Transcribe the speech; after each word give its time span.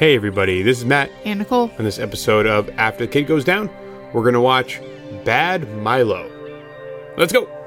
Hey, 0.00 0.16
everybody, 0.16 0.62
this 0.62 0.78
is 0.78 0.86
Matt. 0.86 1.10
And 1.26 1.40
Nicole. 1.40 1.70
On 1.78 1.84
this 1.84 1.98
episode 1.98 2.46
of 2.46 2.70
After 2.78 3.04
the 3.04 3.12
Kid 3.12 3.26
Goes 3.26 3.44
Down, 3.44 3.68
we're 4.14 4.22
going 4.22 4.32
to 4.32 4.40
watch 4.40 4.80
Bad 5.26 5.68
Milo. 5.76 6.26
Let's 7.18 7.34
go. 7.34 7.59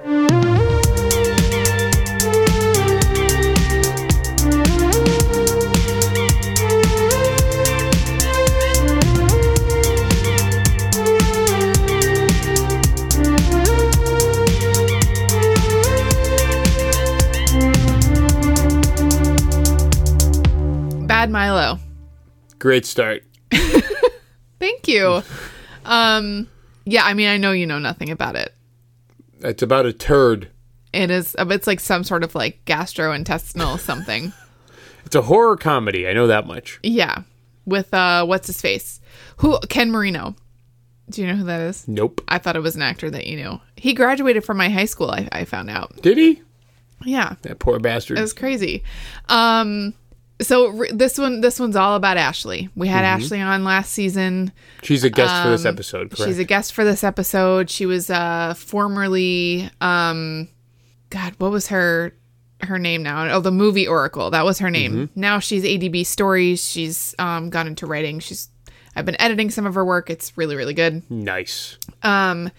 Great 22.63 22.85
start. 22.85 23.23
Thank 24.59 24.87
you. 24.87 25.21
Um, 25.83 26.47
yeah, 26.85 27.03
I 27.03 27.13
mean, 27.13 27.27
I 27.27 27.35
know 27.35 27.51
you 27.51 27.65
know 27.67 27.77
nothing 27.77 28.09
about 28.09 28.37
it. 28.37 28.53
It's 29.41 29.61
about 29.61 29.85
a 29.85 29.91
turd. 29.91 30.47
It 30.93 31.11
is. 31.11 31.35
It's 31.37 31.67
like 31.67 31.81
some 31.81 32.05
sort 32.05 32.23
of 32.23 32.35
like 32.35 32.63
gastrointestinal 32.63 33.79
something. 33.81 34.31
It's 35.05 35.13
a 35.13 35.23
horror 35.23 35.57
comedy. 35.57 36.07
I 36.07 36.13
know 36.13 36.27
that 36.27 36.47
much. 36.47 36.79
Yeah, 36.83 37.23
with 37.65 37.93
uh, 37.93 38.23
what's 38.25 38.47
his 38.47 38.61
face? 38.61 39.01
Who? 39.37 39.59
Ken 39.67 39.91
Marino. 39.91 40.33
Do 41.09 41.21
you 41.21 41.27
know 41.27 41.35
who 41.35 41.43
that 41.43 41.59
is? 41.59 41.85
Nope. 41.89 42.21
I 42.29 42.37
thought 42.37 42.55
it 42.55 42.61
was 42.61 42.77
an 42.77 42.81
actor 42.81 43.09
that 43.09 43.27
you 43.27 43.35
knew. 43.35 43.59
He 43.75 43.93
graduated 43.93 44.45
from 44.45 44.55
my 44.55 44.69
high 44.69 44.85
school. 44.85 45.11
I, 45.11 45.27
I 45.33 45.43
found 45.43 45.69
out. 45.69 46.01
Did 46.01 46.17
he? 46.17 46.41
Yeah, 47.03 47.35
That 47.41 47.59
poor 47.59 47.77
bastard. 47.79 48.17
it 48.17 48.21
was 48.21 48.31
crazy. 48.31 48.83
Um, 49.27 49.93
so 50.43 50.67
re- 50.69 50.91
this 50.91 51.17
one, 51.17 51.41
this 51.41 51.59
one's 51.59 51.75
all 51.75 51.95
about 51.95 52.17
Ashley. 52.17 52.69
We 52.75 52.87
had 52.87 53.03
Ashley 53.03 53.41
on 53.41 53.63
last 53.63 53.91
season. 53.93 54.51
She's 54.83 55.03
a 55.03 55.09
guest 55.09 55.43
for 55.43 55.49
this 55.49 55.65
episode, 55.65 56.09
correct? 56.09 56.21
Um, 56.21 56.27
She's 56.27 56.39
a 56.39 56.43
guest 56.43 56.73
for 56.73 56.83
this 56.83 57.03
episode. 57.03 57.69
She 57.69 57.85
was 57.85 58.09
uh 58.09 58.53
formerly 58.55 59.69
um 59.81 60.47
God, 61.09 61.33
what 61.37 61.51
was 61.51 61.67
her 61.67 62.15
her 62.61 62.79
name 62.79 63.03
now? 63.03 63.29
Oh, 63.35 63.39
the 63.41 63.51
movie 63.51 63.87
Oracle. 63.87 64.31
That 64.31 64.45
was 64.45 64.59
her 64.59 64.69
name. 64.69 65.09
Now 65.15 65.39
she's 65.39 65.63
ADB 65.63 66.05
Stories. 66.05 66.65
She's 66.67 67.13
um 67.19 67.49
gone 67.49 67.67
into 67.67 67.85
writing. 67.85 68.19
She's 68.19 68.49
I've 68.95 69.05
been 69.05 69.19
editing 69.19 69.49
some 69.49 69.65
of 69.65 69.73
her 69.75 69.83
work. 69.85 70.09
It's 70.09 70.37
really 70.37 70.55
really 70.55 70.73
good. 70.73 71.09
nice. 71.09 71.77
Um 72.03 72.51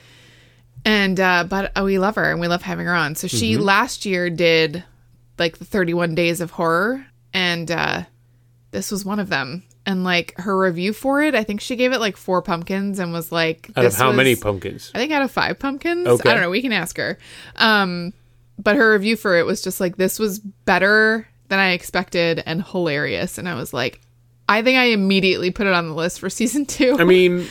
and 0.85 1.19
uh 1.19 1.45
but 1.45 1.73
uh, 1.79 1.83
we 1.85 1.99
love 1.99 2.15
her 2.17 2.31
and 2.31 2.41
we 2.41 2.49
love 2.49 2.63
having 2.63 2.87
her 2.87 2.95
on. 2.95 3.15
So 3.15 3.27
she 3.27 3.57
last 3.57 4.05
year 4.05 4.31
did 4.31 4.85
like 5.39 5.59
the 5.59 5.65
31 5.65 6.15
days 6.15 6.41
of 6.41 6.53
horror 6.53 7.07
and 7.35 7.71
uh 7.71 8.05
this 8.71 8.91
was 8.91 9.05
one 9.05 9.21
of 9.21 9.29
them. 9.29 9.63
And 9.87 10.03
like 10.03 10.35
her 10.39 10.59
review 10.59 10.93
for 10.93 11.23
it, 11.23 11.35
I 11.35 11.45
think 11.45 11.61
she 11.61 11.77
gave 11.77 11.93
it 11.93 12.01
like 12.01 12.17
four 12.17 12.43
pumpkins 12.43 12.99
and 12.99 13.13
was 13.13 13.31
like 13.31 13.71
Out 13.77 13.85
of 13.85 13.95
how 13.95 14.13
many 14.13 14.35
pumpkins? 14.35 14.91
I 14.95 14.99
think 14.99 15.13
out 15.13 15.23
of 15.23 15.31
five 15.31 15.59
pumpkins. 15.59 16.07
Okay. 16.07 16.29
I 16.29 16.33
don't 16.33 16.43
know. 16.43 16.51
We 16.51 16.63
can 16.63 16.73
ask 16.73 16.97
her. 16.97 17.19
Um, 17.57 18.13
but 18.59 18.77
her 18.77 18.93
review 18.93 19.17
for 19.17 19.37
it 19.37 19.47
was 19.47 19.63
just 19.63 19.81
like 19.81 19.97
this 19.97 20.19
was 20.19 20.39
better 20.39 21.29
than 21.49 21.59
I 21.59 21.71
expected 21.73 22.43
and 22.47 22.65
hilarious. 22.65 23.39
And 23.39 23.49
I 23.49 23.55
was 23.55 23.73
like, 23.73 24.01
I 24.49 24.63
think 24.63 24.79
I 24.79 24.87
immediately 24.87 25.51
put 25.51 25.67
it 25.67 25.73
on 25.73 25.89
the 25.89 25.95
list 25.95 26.21
for 26.21 26.31
season 26.31 26.67
two. 26.67 26.97
I 26.99 27.05
mean, 27.05 27.47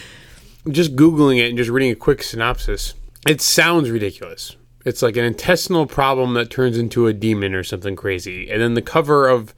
just 0.70 0.95
Googling 0.95 1.38
it 1.40 1.50
and 1.50 1.58
just 1.58 1.70
reading 1.70 1.92
a 1.92 1.95
quick 1.95 2.23
synopsis, 2.23 2.95
it 3.28 3.42
sounds 3.42 3.90
ridiculous. 3.90 4.56
It's 4.86 5.02
like 5.02 5.16
an 5.16 5.23
intestinal 5.23 5.86
problem 5.86 6.34
that 6.34 6.50
turns 6.50 6.78
into 6.78 7.08
a 7.08 7.14
demon 7.14 7.53
or 7.53 7.64
something 7.64 7.95
crazy. 7.95 8.50
And 8.50 8.62
then 8.62 8.73
the 8.73 8.81
cover 8.81 9.30
of 9.30 9.53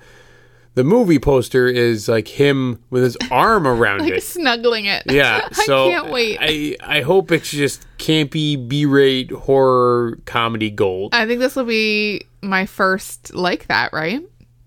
the 0.75 0.83
movie 0.83 1.19
poster 1.19 1.67
is 1.67 2.07
like 2.07 2.27
him 2.27 2.83
with 2.89 3.03
his 3.03 3.17
arm 3.31 3.65
around 3.65 4.01
it. 4.01 4.03
like 4.03 4.13
it. 4.13 4.23
snuggling 4.23 4.85
it. 4.85 5.03
Yeah, 5.09 5.47
so 5.51 5.87
I 5.87 5.91
can't 5.91 6.11
wait. 6.11 6.37
I, 6.39 6.75
I 6.81 6.97
I 6.97 7.01
hope 7.01 7.31
it's 7.31 7.49
just 7.49 7.85
campy 7.97 8.55
B-rate 8.67 9.31
horror 9.31 10.17
comedy 10.25 10.69
gold. 10.69 11.15
I 11.15 11.25
think 11.25 11.39
this 11.39 11.55
will 11.55 11.65
be 11.65 12.25
my 12.41 12.65
first 12.65 13.33
like 13.33 13.67
that, 13.67 13.91
right? 13.93 14.21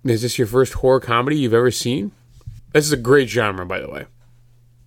Is 0.05 0.23
this 0.23 0.39
your 0.39 0.47
first 0.47 0.75
horror 0.75 1.01
comedy 1.01 1.37
you've 1.39 1.55
ever 1.55 1.71
seen? 1.71 2.13
This 2.73 2.85
is 2.87 2.93
a 2.93 2.97
great 2.97 3.29
genre, 3.29 3.65
by 3.67 3.81
the 3.81 3.89
way. 3.91 4.07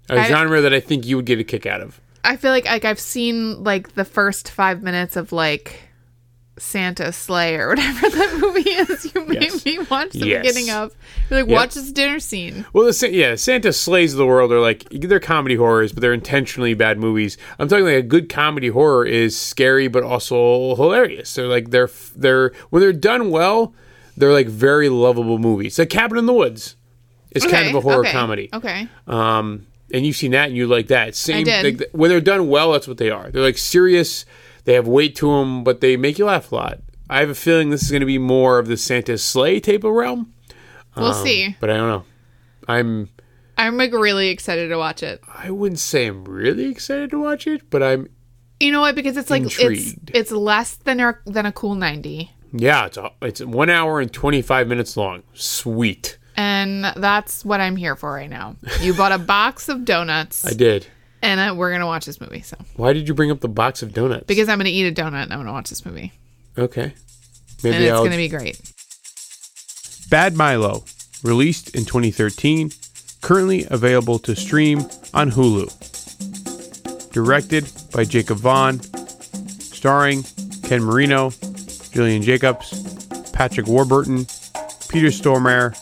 A 0.09 0.19
I- 0.19 0.27
genre 0.27 0.61
that 0.61 0.73
I 0.73 0.79
think 0.79 1.05
you 1.05 1.15
would 1.17 1.25
get 1.25 1.39
a 1.39 1.43
kick 1.43 1.65
out 1.65 1.81
of. 1.81 1.99
I 2.23 2.35
feel 2.35 2.51
like 2.51 2.65
like 2.65 2.85
I've 2.85 2.99
seen 2.99 3.63
like 3.63 3.93
the 3.93 4.05
first 4.05 4.49
five 4.51 4.83
minutes 4.83 5.15
of 5.15 5.31
like 5.31 5.79
Santa 6.61 7.11
Slay 7.11 7.55
or 7.55 7.69
whatever 7.75 8.07
that 8.09 8.37
movie 8.39 8.69
is. 8.69 9.11
You 9.13 9.25
made 9.25 9.41
Yes. 9.41 9.65
me 9.65 9.79
watch 9.89 10.11
the 10.11 10.27
Yes. 10.27 10.45
beginning 10.45 10.69
of. 10.69 10.95
You're 11.29 11.39
like, 11.41 11.49
Yep. 11.49 11.55
watch 11.55 11.73
this 11.73 11.91
dinner 11.91 12.19
scene. 12.19 12.65
Well, 12.71 12.85
the, 12.85 13.09
yeah, 13.11 13.35
Santa 13.35 13.73
slays 13.73 14.13
the 14.13 14.25
world. 14.27 14.51
Are 14.51 14.59
like 14.59 14.85
they're 14.91 15.19
comedy 15.19 15.55
horrors, 15.55 15.91
but 15.91 16.01
they're 16.01 16.13
intentionally 16.13 16.73
bad 16.75 16.99
movies. 16.99 17.37
I'm 17.57 17.67
talking 17.67 17.85
like 17.85 17.95
a 17.95 18.01
good 18.03 18.29
comedy 18.29 18.67
horror 18.67 19.05
is 19.05 19.37
scary, 19.37 19.87
but 19.87 20.03
also 20.03 20.75
hilarious. 20.75 21.33
They're 21.33 21.47
like 21.47 21.71
they're 21.71 21.89
they're 22.15 22.51
when 22.69 22.81
they're 22.81 22.93
done 22.93 23.31
well, 23.31 23.73
they're 24.15 24.31
like 24.33 24.47
very 24.47 24.87
lovable 24.87 25.39
movies. 25.39 25.79
Like 25.79 25.89
Cabin 25.89 26.19
in 26.19 26.27
the 26.27 26.33
Woods 26.33 26.75
is 27.31 27.43
kind 27.45 27.67
of 27.69 27.75
a 27.75 27.81
horror 27.81 28.01
okay, 28.01 28.11
comedy. 28.11 28.49
Okay. 28.53 28.87
Um, 29.07 29.65
and 29.93 30.05
you've 30.05 30.15
seen 30.15 30.31
that 30.31 30.47
and 30.49 30.55
you 30.55 30.67
like 30.67 30.87
that. 30.87 31.15
Same 31.15 31.45
like, 31.47 31.89
when 31.91 32.09
they're 32.09 32.21
done 32.21 32.47
well, 32.49 32.71
that's 32.71 32.87
what 32.87 32.97
they 32.97 33.09
are. 33.09 33.31
They're 33.31 33.41
like 33.41 33.57
serious. 33.57 34.25
They 34.65 34.73
have 34.73 34.87
weight 34.87 35.15
to 35.17 35.27
them, 35.31 35.63
but 35.63 35.81
they 35.81 35.97
make 35.97 36.17
you 36.19 36.25
laugh 36.25 36.51
a 36.51 36.55
lot. 36.55 36.79
I 37.09 37.19
have 37.19 37.29
a 37.29 37.35
feeling 37.35 37.69
this 37.71 37.83
is 37.83 37.91
going 37.91 38.01
to 38.01 38.05
be 38.05 38.17
more 38.17 38.57
of 38.59 38.67
the 38.67 38.77
Santa 38.77 39.17
Slay 39.17 39.59
type 39.59 39.83
of 39.83 39.91
realm, 39.93 40.33
We'll 40.95 41.07
Um, 41.07 41.25
see. 41.25 41.55
but 41.59 41.69
I 41.69 41.77
don't 41.77 41.87
know. 41.89 42.03
I'm 42.67 43.09
I'm 43.57 43.77
like 43.77 43.91
really 43.93 44.29
excited 44.29 44.69
to 44.69 44.77
watch 44.77 45.03
it. 45.03 45.21
I 45.27 45.51
wouldn't 45.51 45.79
say 45.79 46.07
I'm 46.07 46.23
really 46.25 46.65
excited 46.69 47.09
to 47.11 47.19
watch 47.19 47.47
it, 47.47 47.69
but 47.69 47.81
I'm 47.83 48.07
You 48.59 48.71
know 48.71 48.81
what? 48.81 48.95
Because 48.95 49.17
it's 49.17 49.29
like 49.29 49.43
Intrigued. 49.43 50.09
it's 50.11 50.19
it's 50.19 50.31
less 50.31 50.75
than 50.75 50.99
a 50.99 51.17
than 51.25 51.45
a 51.45 51.51
cool 51.51 51.75
ninety, 51.75 52.31
yeah, 52.53 52.85
it's 52.85 52.97
a, 52.97 53.11
it's 53.21 53.41
one 53.41 53.69
hour 53.69 53.99
and 53.99 54.11
twenty 54.11 54.41
five 54.41 54.67
minutes 54.67 54.95
long. 54.95 55.23
Sweet, 55.33 56.17
and 56.37 56.85
that's 56.95 57.43
what 57.43 57.59
I'm 57.61 57.75
here 57.75 57.95
for 57.95 58.11
right 58.13 58.29
now. 58.29 58.55
You 58.81 58.93
bought 58.93 59.11
a 59.11 59.17
box 59.17 59.67
of 59.69 59.83
donuts, 59.85 60.45
I 60.51 60.53
did. 60.53 60.87
And 61.21 61.39
uh, 61.39 61.53
we're 61.55 61.71
gonna 61.71 61.85
watch 61.85 62.05
this 62.05 62.19
movie. 62.19 62.41
So 62.41 62.57
Why 62.75 62.93
did 62.93 63.07
you 63.07 63.13
bring 63.13 63.29
up 63.31 63.39
the 63.41 63.47
box 63.47 63.83
of 63.83 63.93
donuts? 63.93 64.25
because 64.27 64.49
I'm 64.49 64.57
gonna 64.57 64.69
eat 64.69 64.87
a 64.87 64.91
donut, 65.01 65.23
and 65.23 65.33
I'm 65.33 65.39
gonna 65.39 65.51
watch 65.51 65.69
this 65.69 65.85
movie, 65.85 66.11
okay, 66.57 66.83
and 66.83 66.93
maybe 67.63 67.85
it's 67.85 67.93
I'll. 67.93 68.03
gonna 68.03 68.17
be 68.17 68.27
great. 68.29 68.59
Bad 70.09 70.35
Milo, 70.35 70.83
released 71.23 71.75
in 71.75 71.85
2013, 71.85 72.71
currently 73.21 73.65
available 73.69 74.19
to 74.19 74.35
stream 74.35 74.79
on 75.13 75.31
Hulu. 75.31 75.69
Directed 77.11 77.69
by 77.93 78.03
Jacob 78.03 78.37
Vaughn, 78.39 78.79
starring 79.59 80.23
Ken 80.63 80.81
Marino, 80.83 81.31
Gillian 81.91 82.21
Jacobs, 82.21 82.71
Patrick 83.31 83.67
Warburton, 83.67 84.25
Peter 84.89 85.07
Stormare, 85.07 85.75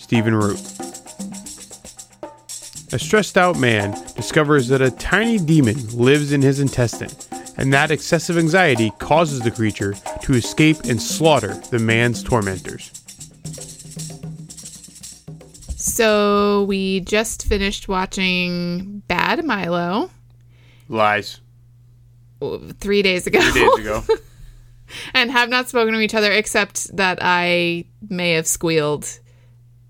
Stephen 0.00 0.34
Root. 0.34 0.58
A 2.92 2.98
stressed 2.98 3.38
out 3.38 3.58
man 3.58 3.92
discovers 4.22 4.68
that 4.68 4.80
a 4.80 4.88
tiny 4.92 5.36
demon 5.36 5.74
lives 5.88 6.30
in 6.30 6.40
his 6.40 6.60
intestine, 6.60 7.10
and 7.56 7.72
that 7.72 7.90
excessive 7.90 8.38
anxiety 8.38 8.92
causes 9.00 9.40
the 9.40 9.50
creature 9.50 9.94
to 10.20 10.32
escape 10.34 10.76
and 10.84 11.02
slaughter 11.02 11.54
the 11.70 11.78
man's 11.80 12.22
tormentors. 12.22 12.92
So 15.76 16.62
we 16.68 17.00
just 17.00 17.46
finished 17.46 17.88
watching 17.88 19.02
Bad 19.08 19.44
Milo 19.44 20.08
Lies. 20.88 21.40
three 22.78 23.02
days 23.02 23.26
ago. 23.26 23.40
Three 23.40 23.60
Days 23.60 23.78
ago. 23.80 24.04
and 25.14 25.32
have 25.32 25.48
not 25.48 25.68
spoken 25.68 25.94
to 25.94 26.00
each 26.00 26.14
other 26.14 26.30
except 26.30 26.96
that 26.96 27.18
I 27.20 27.86
may 28.08 28.34
have 28.34 28.46
squealed 28.46 29.18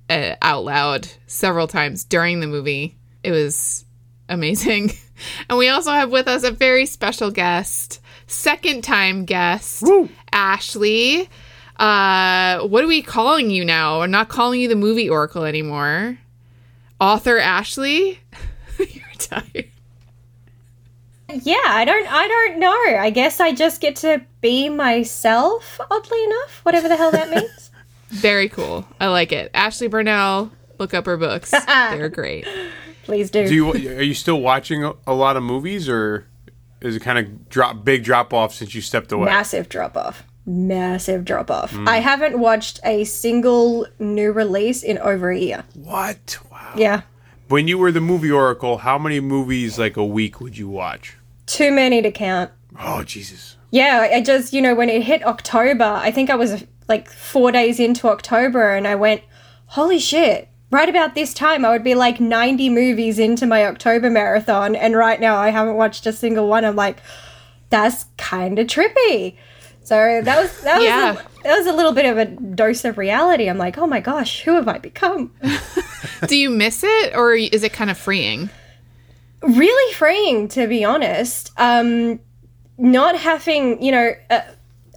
uh, 0.09 0.37
out 0.41 0.65
loud 0.65 1.09
several 1.27 1.67
times 1.69 2.05
during 2.05 2.41
the 2.41 2.47
movie. 2.47 2.97
It 3.23 3.31
was 3.31 3.85
amazing. 4.29 4.93
And 5.49 5.57
we 5.57 5.69
also 5.69 5.93
have 5.93 6.11
with 6.11 6.27
us 6.27 6.43
a 6.43 6.51
very 6.51 6.85
special 6.85 7.31
guest, 7.31 8.01
second 8.27 8.83
time 8.83 9.25
guest, 9.25 9.83
Woo. 9.83 10.09
Ashley. 10.33 11.29
Uh, 11.77 12.61
what 12.67 12.83
are 12.83 12.89
we 12.89 13.03
calling 13.03 13.51
you 13.51 13.65
now? 13.65 14.01
We're 14.01 14.09
not 14.09 14.29
calling 14.29 14.61
you 14.61 14.67
the 14.69 14.75
movie 14.75 15.09
oracle 15.09 15.45
anymore. 15.45 16.19
Author 16.99 17.39
Ashley? 17.39 18.19
You're 18.79 19.05
tired. 19.19 19.69
Yeah, 21.29 21.57
I 21.65 21.85
don't 21.85 22.07
I 22.13 22.27
don't 22.29 22.59
know. 22.59 22.99
I 22.99 23.11
guess 23.11 23.39
I 23.39 23.53
just 23.53 23.81
get 23.81 23.97
to 23.97 24.23
be 24.41 24.69
myself, 24.69 25.81
oddly 25.91 26.25
enough, 26.25 26.61
whatever 26.65 26.89
the 26.89 26.97
hell 26.97 27.13
that 27.13 27.31
means. 27.35 27.71
Very 28.09 28.49
cool. 28.49 28.87
I 29.01 29.07
like 29.07 29.31
it. 29.33 29.51
Ashley 29.55 29.87
Burnell, 29.87 30.51
look 30.79 30.95
up 30.95 31.07
her 31.07 31.17
books. 31.17 31.51
They're 31.67 32.09
great. 32.09 32.47
Please 33.05 33.31
do. 33.31 33.47
Do 33.47 33.55
you 33.55 33.71
are 33.71 34.03
you 34.03 34.15
still 34.15 34.41
watching 34.41 34.85
a, 34.85 34.95
a 35.07 35.15
lot 35.15 35.37
of 35.37 35.43
movies, 35.43 35.89
or 35.89 36.27
is 36.81 36.97
it 36.97 37.01
kind 37.01 37.19
of 37.19 37.49
drop 37.49 37.85
big 37.85 38.05
drop 38.05 38.33
off 38.33 38.55
since 38.55 38.75
you 38.75 38.81
stepped 38.81 39.13
away? 39.13 39.27
Massive 39.27 39.69
drop 39.69 39.97
off. 39.97 40.25
massive 40.45 41.25
drop 41.25 41.51
off. 41.51 41.71
Hmm. 41.73 41.89
I 41.89 41.99
haven't 41.99 42.39
watched 42.39 42.81
a 42.85 43.05
single 43.05 43.87
new 43.99 44.33
release 44.33 44.83
in 44.83 44.99
over 44.99 45.31
a 45.31 45.39
year. 45.39 45.65
What? 45.75 46.39
Wow. 46.51 46.75
Yeah. 46.77 47.03
When 47.49 47.69
you 47.69 47.79
were 47.79 47.93
the 47.93 48.01
movie 48.01 48.31
oracle, 48.31 48.79
how 48.79 48.99
many 48.99 49.21
movies 49.21 49.79
like 49.79 49.97
a 49.97 50.05
week 50.05 50.41
would 50.41 50.57
you 50.59 50.69
watch? 50.69 51.17
Too 51.47 51.71
many 51.71 52.03
to 52.03 52.11
count. 52.11 52.51
Oh 52.81 53.03
Jesus. 53.05 53.57
Yeah, 53.71 54.09
I 54.13 54.21
just, 54.21 54.53
you 54.53 54.61
know, 54.61 54.75
when 54.75 54.89
it 54.91 55.03
hit 55.03 55.25
October, 55.25 55.85
I 55.85 56.11
think 56.11 56.29
I 56.29 56.35
was 56.35 56.65
like 56.89 57.09
four 57.09 57.53
days 57.53 57.79
into 57.81 58.09
October 58.09 58.75
and 58.75 58.87
I 58.87 58.95
went, 58.97 59.23
holy 59.67 59.99
shit. 59.99 60.49
Right 60.73 60.89
about 60.89 61.15
this 61.15 61.35
time, 61.35 61.65
I 61.67 61.71
would 61.71 61.85
be 61.85 61.95
like 61.95 62.19
90 62.19 62.71
movies 62.71 63.19
into 63.19 63.45
my 63.47 63.67
October 63.67 64.09
marathon, 64.09 64.75
and 64.75 64.97
right 64.97 65.21
now 65.21 65.37
I 65.37 65.51
haven't 65.51 65.75
watched 65.75 66.07
a 66.07 66.13
single 66.15 66.49
one. 66.49 66.65
I'm 66.65 66.77
like, 66.77 66.97
that's 67.69 68.07
kind 68.17 68.59
of 68.59 68.67
trippy. 68.69 69.37
So 69.85 70.23
that 70.23 70.41
was 70.41 70.61
that 70.63 70.77
was 70.79 70.85
Yeah. 70.85 71.13
a, 71.13 71.43
that 71.43 71.59
was 71.59 71.67
a 71.67 71.73
little 71.75 71.93
bit 71.93 72.07
of 72.07 72.17
a 72.17 72.25
dose 72.25 72.85
of 72.87 72.97
reality. 72.97 73.49
I'm 73.51 73.59
like, 73.59 73.77
oh 73.77 73.87
my 73.87 74.01
gosh, 74.01 74.43
who 74.43 74.55
have 74.55 74.67
I 74.67 74.79
become? 74.79 75.33
Do 76.27 76.37
you 76.37 76.49
miss 76.49 76.83
it 76.85 77.15
or 77.15 77.35
is 77.35 77.63
it 77.63 77.73
kind 77.75 77.91
of 77.91 77.99
freeing? 77.99 78.49
really 79.43 79.93
freeing 79.95 80.47
to 80.47 80.69
be 80.69 80.85
honest 80.85 81.51
um 81.57 82.21
not 82.79 83.17
having 83.19 83.83
you 83.83 83.91
know 83.91 84.13
uh, 84.31 84.41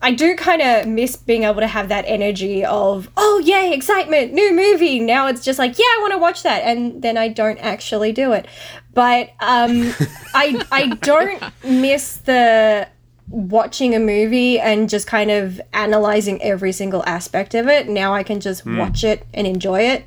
i 0.01 0.11
do 0.11 0.35
kind 0.35 0.61
of 0.61 0.87
miss 0.87 1.15
being 1.15 1.43
able 1.43 1.61
to 1.61 1.67
have 1.67 1.89
that 1.89 2.05
energy 2.07 2.63
of 2.65 3.09
oh 3.17 3.41
yay 3.43 3.73
excitement 3.73 4.33
new 4.33 4.53
movie. 4.53 4.99
Now 4.99 5.27
it's 5.27 5.43
just 5.43 5.59
like 5.59 5.77
yeah 5.77 5.85
i 5.85 5.97
want 6.01 6.13
to 6.13 6.19
watch 6.19 6.43
that 6.43 6.63
and 6.63 7.01
then 7.01 7.17
i 7.17 7.27
don't 7.27 7.57
actually 7.59 8.11
do 8.11 8.31
it. 8.33 8.47
But 8.93 9.29
um 9.39 9.93
i 10.33 10.65
i 10.71 10.87
don't 10.87 11.43
miss 11.63 12.17
the 12.17 12.87
watching 13.29 13.95
a 13.95 13.99
movie 13.99 14.59
and 14.59 14.87
just 14.87 15.07
kind 15.07 15.31
of 15.31 15.59
analyzing 15.73 16.41
every 16.43 16.71
single 16.71 17.03
aspect 17.05 17.55
of 17.55 17.67
it. 17.67 17.87
Now 17.89 18.13
i 18.13 18.23
can 18.23 18.39
just 18.39 18.65
watch 18.65 19.03
it 19.03 19.25
and 19.33 19.47
enjoy 19.47 19.81
it 19.81 20.05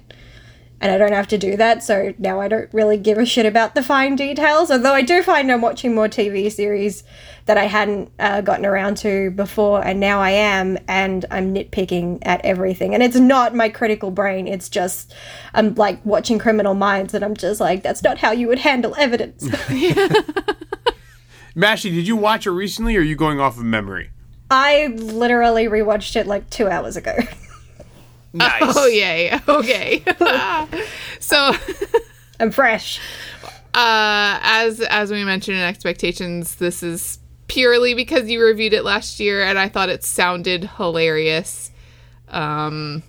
and 0.80 0.92
I 0.92 0.98
don't 0.98 1.12
have 1.12 1.26
to 1.28 1.38
do 1.38 1.56
that, 1.56 1.82
so 1.82 2.14
now 2.18 2.40
I 2.40 2.48
don't 2.48 2.72
really 2.72 2.96
give 2.96 3.18
a 3.18 3.26
shit 3.26 3.46
about 3.46 3.74
the 3.74 3.82
fine 3.82 4.16
details. 4.16 4.70
Although 4.70 4.94
I 4.94 5.02
do 5.02 5.22
find 5.22 5.50
I'm 5.50 5.60
watching 5.60 5.94
more 5.94 6.08
TV 6.08 6.50
series 6.50 7.04
that 7.46 7.58
I 7.58 7.64
hadn't 7.64 8.10
uh, 8.18 8.40
gotten 8.42 8.66
around 8.66 8.96
to 8.98 9.30
before, 9.32 9.84
and 9.84 9.98
now 9.98 10.20
I 10.20 10.30
am, 10.30 10.78
and 10.86 11.24
I'm 11.30 11.54
nitpicking 11.54 12.18
at 12.22 12.44
everything. 12.44 12.94
And 12.94 13.02
it's 13.02 13.16
not 13.16 13.54
my 13.54 13.68
critical 13.68 14.10
brain; 14.10 14.46
it's 14.46 14.68
just 14.68 15.14
I'm 15.54 15.74
like 15.74 16.04
watching 16.04 16.38
Criminal 16.38 16.74
Minds, 16.74 17.14
and 17.14 17.24
I'm 17.24 17.34
just 17.34 17.60
like, 17.60 17.82
that's 17.82 18.02
not 18.02 18.18
how 18.18 18.32
you 18.32 18.48
would 18.48 18.60
handle 18.60 18.94
evidence. 18.96 19.48
Mashy, 21.58 21.92
did 21.92 22.06
you 22.06 22.14
watch 22.14 22.46
it 22.46 22.52
recently 22.52 22.96
or 22.96 23.00
are 23.00 23.02
you 23.02 23.16
going 23.16 23.40
off 23.40 23.56
of 23.56 23.64
memory? 23.64 24.10
I 24.48 24.86
literally 24.86 25.66
rewatched 25.66 26.14
it 26.14 26.28
like 26.28 26.48
two 26.50 26.68
hours 26.68 26.96
ago. 26.96 27.16
Nice. 28.32 28.62
Oh 28.62 28.86
yay. 28.86 29.38
Okay. 29.48 30.04
so 31.20 31.52
I'm 32.38 32.50
fresh. 32.50 33.00
uh 33.74 34.38
as 34.42 34.80
as 34.80 35.10
we 35.10 35.24
mentioned 35.24 35.56
in 35.56 35.62
expectations, 35.62 36.56
this 36.56 36.82
is 36.82 37.18
purely 37.46 37.94
because 37.94 38.28
you 38.28 38.42
reviewed 38.42 38.72
it 38.74 38.84
last 38.84 39.20
year 39.20 39.42
and 39.42 39.58
I 39.58 39.68
thought 39.68 39.88
it 39.88 40.04
sounded 40.04 40.64
hilarious. 40.76 41.70
Um 42.28 43.02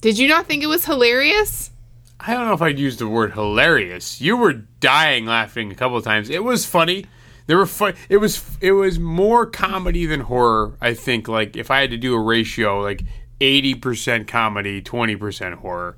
Did 0.00 0.18
you 0.18 0.28
not 0.28 0.46
think 0.46 0.62
it 0.62 0.68
was 0.68 0.84
hilarious? 0.86 1.70
I 2.18 2.34
don't 2.34 2.46
know 2.46 2.52
if 2.54 2.62
I'd 2.62 2.78
use 2.78 2.98
the 2.98 3.08
word 3.08 3.32
hilarious. 3.32 4.20
You 4.20 4.36
were 4.36 4.52
dying 4.52 5.24
laughing 5.26 5.72
a 5.72 5.74
couple 5.74 5.96
of 5.96 6.04
times. 6.04 6.28
It 6.28 6.44
was 6.44 6.66
funny. 6.66 7.06
There 7.46 7.56
were 7.56 7.66
fun. 7.66 7.94
It 8.08 8.18
was 8.18 8.44
it 8.60 8.72
was 8.72 8.98
more 8.98 9.46
comedy 9.46 10.06
than 10.06 10.20
horror. 10.20 10.76
I 10.80 10.94
think. 10.94 11.28
Like 11.28 11.56
if 11.56 11.70
I 11.70 11.80
had 11.80 11.90
to 11.90 11.96
do 11.96 12.14
a 12.14 12.20
ratio, 12.20 12.80
like 12.80 13.02
eighty 13.40 13.74
percent 13.74 14.28
comedy, 14.28 14.80
twenty 14.82 15.16
percent 15.16 15.56
horror. 15.56 15.96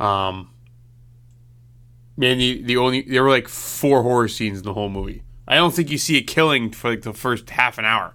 Um, 0.00 0.50
and 2.20 2.40
the 2.40 2.62
the 2.62 2.76
only 2.76 3.02
there 3.02 3.22
were 3.22 3.30
like 3.30 3.48
four 3.48 4.02
horror 4.02 4.28
scenes 4.28 4.58
in 4.58 4.64
the 4.64 4.74
whole 4.74 4.88
movie. 4.88 5.22
I 5.46 5.56
don't 5.56 5.74
think 5.74 5.90
you 5.90 5.98
see 5.98 6.16
a 6.18 6.22
killing 6.22 6.70
for 6.70 6.90
like 6.90 7.02
the 7.02 7.14
first 7.14 7.48
half 7.50 7.78
an 7.78 7.84
hour. 7.84 8.14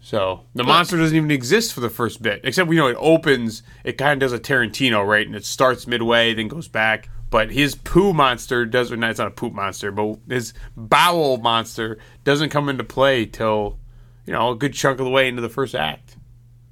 So 0.00 0.44
the 0.54 0.62
monster 0.68 0.96
doesn't 0.96 1.16
even 1.16 1.32
exist 1.32 1.72
for 1.72 1.80
the 1.80 1.90
first 1.90 2.22
bit, 2.22 2.40
except 2.44 2.68
we 2.68 2.76
know 2.76 2.86
it 2.86 2.96
opens. 3.00 3.64
It 3.82 3.98
kind 3.98 4.12
of 4.12 4.20
does 4.20 4.32
a 4.32 4.38
Tarantino, 4.38 5.04
right? 5.04 5.26
And 5.26 5.34
it 5.34 5.44
starts 5.44 5.88
midway, 5.88 6.32
then 6.32 6.46
goes 6.46 6.68
back. 6.68 7.08
But 7.28 7.50
his 7.50 7.74
poo 7.74 8.12
monster 8.12 8.64
doesn't. 8.64 9.02
It's 9.02 9.18
not 9.18 9.26
a 9.26 9.32
poop 9.32 9.52
monster, 9.52 9.90
but 9.90 10.20
his 10.28 10.54
bowel 10.76 11.38
monster 11.38 11.98
doesn't 12.22 12.50
come 12.50 12.68
into 12.68 12.84
play 12.84 13.26
till 13.26 13.80
you 14.26 14.32
know 14.32 14.52
a 14.52 14.54
good 14.54 14.74
chunk 14.74 15.00
of 15.00 15.04
the 15.04 15.10
way 15.10 15.26
into 15.26 15.42
the 15.42 15.48
first 15.48 15.74
act. 15.74 16.16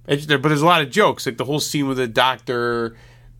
It's, 0.07 0.27
there, 0.27 0.39
but 0.39 0.49
there's 0.51 0.63
a 0.63 0.67
lot 0.67 0.83
of 0.83 0.91
jokes, 0.91 1.27
like 1.27 1.37
the 1.39 1.45
whole 1.45 1.61
scene 1.61 1.89
with 1.89 1.97
the 1.97 2.07
doctor, 2.07 2.97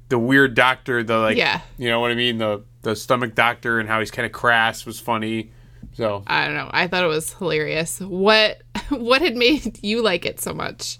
the 0.09 0.19
weird 0.19 0.55
doctor, 0.55 1.03
the 1.03 1.19
like, 1.19 1.37
Yeah. 1.37 1.61
you 1.79 1.89
know 1.89 2.01
what 2.01 2.11
I 2.11 2.15
mean, 2.15 2.39
the 2.39 2.63
the 2.83 2.95
stomach 2.97 3.35
doctor, 3.35 3.79
and 3.81 3.89
how 3.89 4.01
he's 4.01 4.11
kind 4.11 4.27
of 4.27 4.33
crass 4.33 4.85
was 4.87 5.01
funny. 5.01 5.51
So 5.95 6.23
I 6.27 6.47
don't 6.47 6.55
know. 6.55 6.71
I 6.73 6.87
thought 6.87 7.05
it 7.05 7.09
was 7.09 7.33
hilarious. 7.35 8.01
What 8.01 8.63
what 8.91 9.23
had 9.23 9.37
made 9.37 9.79
you 9.83 10.03
like 10.03 10.25
it 10.27 10.41
so 10.41 10.53
much? 10.53 10.99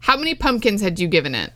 How 0.00 0.16
many 0.16 0.34
pumpkins 0.34 0.80
had 0.80 0.98
you 0.98 1.08
given 1.08 1.34
it? 1.34 1.52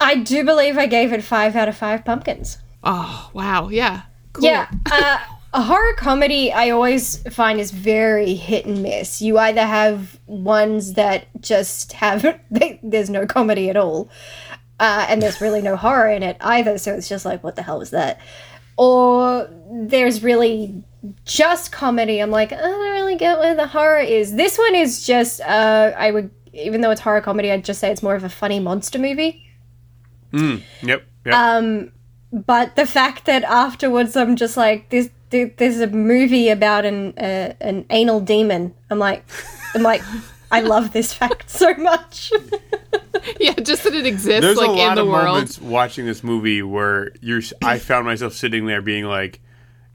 I 0.00 0.16
do 0.16 0.44
believe 0.44 0.76
I 0.76 0.86
gave 0.86 1.12
it 1.12 1.22
five 1.22 1.54
out 1.56 1.68
of 1.68 1.76
five 1.76 2.04
pumpkins. 2.04 2.58
Oh, 2.82 3.30
wow. 3.32 3.68
Yeah. 3.68 4.02
Cool. 4.32 4.44
Yeah. 4.46 4.68
Uh, 4.90 5.18
a 5.54 5.62
horror 5.62 5.94
comedy 5.94 6.52
I 6.52 6.70
always 6.70 7.16
find 7.32 7.60
is 7.60 7.70
very 7.70 8.34
hit 8.34 8.66
and 8.66 8.82
miss. 8.82 9.22
You 9.22 9.38
either 9.38 9.64
have 9.64 10.18
ones 10.26 10.94
that 10.94 11.28
just 11.40 11.92
have 11.92 12.22
they, 12.50 12.80
there's 12.82 13.08
no 13.08 13.24
comedy 13.24 13.70
at 13.70 13.76
all, 13.76 14.10
uh, 14.80 15.06
and 15.08 15.22
there's 15.22 15.40
really 15.40 15.62
no 15.62 15.76
horror 15.84 16.10
in 16.10 16.22
it 16.22 16.36
either. 16.40 16.76
So 16.76 16.92
it's 16.94 17.08
just 17.08 17.24
like, 17.24 17.42
what 17.44 17.54
the 17.54 17.62
hell 17.62 17.78
was 17.78 17.90
that? 17.90 18.20
Or 18.76 19.48
there's 19.70 20.24
really 20.24 20.82
just 21.24 21.70
comedy. 21.70 22.18
I'm 22.18 22.32
like, 22.32 22.52
I 22.52 22.56
don't 22.56 22.92
really 22.92 23.16
get 23.16 23.38
where 23.38 23.54
the 23.54 23.68
horror 23.68 24.00
is. 24.00 24.34
This 24.34 24.58
one 24.58 24.74
is 24.74 25.06
just, 25.06 25.40
uh, 25.40 25.92
I 25.96 26.10
would, 26.10 26.30
even 26.52 26.80
though 26.80 26.90
it's 26.90 27.00
horror 27.00 27.20
comedy, 27.20 27.52
I'd 27.52 27.64
just 27.64 27.78
say 27.78 27.92
it's 27.92 28.02
more 28.02 28.16
of 28.16 28.24
a 28.24 28.28
funny 28.28 28.58
monster 28.58 28.98
movie. 28.98 29.48
yep, 30.82 31.06
yep. 31.24 31.34
Um, 31.34 31.92
but 32.32 32.74
the 32.74 32.86
fact 32.86 33.26
that 33.26 33.44
afterwards 33.44 34.16
I'm 34.16 34.34
just 34.34 34.56
like 34.56 34.90
this. 34.90 35.10
There- 35.34 35.52
There's 35.56 35.80
a 35.80 35.88
movie 35.88 36.48
about 36.48 36.84
an 36.84 37.12
uh, 37.18 37.54
an 37.60 37.84
anal 37.90 38.20
demon. 38.20 38.72
I'm 38.90 38.98
like, 39.00 39.24
I'm 39.74 39.82
like, 39.82 40.02
I 40.52 40.60
love 40.60 40.92
this 40.92 41.12
fact 41.12 41.50
so 41.50 41.74
much. 41.74 42.32
Yeah, 43.40 43.54
just 43.54 43.84
that 43.84 43.94
it 43.94 44.04
exists 44.06 44.42
There's 44.42 44.58
like 44.58 44.68
a 44.68 44.72
lot 44.72 44.88
in 44.90 44.94
the 44.96 45.00
of 45.02 45.08
world. 45.08 45.24
moments 45.24 45.58
watching 45.58 46.04
this 46.04 46.22
movie 46.22 46.62
where 46.62 47.10
you're. 47.22 47.40
I 47.64 47.78
found 47.78 48.04
myself 48.04 48.34
sitting 48.34 48.66
there 48.66 48.82
being 48.82 49.04
like, 49.06 49.40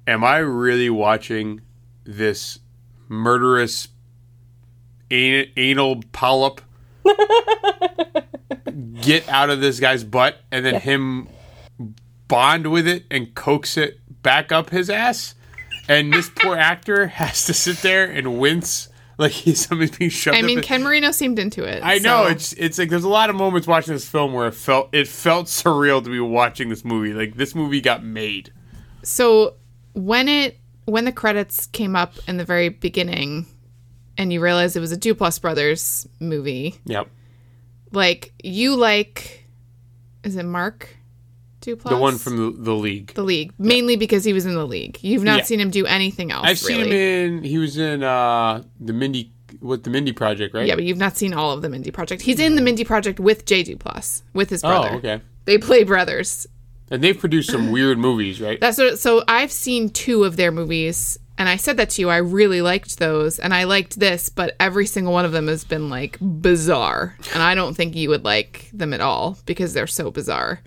"Am 0.08 0.24
I 0.24 0.38
really 0.38 0.89
watching 0.89 1.62
this 2.05 2.58
murderous 3.08 3.89
an- 5.12 5.46
anal 5.58 6.01
polyp 6.12 6.62
get 9.01 9.27
out 9.29 9.50
of 9.50 9.62
this 9.62 9.79
guy's 9.79 10.03
butt 10.03 10.41
and 10.51 10.65
then 10.65 10.79
him 10.81 11.27
bond 12.27 12.72
with 12.72 12.88
it 12.88 13.05
and 13.12 13.34
coax 13.36 13.77
it 13.77 14.00
back 14.24 14.52
up 14.52 14.70
his 14.70 14.90
ass?" 14.90 15.36
And 15.88 16.14
this 16.14 16.30
poor 16.30 16.56
actor 16.56 17.08
has 17.08 17.46
to 17.46 17.54
sit 17.54 17.78
there 17.78 18.06
and 18.06 18.40
wince 18.40 18.90
like 19.18 19.32
he's 19.32 19.68
something 19.68 19.90
being 19.98 20.10
shoved. 20.12 20.38
I 20.38 20.42
mean, 20.44 20.62
Ken 20.62 20.84
Marino 20.84 21.12
seemed 21.12 21.40
into 21.40 21.64
it. 21.64 21.82
I 21.84 21.98
know 21.98 22.26
it's 22.28 22.54
it's 22.54 22.78
like 22.78 22.90
there's 22.90 23.04
a 23.04 23.10
lot 23.10 23.30
of 23.30 23.36
moments 23.36 23.68
watching 23.68 23.94
this 23.94 24.08
film 24.08 24.32
where 24.34 24.48
it 24.48 24.54
felt 24.54 24.90
it 24.94 25.08
felt 25.08 25.48
surreal 25.48 26.04
to 26.04 26.10
be 26.10 26.20
watching 26.20 26.70
this 26.70 26.86
movie. 26.86 27.14
Like 27.14 27.36
this 27.36 27.54
movie 27.56 27.82
got 27.82 28.04
made. 28.04 28.54
So 29.04 29.56
when 29.94 30.28
it 30.30 30.58
when 30.86 31.06
the 31.06 31.12
credits 31.12 31.66
came 31.68 31.96
up 31.96 32.14
in 32.28 32.38
the 32.38 32.46
very 32.46 32.70
beginning, 32.70 33.46
and 34.18 34.32
you 34.32 34.42
realized 34.42 34.76
it 34.78 34.80
was 34.80 34.92
a 34.92 34.98
Duplass 34.98 35.40
Brothers 35.42 36.08
movie, 36.20 36.76
Yep. 36.86 37.08
like 37.92 38.32
you 38.44 38.76
like, 38.76 39.48
is 40.24 40.36
it 40.36 40.44
Mark 40.46 40.96
Duplass? 41.62 41.89
The 41.89 41.98
one 41.98 42.18
from 42.18 42.38
the, 42.38 42.51
the 42.63 42.74
league. 42.74 43.13
the 43.16 43.24
League, 43.24 43.54
mainly 43.58 43.96
because 43.96 44.24
he 44.24 44.34
was 44.34 44.46
in 44.46 44.54
the 44.56 44.66
League. 44.66 44.98
You've 45.01 45.24
not 45.24 45.39
Yeah. 45.39 45.44
seen 45.46 45.60
him 45.60 45.70
do 45.72 45.86
anything 45.86 46.32
else. 46.32 46.46
I've 46.48 46.60
seen 46.60 46.86
him 46.86 46.92
in 46.92 47.44
he 47.44 47.58
was 47.58 47.78
in 47.78 48.04
uh 48.04 48.63
the 48.80 48.94
Mindy 48.94 49.32
with 49.62 49.84
the 49.84 49.89
Mindy 49.89 50.13
Project, 50.13 50.54
right? 50.54 50.66
Yeah, 50.68 50.75
but 50.75 50.84
you've 50.86 50.98
not 50.98 51.18
seen 51.18 51.34
all 51.34 51.51
of 51.51 51.62
the 51.62 51.70
Mindy 51.70 51.92
Project. 51.92 52.22
He's 52.22 52.39
in 52.39 52.56
the 52.56 52.62
Mindy 52.62 52.84
Project 52.86 53.20
with 53.20 53.46
Jay 53.46 53.63
Duplass, 53.63 54.22
with 54.34 54.50
his 54.50 54.62
brother. 54.62 54.89
Oh, 54.94 54.98
okay. 54.98 55.22
They 55.46 55.58
play 55.58 55.84
brothers. 55.84 56.48
And 56.92 57.04
they've 57.04 57.18
produced 57.18 57.51
some 57.51 57.72
weird 57.72 57.98
movies, 58.00 58.39
right? 58.42 58.60
That's 58.60 58.78
what, 58.78 58.98
so 59.00 59.24
I've 59.28 59.51
seen 59.51 59.89
two 59.89 60.24
of 60.24 60.38
their 60.38 60.51
movies, 60.51 61.20
and 61.38 61.48
I 61.50 61.56
said 61.56 61.78
that 61.78 61.92
to 61.92 62.01
you. 62.01 62.10
I 62.10 62.18
really 62.18 62.62
liked 62.62 62.98
those, 63.00 63.38
and 63.38 63.54
I 63.54 63.66
liked 63.66 64.00
this, 64.00 64.30
but 64.30 64.56
every 64.60 64.86
single 64.88 65.13
one 65.13 65.25
of 65.25 65.32
them 65.32 65.48
has 65.48 65.63
been 65.63 65.89
like 65.89 66.18
bizarre, 66.22 67.16
and 67.34 67.44
I 67.44 67.54
don't 67.54 67.75
think 67.75 67.96
you 67.96 68.10
would 68.10 68.24
like 68.25 68.70
them 68.74 68.94
at 68.94 69.01
all 69.01 69.38
because 69.46 69.74
they're 69.74 69.88
so 69.88 70.10
bizarre. 70.10 70.62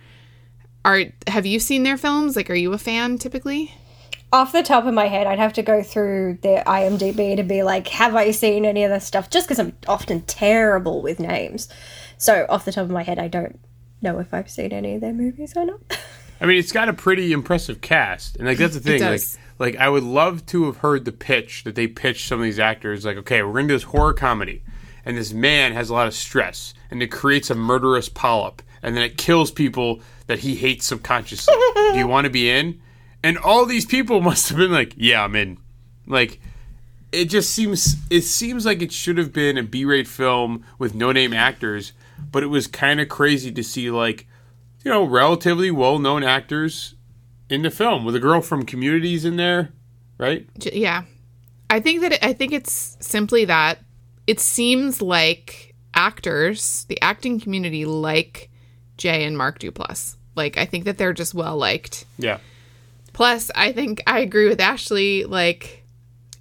Are 0.84 1.04
have 1.26 1.46
you 1.46 1.60
seen 1.60 1.82
their 1.82 1.96
films? 1.96 2.36
Like, 2.36 2.50
are 2.50 2.54
you 2.54 2.72
a 2.72 2.78
fan 2.78 3.18
typically? 3.18 3.74
off 4.32 4.52
the 4.52 4.62
top 4.62 4.86
of 4.86 4.94
my 4.94 5.08
head, 5.08 5.26
I'd 5.26 5.38
have 5.38 5.52
to 5.54 5.62
go 5.62 5.82
through 5.82 6.38
their 6.40 6.64
IMDb 6.64 7.36
to 7.36 7.42
be 7.42 7.62
like, 7.62 7.88
have 7.88 8.16
I 8.16 8.30
seen 8.30 8.64
any 8.64 8.82
of 8.82 8.90
this 8.90 9.06
stuff? 9.06 9.28
Just 9.28 9.46
because 9.46 9.58
I'm 9.58 9.76
often 9.86 10.22
terrible 10.22 11.02
with 11.02 11.20
names. 11.20 11.68
So 12.16 12.46
off 12.48 12.64
the 12.64 12.72
top 12.72 12.84
of 12.84 12.90
my 12.90 13.02
head, 13.02 13.18
I 13.18 13.28
don't 13.28 13.60
know 14.00 14.18
if 14.18 14.32
I've 14.32 14.50
seen 14.50 14.72
any 14.72 14.94
of 14.94 15.02
their 15.02 15.12
movies 15.12 15.52
or 15.54 15.66
not. 15.66 15.80
I 16.40 16.46
mean, 16.46 16.58
it's 16.58 16.72
got 16.72 16.88
a 16.88 16.92
pretty 16.92 17.32
impressive 17.32 17.80
cast, 17.80 18.36
and 18.36 18.48
like 18.48 18.58
that's 18.58 18.74
the 18.74 18.80
thing. 18.80 19.00
Like, 19.00 19.20
does. 19.20 19.38
like 19.60 19.76
I 19.76 19.88
would 19.88 20.02
love 20.02 20.44
to 20.46 20.64
have 20.64 20.78
heard 20.78 21.04
the 21.04 21.12
pitch 21.12 21.62
that 21.62 21.76
they 21.76 21.86
pitched 21.86 22.26
some 22.26 22.40
of 22.40 22.44
these 22.44 22.58
actors. 22.58 23.04
Like, 23.04 23.16
okay, 23.18 23.44
we're 23.44 23.52
gonna 23.52 23.68
do 23.68 23.74
this 23.74 23.84
horror 23.84 24.12
comedy, 24.12 24.64
and 25.04 25.16
this 25.16 25.32
man 25.32 25.72
has 25.72 25.88
a 25.88 25.94
lot 25.94 26.08
of 26.08 26.14
stress, 26.14 26.74
and 26.90 27.00
it 27.00 27.12
creates 27.12 27.48
a 27.48 27.54
murderous 27.54 28.08
polyp, 28.08 28.60
and 28.82 28.96
then 28.96 29.04
it 29.04 29.16
kills 29.18 29.52
people 29.52 30.00
that 30.26 30.40
he 30.40 30.54
hates 30.54 30.86
subconsciously. 30.86 31.54
do 31.74 31.98
you 31.98 32.06
want 32.06 32.24
to 32.24 32.30
be 32.30 32.50
in? 32.50 32.80
And 33.22 33.38
all 33.38 33.66
these 33.66 33.86
people 33.86 34.20
must 34.22 34.48
have 34.48 34.58
been 34.58 34.72
like, 34.72 34.94
yeah, 34.96 35.24
I'm 35.24 35.36
in. 35.36 35.58
Like, 36.06 36.40
it 37.12 37.26
just 37.26 37.50
seems 37.50 37.96
it 38.10 38.22
seems 38.22 38.64
like 38.64 38.80
it 38.80 38.92
should 38.92 39.18
have 39.18 39.32
been 39.32 39.58
a 39.58 39.62
B-rate 39.62 40.08
film 40.08 40.64
with 40.78 40.94
no-name 40.94 41.32
actors, 41.32 41.92
but 42.30 42.42
it 42.42 42.46
was 42.46 42.66
kind 42.66 43.00
of 43.00 43.08
crazy 43.08 43.52
to 43.52 43.62
see 43.62 43.90
like 43.90 44.26
you 44.84 44.90
know, 44.90 45.04
relatively 45.04 45.70
well 45.70 45.98
known 45.98 46.22
actors 46.22 46.94
in 47.48 47.62
the 47.62 47.70
film 47.70 48.04
with 48.04 48.16
a 48.16 48.20
girl 48.20 48.40
from 48.40 48.64
communities 48.64 49.24
in 49.24 49.36
there, 49.36 49.70
right? 50.18 50.46
Yeah. 50.56 51.04
I 51.70 51.80
think 51.80 52.00
that 52.00 52.12
it, 52.12 52.24
I 52.24 52.32
think 52.32 52.52
it's 52.52 52.96
simply 53.00 53.44
that 53.46 53.78
it 54.26 54.40
seems 54.40 55.00
like 55.00 55.74
actors, 55.94 56.84
the 56.88 57.00
acting 57.00 57.40
community 57.40 57.84
like 57.84 58.50
Jay 58.96 59.24
and 59.24 59.36
Mark 59.36 59.58
Duplass. 59.58 60.16
Like 60.34 60.56
I 60.56 60.64
think 60.64 60.84
that 60.84 60.98
they're 60.98 61.12
just 61.12 61.34
well 61.34 61.56
liked. 61.56 62.04
Yeah. 62.18 62.38
Plus, 63.12 63.50
I 63.54 63.72
think 63.72 64.02
I 64.06 64.20
agree 64.20 64.48
with 64.48 64.60
Ashley 64.60 65.24
like 65.24 65.84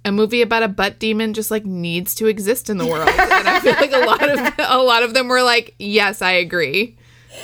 a 0.04 0.12
movie 0.12 0.42
about 0.42 0.62
a 0.62 0.68
butt 0.68 0.98
demon 0.98 1.34
just 1.34 1.50
like 1.50 1.64
needs 1.64 2.14
to 2.16 2.26
exist 2.26 2.70
in 2.70 2.78
the 2.78 2.86
world. 2.86 3.08
and 3.18 3.48
I 3.48 3.60
feel 3.60 3.74
like 3.74 3.92
a 3.92 4.06
lot 4.06 4.28
of 4.28 4.54
a 4.58 4.82
lot 4.82 5.02
of 5.02 5.14
them 5.14 5.28
were 5.28 5.42
like, 5.42 5.74
"Yes, 5.78 6.22
I 6.22 6.32
agree." 6.32 6.96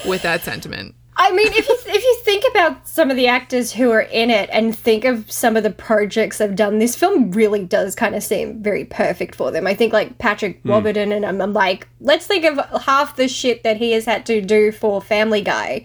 With 0.07 0.21
that 0.21 0.43
sentiment. 0.43 0.95
I 1.21 1.33
mean, 1.33 1.49
if 1.49 1.69
you 1.69 1.77
if 1.89 2.03
you 2.03 2.17
think 2.23 2.45
about 2.51 2.87
some 2.87 3.11
of 3.11 3.17
the 3.17 3.27
actors 3.27 3.73
who 3.73 3.91
are 3.91 4.03
in 4.03 4.31
it 4.31 4.49
and 4.53 4.77
think 4.77 5.05
of 5.05 5.31
some 5.31 5.57
of 5.57 5.65
the 5.65 5.71
projects 5.71 6.39
they've 6.39 6.55
done, 6.55 6.79
this 6.79 6.95
film 6.95 7.33
really 7.33 7.65
does 7.65 7.97
kind 7.97 8.15
of 8.15 8.23
seem 8.23 8.63
very 8.63 8.85
perfect 8.85 9.35
for 9.35 9.51
them. 9.51 9.67
I 9.67 9.75
think 9.75 9.93
like 9.93 10.19
Patrick 10.19 10.61
hmm. 10.63 10.71
Warburton, 10.71 11.11
and 11.11 11.27
I'm, 11.27 11.41
I'm 11.41 11.53
like, 11.53 11.89
let's 12.01 12.27
think 12.27 12.45
of 12.45 12.83
half 12.83 13.17
the 13.17 13.27
shit 13.27 13.65
that 13.65 13.79
he 13.79 13.93
has 13.93 14.05
had 14.05 14.27
to 14.27 14.41
do 14.41 14.71
for 14.71 15.03
Family 15.03 15.43
Guy. 15.43 15.85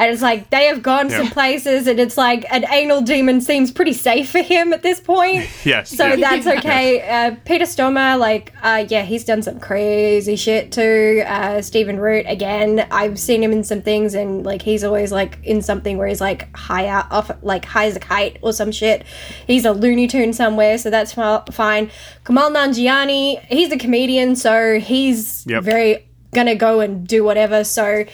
And 0.00 0.10
it's 0.10 0.22
like 0.22 0.48
they 0.48 0.64
have 0.64 0.82
gone 0.82 1.10
some 1.10 1.28
places, 1.28 1.86
and 1.86 2.00
it's 2.00 2.16
like 2.16 2.46
an 2.50 2.64
anal 2.72 3.02
demon 3.02 3.42
seems 3.42 3.70
pretty 3.70 3.92
safe 3.92 4.30
for 4.30 4.40
him 4.40 4.72
at 4.72 4.82
this 4.82 4.98
point. 4.98 5.46
Yes. 5.62 5.90
So 5.90 6.06
yeah. 6.06 6.16
that's 6.16 6.46
okay. 6.46 7.06
Uh, 7.06 7.36
Peter 7.44 7.66
Stormare, 7.66 8.18
like, 8.18 8.54
uh, 8.62 8.86
yeah, 8.88 9.02
he's 9.02 9.24
done 9.24 9.42
some 9.42 9.60
crazy 9.60 10.36
shit 10.36 10.72
too. 10.72 11.22
Uh, 11.26 11.60
Stephen 11.60 12.00
Root, 12.00 12.24
again, 12.26 12.86
I've 12.90 13.18
seen 13.18 13.42
him 13.42 13.52
in 13.52 13.62
some 13.62 13.82
things, 13.82 14.14
and 14.14 14.42
like, 14.44 14.62
he's 14.62 14.82
always 14.84 15.12
like 15.12 15.38
in 15.44 15.60
something 15.60 15.98
where 15.98 16.08
he's 16.08 16.20
like 16.22 16.54
high 16.56 16.86
out, 16.88 17.12
off, 17.12 17.30
like 17.42 17.66
high 17.66 17.86
as 17.86 17.96
a 17.96 18.00
kite 18.00 18.38
or 18.40 18.54
some 18.54 18.72
shit. 18.72 19.04
He's 19.46 19.66
a 19.66 19.72
Looney 19.72 20.06
Tune 20.06 20.32
somewhere, 20.32 20.78
so 20.78 20.88
that's 20.88 21.12
fi- 21.12 21.44
fine. 21.52 21.90
Kumail 22.24 22.50
Nanjiani, 22.56 23.44
he's 23.46 23.70
a 23.70 23.76
comedian, 23.76 24.34
so 24.34 24.80
he's 24.80 25.44
Yep. 25.46 25.62
very 25.62 26.06
gonna 26.32 26.54
go 26.54 26.80
and 26.80 27.06
do 27.06 27.22
whatever. 27.22 27.64
So. 27.64 28.06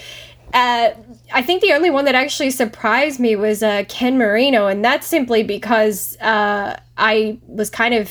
Uh, 0.55 0.91
I 1.33 1.43
think 1.43 1.61
the 1.61 1.73
only 1.73 1.91
one 1.91 2.05
that 2.05 2.15
actually 2.15 2.51
surprised 2.51 3.19
me 3.19 3.37
was 3.37 3.63
uh, 3.63 3.85
Ken 3.89 4.17
Marino, 4.17 4.67
and 4.67 4.85
that's 4.85 5.07
simply 5.07 5.43
because 5.43 6.17
uh, 6.21 6.79
I 6.97 7.39
was 7.47 7.69
kind 7.71 7.95
of 7.95 8.11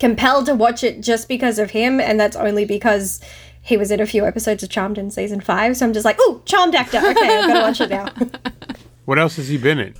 compelled 0.00 0.46
to 0.46 0.54
watch 0.54 0.82
it 0.82 1.00
just 1.00 1.28
because 1.28 1.58
of 1.58 1.70
him, 1.70 2.00
and 2.00 2.18
that's 2.18 2.36
only 2.36 2.64
because 2.64 3.20
he 3.62 3.76
was 3.76 3.90
in 3.92 4.00
a 4.00 4.06
few 4.06 4.26
episodes 4.26 4.62
of 4.62 4.68
Charmed 4.68 4.98
in 4.98 5.10
season 5.10 5.40
five. 5.40 5.76
So 5.76 5.86
I'm 5.86 5.92
just 5.92 6.04
like, 6.04 6.16
oh, 6.18 6.42
Charmed 6.44 6.74
actor. 6.74 6.98
Okay, 6.98 7.38
I'm 7.38 7.48
gonna 7.48 7.60
watch 7.60 7.80
it 7.80 7.90
now. 7.90 8.08
what 9.04 9.18
else 9.18 9.36
has 9.36 9.48
he 9.48 9.56
been 9.56 9.78
in? 9.78 9.94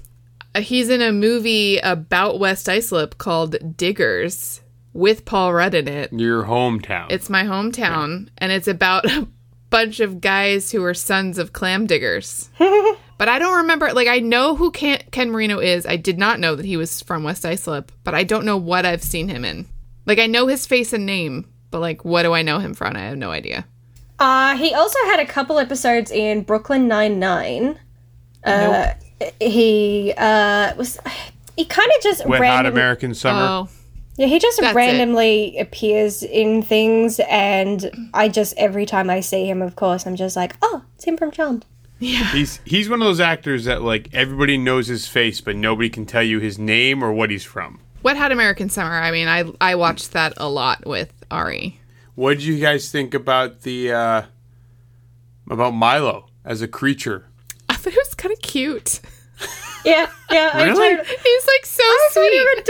Uh, 0.54 0.61
He's 0.61 0.88
in 0.88 1.00
a 1.00 1.12
movie 1.12 1.78
about 1.78 2.40
West 2.40 2.68
Islip 2.68 3.18
called 3.18 3.76
Diggers 3.76 4.61
with 4.92 5.25
Paul 5.25 5.54
Rudd 5.54 5.75
in 5.75 5.87
it. 5.87 6.12
Your 6.12 6.44
hometown. 6.44 7.11
It's 7.11 7.30
my 7.30 7.44
hometown, 7.44 8.28
and 8.38 8.50
it's 8.50 8.68
about 8.68 9.06
a 9.06 9.28
bunch 9.73 10.00
of 10.00 10.21
guys 10.21 10.71
who 10.71 10.85
are 10.85 10.95
sons 10.95 11.38
of 11.38 11.52
clam 11.52 11.87
diggers. 11.87 12.50
but 12.59 13.29
I 13.29 13.38
don't 13.38 13.57
remember. 13.57 13.93
Like, 13.93 14.07
I 14.07 14.21
know 14.21 14.55
who 14.55 14.71
Ken, 14.71 15.02
Ken 15.11 15.31
Marino 15.31 15.59
is. 15.59 15.87
I 15.87 15.97
did 15.97 16.19
not 16.19 16.38
know 16.38 16.55
that 16.55 16.67
he 16.67 16.76
was 16.76 17.02
from 17.02 17.25
West 17.25 17.45
Islip, 17.45 17.91
but 18.05 18.14
I 18.14 18.23
don't 18.23 18.45
know 18.45 18.59
what 18.59 18.85
I've 18.87 19.02
seen 19.02 19.29
him 19.29 19.45
in. 19.45 19.67
Like, 20.07 20.19
I 20.19 20.26
know 20.26 20.47
his 20.47 20.67
face 20.67 20.93
and 20.93 21.07
name, 21.07 21.49
but 21.71 21.81
like, 21.81 22.05
what 22.05 22.23
do 22.23 22.35
I 22.35 22.43
know 22.43 22.59
him 22.59 22.75
from? 22.75 22.95
I 22.95 23.00
have 23.00 23.17
no 23.17 23.31
idea. 23.31 23.64
Uh, 24.19 24.57
he 24.57 24.75
also 24.75 24.99
had 25.07 25.19
a 25.19 25.26
couple 25.26 25.59
episodes 25.59 26.11
in 26.11 26.43
Brooklyn 26.43 26.87
Nine 26.87 27.19
Nine. 27.19 27.81
Uh, 28.45 28.93
he 29.41 30.12
uh, 30.17 30.75
was. 30.76 30.99
He 31.57 31.64
kind 31.64 31.91
of 31.97 32.02
just 32.02 32.26
Wet 32.26 32.41
Hot 32.41 32.64
random- 32.64 32.73
American 32.73 33.14
Summer. 33.14 33.41
Oh, 33.41 33.69
Yeah, 34.16 34.26
he 34.26 34.38
just 34.38 34.61
That's 34.61 34.73
it. 34.73 34.76
randomly 34.76 35.59
appears 35.59 36.23
in 36.23 36.62
things, 36.62 37.19
and 37.28 38.11
I 38.12 38.28
just 38.28 38.54
every 38.59 38.85
time 38.87 39.09
I 39.09 39.21
see 39.21 39.49
him, 39.49 39.62
of 39.62 39.75
course, 39.76 40.07
I'm 40.07 40.16
just 40.16 40.37
like, 40.37 40.54
oh, 40.62 40.83
it's 40.97 41.04
him 41.04 41.16
from 41.16 41.31
Charmed. 41.31 41.64
Yeah. 41.99 42.25
He's 42.33 42.61
he's 42.64 42.88
one 42.90 43.00
of 43.00 43.07
those 43.07 43.21
actors 43.21 43.64
that 43.66 43.83
like 43.83 44.09
everybody 44.12 44.59
knows 44.59 44.87
his 44.88 45.07
face, 45.09 45.40
but 45.40 45.57
nobody 45.57 45.88
can 45.88 46.04
tell 46.04 46.23
you 46.23 46.40
his 46.40 46.59
name 46.59 47.02
or 47.02 47.12
what 47.12 47.31
he's 47.31 47.45
from. 47.45 47.81
Wet 48.02 48.16
Hot 48.16 48.33
American 48.33 48.69
Summer. 48.69 48.90
I 48.95 49.12
mean, 49.12 49.28
I 49.28 49.45
I 49.61 49.76
watched 49.76 50.12
that 50.12 50.35
a 50.37 50.49
lot 50.49 50.85
with 50.87 51.12
Ari. 51.31 51.81
What 52.16 52.35
did 52.35 52.42
you 52.42 52.59
guys 52.61 52.90
think 52.90 53.14
about 53.14 53.61
the 53.62 53.92
uh 53.92 54.23
about 55.49 55.71
Milo 55.75 56.26
as 56.45 56.61
a 56.61 56.69
creature? 56.69 57.26
I 57.69 57.75
thought 57.76 57.92
it 57.92 57.99
was 58.04 58.14
kind 58.14 58.33
of 58.33 58.40
cute. 58.42 59.00
Yeah, 59.85 60.09
yeah, 60.31 60.62
Really? 60.64 60.87
I, 60.87 60.95
totally, 60.97 61.16
He's 61.25 61.47
like 61.47 61.66
so 61.66 61.83
I 61.83 62.09
thought 62.12 62.21
sweet. 62.21 62.35
you 62.35 62.62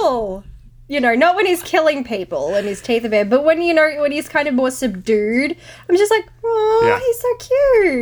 adorable. 0.00 0.44
You 0.90 0.98
know, 1.00 1.14
not 1.14 1.36
when 1.36 1.46
he's 1.46 1.62
killing 1.62 2.02
people 2.02 2.52
and 2.56 2.66
his 2.66 2.80
teeth 2.82 3.04
are 3.04 3.08
bare, 3.08 3.24
but 3.24 3.44
when 3.44 3.62
you 3.62 3.72
know 3.72 4.00
when 4.00 4.10
he's 4.10 4.28
kind 4.28 4.48
of 4.48 4.54
more 4.54 4.72
subdued. 4.72 5.56
I'm 5.88 5.96
just 5.96 6.10
like, 6.10 6.26
oh, 6.44 6.82
Yeah. 6.84 6.98
he's 6.98 7.20
so 7.20 7.36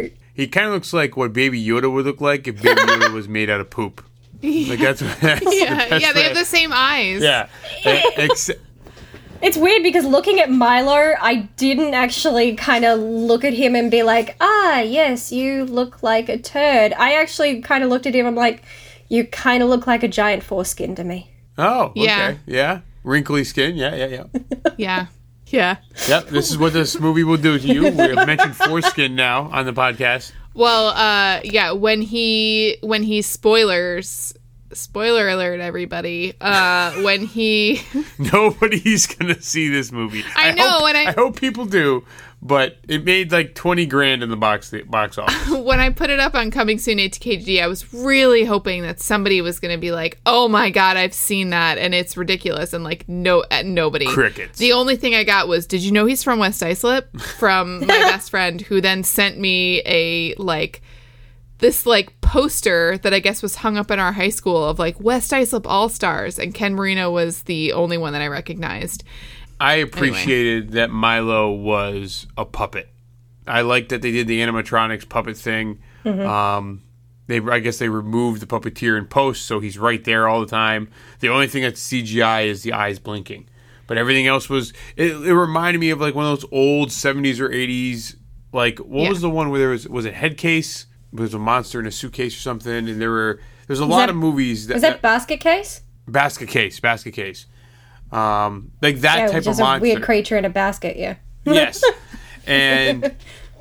cute. 0.01 0.17
He 0.33 0.47
kind 0.47 0.69
of 0.69 0.73
looks 0.73 0.95
like 0.95 1.15
what 1.15 1.35
Baby 1.35 1.63
Yoda 1.63 1.93
would 1.93 2.07
look 2.07 2.23
like 2.23 2.49
if 2.49 2.63
Baby 2.63 2.81
Yoda 2.87 3.13
was 3.13 3.29
made 3.29 3.51
out 3.51 3.61
of 3.61 3.69
poop. 3.69 4.03
Like 4.43 4.79
that's, 4.79 5.01
that's 5.21 5.43
Yeah, 5.45 5.87
that's 5.89 6.03
yeah, 6.03 6.13
they 6.15 6.21
what- 6.21 6.29
have 6.29 6.37
the 6.37 6.45
same 6.47 6.71
eyes. 6.73 7.21
yeah. 7.23 7.49
Ex- 7.85 8.51
It's 9.43 9.57
weird 9.59 9.83
because 9.83 10.07
looking 10.07 10.41
at 10.41 10.51
Milo, 10.51 11.15
I 11.21 11.49
didn't 11.59 11.93
actually 11.93 12.57
kind 12.57 12.87
of 12.87 12.99
look 13.01 13.45
at 13.45 13.53
him 13.53 13.75
and 13.77 13.91
be 13.91 14.03
like, 14.03 14.35
ah, 14.41 14.81
yes, 14.81 15.31
you 15.31 15.65
look 15.67 16.03
like 16.03 16.29
a 16.31 16.39
turd. 16.39 16.95
I 16.95 17.13
actually 17.21 17.61
kind 17.61 17.85
of 17.85 17.91
looked 17.91 18.07
at 18.07 18.15
him. 18.15 18.25
I'm 18.27 18.35
like, 18.35 18.63
you 19.11 19.25
kind 19.27 19.63
of 19.63 19.69
look 19.69 19.87
like 19.87 20.03
a 20.03 20.09
giant 20.09 20.43
foreskin 20.43 20.95
to 20.97 21.05
me. 21.05 21.31
Oh, 21.59 21.85
okay, 21.91 22.03
Yeah. 22.05 22.35
yeah. 22.47 22.81
Wrinkly 23.05 23.45
skin, 23.45 23.77
yeah, 23.77 23.95
yeah, 23.95 24.07
yeah. 24.07 24.25
Yeah. 24.77 25.07
Yeah. 25.47 25.77
Yep, 26.09 26.27
this 26.29 26.51
is 26.51 26.59
what 26.59 26.73
this 26.75 27.01
movie 27.01 27.25
will 27.25 27.39
do 27.39 27.59
to 27.59 27.67
you. 27.67 27.83
We 27.85 27.97
have 27.97 28.27
mentioned 28.27 28.55
foreskin 28.55 29.15
now 29.15 29.49
on 29.51 29.65
the 29.65 29.73
podcast. 29.73 30.33
Well, 30.55 30.89
uh 30.89 31.41
yeah, 31.45 31.73
when 31.73 32.03
he 32.03 32.77
when 32.83 33.03
he 33.03 33.23
spoilers 33.23 34.35
spoiler 34.75 35.27
alert 35.29 35.61
everybody. 35.61 36.35
Uh 36.41 36.93
when 37.03 37.25
he 37.25 37.81
Nobody's 38.19 39.07
gonna 39.07 39.41
see 39.41 39.69
this 39.71 39.91
movie. 39.91 40.23
I 40.37 40.53
know, 40.53 40.69
Hope, 40.69 40.89
and 40.89 40.99
I- 41.09 41.13
hope 41.13 41.41
people 41.41 41.65
do, 41.65 42.05
but 42.41 42.79
it 42.89 43.05
made 43.05 43.33
like 43.33 43.55
twenty 43.55 43.87
grand 43.87 44.23
in 44.23 44.31
the 44.31 44.37
box 44.37 44.71
the 44.71 44.83
box 44.83 45.19
office. 45.19 45.51
when 45.51 45.81
I 45.81 45.91
put 45.91 46.11
it 46.11 46.21
up 46.21 46.35
on 46.35 46.51
coming 46.51 46.79
soon 46.79 46.99
to 46.99 47.09
KGD, 47.09 47.63
I 47.63 47.67
was 47.67 47.93
really 47.93 48.45
hoping 48.45 48.83
that 48.83 49.01
somebody 49.01 49.41
was 49.41 49.59
going 49.59 49.75
to 49.75 49.81
be 49.81 49.91
like, 49.91 50.21
"Oh 50.25 50.49
my 50.49 50.71
god, 50.71 50.97
I've 50.97 51.15
seen 51.15 51.51
that 51.51 51.79
and 51.79 51.95
it's 51.95 52.17
ridiculous." 52.17 52.73
And 52.73 52.85
like 52.85 53.09
no 53.09 53.45
uh, 53.51 53.63
nobody. 53.65 54.07
Crickets. 54.07 54.59
The 54.59 54.73
only 54.73 54.97
thing 54.97 55.15
I 55.15 55.25
got 55.25 55.49
was, 55.49 55.67
"Did 55.67 55.83
you 55.83 55.93
know 55.93 56.07
he's 56.07 56.23
from 56.23 56.39
West 56.39 56.63
Islip?" 56.63 57.19
from 57.21 57.81
my 57.87 57.87
best 57.87 58.31
friend 58.31 58.61
who 58.61 58.81
then 58.81 59.03
sent 59.03 59.39
me 59.39 59.83
a 59.85 60.35
like 60.35 60.83
this 61.59 61.87
like 61.87 62.21
poster 62.21 62.99
that 62.99 63.13
I 63.13 63.19
guess 63.19 63.43
was 63.43 63.57
hung 63.57 63.77
up 63.77 63.91
in 63.91 63.99
our 63.99 64.13
high 64.13 64.29
school 64.29 64.65
of 64.65 64.79
like 64.79 65.01
West 65.01 65.33
Islip 65.33 65.67
All 65.67 65.89
Stars, 65.89 66.39
and 66.39 66.55
Ken 66.55 66.75
Marino 66.75 67.11
was 67.11 67.43
the 67.43 67.73
only 67.73 67.99
one 67.99 68.13
that 68.13 68.23
I 68.23 68.29
recognized. 68.29 69.05
I 69.61 69.75
appreciated 69.75 70.73
that 70.73 70.91
Milo 70.91 71.51
was 71.53 72.27
a 72.37 72.45
puppet. 72.45 72.89
I 73.47 73.63
liked 73.63 73.89
that 73.91 74.03
they 74.03 74.13
did 74.13 74.27
the 74.29 74.41
animatronics 74.41 75.09
puppet 75.09 75.37
thing. 75.37 75.81
Um, 76.05 76.83
they, 77.27 77.41
I 77.41 77.59
guess, 77.59 77.79
they 77.79 77.89
removed 77.89 78.41
the 78.41 78.47
puppeteer 78.47 78.97
in 78.97 79.07
post, 79.07 79.45
so 79.45 79.61
he's 79.61 79.77
right 79.79 80.03
there 80.05 80.29
all 80.29 80.41
the 80.41 80.47
time. 80.47 80.91
The 81.21 81.29
only 81.29 81.47
thing 81.47 81.63
that's 81.63 81.87
CGI 81.87 82.47
is 82.47 82.63
the 82.63 82.73
eyes 82.73 82.99
blinking, 82.99 83.49
but 83.87 83.99
everything 83.99 84.27
else 84.27 84.49
was. 84.49 84.73
It, 84.97 85.13
it 85.13 85.35
reminded 85.35 85.81
me 85.81 85.91
of 85.91 86.01
like 86.01 86.15
one 86.15 86.25
of 86.25 86.41
those 86.41 86.49
old 86.53 86.89
'70s 86.89 87.41
or 87.41 87.49
'80s. 87.51 88.17
Like 88.53 88.79
what 88.79 89.03
Yeah. 89.05 89.09
was 89.11 89.21
the 89.21 89.29
one 89.29 89.51
where 89.51 89.59
there 89.61 89.69
was 89.71 89.87
was 89.89 90.07
a 90.07 90.13
head 90.13 90.39
case? 90.39 90.87
There 91.13 91.23
was 91.23 91.35
a 91.35 91.39
monster 91.39 91.79
in 91.81 91.87
a 91.87 91.91
suitcase 91.91 92.35
or 92.37 92.41
something, 92.41 92.89
and 92.89 93.01
there 93.01 93.11
were 93.11 93.41
there's 93.67 93.81
a 93.81 93.85
lot 93.87 93.99
that- 94.07 94.11
of 94.11 94.17
movies 94.17 94.67
that, 94.69 94.77
Is 94.77 94.83
that 94.83 95.03
basket 95.03 95.41
case? 95.41 95.83
basket 96.07 96.49
case, 96.49 96.81
basket 96.81 97.13
case, 97.13 97.45
um, 98.13 98.71
like 98.83 99.01
that 99.01 99.19
Yeah, 99.19 99.27
type 99.27 99.35
which 99.37 99.47
of 99.47 99.53
is 99.53 99.59
a 99.59 99.63
monster. 99.63 99.83
weird 99.83 100.03
creature 100.03 100.37
in 100.39 100.45
a 100.45 100.51
basket. 100.51 100.97
Yeah. 100.97 101.17
yes, 101.45 101.83
and 102.47 103.03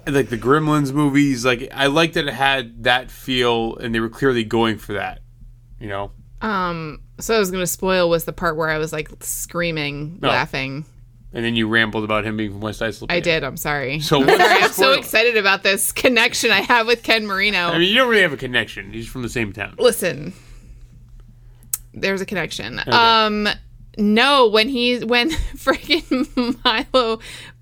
like 0.08 0.30
the 0.30 0.38
Gremlins 0.38 0.92
movies, 0.94 1.46
like 1.46 1.70
I 1.74 1.88
like 1.88 2.14
that 2.14 2.28
it 2.28 2.34
had 2.34 2.84
that 2.84 3.12
feel, 3.12 3.76
and 3.78 3.94
they 3.94 4.00
were 4.00 4.10
clearly 4.10 4.44
going 4.44 4.78
for 4.78 4.94
that. 4.94 5.20
You 5.80 5.88
know, 5.90 6.12
Um, 6.42 7.02
so 7.20 7.36
I 7.36 7.40
was 7.40 7.52
gonna 7.52 7.68
spoil 7.68 8.10
was 8.10 8.26
the 8.26 8.34
part 8.34 8.58
where 8.58 8.70
I 8.70 8.78
was 8.78 8.92
like 8.94 9.10
screaming, 9.22 10.20
Oh. 10.24 10.28
laughing. 10.28 10.86
and 11.34 11.46
then 11.46 11.56
you 11.56 11.68
rambled 11.68 12.04
about 12.04 12.26
him 12.26 12.36
being 12.38 12.52
from 12.52 12.62
West 12.62 12.82
Islip. 12.82 13.12
I 13.12 13.20
did. 13.20 13.44
I'm 13.44 13.58
sorry. 13.58 14.00
So 14.00 14.22
I'm 14.22 14.28
sorry. 14.28 14.64
I'm 14.64 14.72
so 14.72 14.94
excited 14.94 15.38
about 15.38 15.62
this 15.64 15.92
connection 15.92 16.50
I 16.52 16.62
have 16.62 16.88
with 16.88 17.04
Ken 17.04 17.28
Marino. 17.28 17.68
I 17.68 17.78
mean, 17.78 17.90
you 17.90 17.96
don't 17.96 18.10
really 18.10 18.22
have 18.24 18.34
a 18.34 18.38
connection. 18.38 18.92
He's 18.92 19.08
from 19.08 19.22
the 19.22 19.30
same 19.30 19.54
town. 19.54 19.76
Listen, 19.78 20.34
there's 21.94 22.22
a 22.22 22.26
connection. 22.26 22.82
Um, 22.88 23.48
no, 23.98 24.48
when 24.48 24.70
he 24.70 25.00
when 25.04 25.30
freaking 25.56 26.64
Milo 26.64 27.20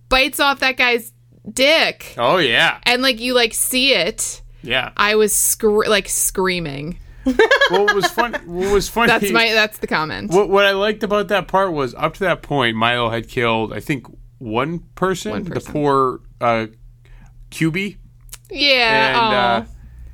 bites 0.09 0.39
off 0.39 0.59
that 0.59 0.77
guy's 0.77 1.11
dick, 1.51 2.13
Oh 2.17 2.37
yeah, 2.37 2.79
and 2.83 3.01
like 3.01 3.19
you 3.19 3.33
like 3.33 3.53
see 3.53 3.93
it, 3.93 4.41
yeah. 4.61 4.91
I 4.97 5.15
was 5.15 5.35
scr- 5.35 5.85
like 5.87 6.07
screaming. 6.09 6.99
what 7.69 7.95
was 7.95 8.05
fun? 8.11 8.33
What 8.45 8.71
was 8.71 8.87
funny? 8.87 9.07
That's 9.07 9.31
my 9.31 9.51
that's 9.53 9.79
the 9.79 9.87
comment. 9.87 10.31
What 10.31 10.49
what 10.49 10.65
I 10.65 10.71
liked 10.71 11.01
about 11.03 11.29
that 11.29 11.47
part 11.47 11.73
was 11.73 11.95
up 11.95 12.13
to 12.15 12.19
that 12.21 12.43
point, 12.43 12.75
Milo 12.77 13.09
had 13.09 13.27
killed 13.27 13.73
I 13.73 13.79
think 13.79 14.05
one 14.37 14.79
person, 14.95 15.31
One 15.31 15.45
person. 15.45 15.63
the 15.63 15.71
poor 15.71 16.19
uh, 16.39 16.67
QB, 17.51 17.97
yeah. 18.51 19.09
and 19.09 19.65
uh, 19.65 19.69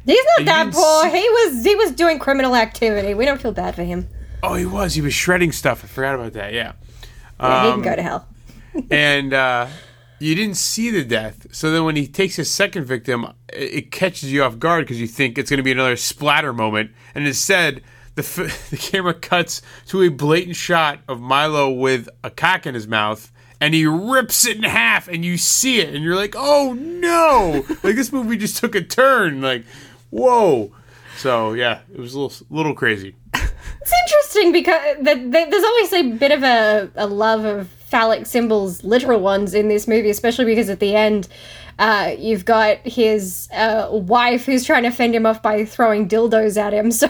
He's 0.05 0.23
not 0.37 0.45
that 0.45 0.63
didn't 0.65 0.73
poor. 0.75 1.03
see- 1.03 1.17
He 1.19 1.29
was 1.29 1.63
he 1.65 1.75
was 1.75 1.91
doing 1.91 2.17
criminal 2.19 2.55
activity. 2.55 3.13
We 3.13 3.25
don't 3.25 3.41
feel 3.41 3.51
bad 3.51 3.75
for 3.75 3.83
him. 3.83 4.07
Oh, 4.43 4.55
he 4.55 4.65
was 4.65 4.93
he 4.95 5.01
was 5.01 5.13
shredding 5.13 5.51
stuff. 5.51 5.83
I 5.83 5.87
forgot 5.87 6.15
about 6.15 6.33
that. 6.33 6.53
Yeah, 6.53 6.73
Yeah, 7.39 7.63
he 7.63 7.69
Um, 7.69 7.81
can 7.83 7.91
go 7.91 7.95
to 7.95 8.01
hell. 8.03 8.27
and 8.91 9.33
uh, 9.33 9.67
you 10.19 10.35
didn't 10.35 10.55
see 10.57 10.89
the 10.89 11.03
death. 11.03 11.47
So 11.53 11.71
then 11.71 11.83
when 11.83 11.95
he 11.95 12.07
takes 12.07 12.35
his 12.37 12.49
second 12.49 12.85
victim, 12.85 13.25
it, 13.51 13.73
it 13.73 13.91
catches 13.91 14.31
you 14.31 14.43
off 14.43 14.59
guard 14.59 14.85
because 14.85 14.99
you 15.01 15.07
think 15.07 15.37
it's 15.37 15.49
going 15.49 15.57
to 15.57 15.63
be 15.63 15.71
another 15.71 15.95
splatter 15.97 16.53
moment, 16.53 16.91
and 17.15 17.25
instead. 17.27 17.83
The, 18.13 18.23
f- 18.23 18.69
the 18.71 18.75
camera 18.75 19.13
cuts 19.13 19.61
to 19.87 20.01
a 20.03 20.09
blatant 20.09 20.57
shot 20.57 20.99
of 21.07 21.21
Milo 21.21 21.71
with 21.71 22.09
a 22.25 22.29
cock 22.29 22.67
in 22.67 22.75
his 22.75 22.85
mouth, 22.85 23.31
and 23.61 23.73
he 23.73 23.85
rips 23.85 24.45
it 24.45 24.57
in 24.57 24.63
half, 24.63 25.07
and 25.07 25.23
you 25.23 25.37
see 25.37 25.79
it, 25.79 25.95
and 25.95 26.03
you're 26.03 26.17
like, 26.17 26.35
"Oh 26.37 26.73
no!" 26.73 27.63
like 27.83 27.95
this 27.95 28.11
movie 28.11 28.35
just 28.35 28.57
took 28.57 28.75
a 28.75 28.81
turn. 28.81 29.39
Like, 29.41 29.63
whoa! 30.09 30.73
So 31.15 31.53
yeah, 31.53 31.79
it 31.89 32.01
was 32.01 32.13
a 32.13 32.19
little 32.19 32.47
little 32.49 32.73
crazy. 32.75 33.15
It's 33.81 33.93
interesting 34.07 34.51
because 34.51 34.95
th- 35.03 35.31
th- 35.31 35.49
there's 35.49 35.63
always 35.63 35.93
a 35.93 36.11
bit 36.11 36.31
of 36.31 36.43
a, 36.43 36.89
a 36.95 37.07
love 37.07 37.45
of 37.45 37.67
phallic 37.67 38.25
symbols, 38.25 38.83
literal 38.83 39.19
ones, 39.19 39.53
in 39.53 39.67
this 39.67 39.87
movie, 39.87 40.09
especially 40.09 40.45
because 40.45 40.69
at 40.69 40.79
the 40.79 40.95
end, 40.95 41.27
uh, 41.79 42.13
you've 42.17 42.45
got 42.45 42.77
his 42.85 43.49
uh, 43.53 43.89
wife 43.91 44.45
who's 44.45 44.63
trying 44.63 44.83
to 44.83 44.91
fend 44.91 45.15
him 45.15 45.25
off 45.25 45.41
by 45.41 45.65
throwing 45.65 46.07
dildos 46.07 46.57
at 46.57 46.73
him. 46.73 46.91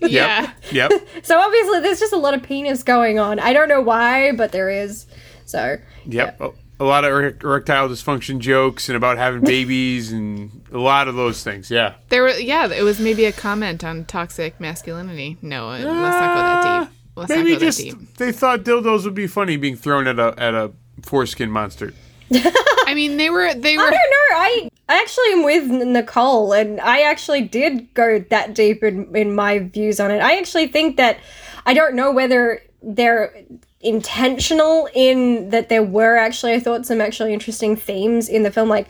So, 0.00 0.08
yeah. 0.08 0.52
Yep. 0.72 0.92
so 1.22 1.38
obviously, 1.38 1.80
there's 1.80 2.00
just 2.00 2.12
a 2.14 2.16
lot 2.16 2.32
of 2.32 2.42
penis 2.42 2.82
going 2.82 3.18
on. 3.18 3.38
I 3.38 3.52
don't 3.52 3.68
know 3.68 3.82
why, 3.82 4.32
but 4.32 4.50
there 4.52 4.70
is. 4.70 5.06
So, 5.44 5.76
Yep. 6.06 6.40
A, 6.40 6.50
a 6.80 6.84
lot 6.84 7.04
of 7.04 7.12
erectile 7.12 7.88
dysfunction 7.88 8.38
jokes 8.38 8.88
and 8.88 8.96
about 8.96 9.18
having 9.18 9.40
babies 9.44 10.10
and 10.10 10.66
a 10.72 10.78
lot 10.78 11.06
of 11.06 11.14
those 11.14 11.44
things. 11.44 11.70
Yeah. 11.70 11.94
There 12.08 12.22
were 12.22 12.30
yeah, 12.30 12.72
it 12.72 12.82
was 12.82 12.98
maybe 12.98 13.26
a 13.26 13.32
comment 13.32 13.84
on 13.84 14.06
toxic 14.06 14.58
masculinity. 14.58 15.36
No, 15.42 15.68
uh, 15.68 15.78
let's 15.78 15.84
not 15.84 15.94
go 15.94 16.40
that 16.40 16.64
ah, 16.64 16.84
deep. 16.84 16.94
Let's 17.16 17.28
Maybe 17.28 17.52
not 17.52 17.60
go 17.60 17.66
just 17.66 17.78
that 17.78 17.98
deep. 17.98 18.14
they 18.16 18.32
thought 18.32 18.60
dildos 18.60 19.04
would 19.04 19.14
be 19.14 19.26
funny 19.26 19.56
being 19.58 19.76
thrown 19.76 20.06
at 20.06 20.18
a 20.18 20.34
at 20.38 20.54
a 20.54 20.72
foreskin 21.02 21.50
monster. 21.50 21.92
I 22.32 22.94
mean, 22.94 23.18
they 23.18 23.28
were 23.28 23.52
they 23.54 23.76
were. 23.76 23.82
I 23.82 23.86
were 23.86 23.90
don't 23.90 24.10
know. 24.10 24.36
I 24.36 24.70
I 24.88 25.00
actually 25.00 25.32
am 25.32 25.44
with 25.44 25.86
Nicole, 25.86 26.52
and 26.52 26.80
I 26.80 27.02
actually 27.02 27.42
did 27.42 27.92
go 27.94 28.20
that 28.30 28.54
deep 28.54 28.82
in, 28.82 29.14
in 29.14 29.34
my 29.34 29.58
views 29.58 30.00
on 30.00 30.10
it. 30.10 30.20
I 30.20 30.38
actually 30.38 30.66
think 30.68 30.96
that 30.96 31.18
I 31.66 31.74
don't 31.74 31.94
know 31.94 32.10
whether 32.10 32.62
they're 32.82 33.34
intentional 33.80 34.88
in 34.94 35.50
that 35.50 35.68
there 35.68 35.82
were 35.82 36.16
actually, 36.16 36.52
I 36.52 36.60
thought, 36.60 36.86
some 36.86 37.00
actually 37.00 37.32
interesting 37.32 37.76
themes 37.76 38.28
in 38.28 38.42
the 38.42 38.50
film. 38.50 38.68
Like, 38.68 38.88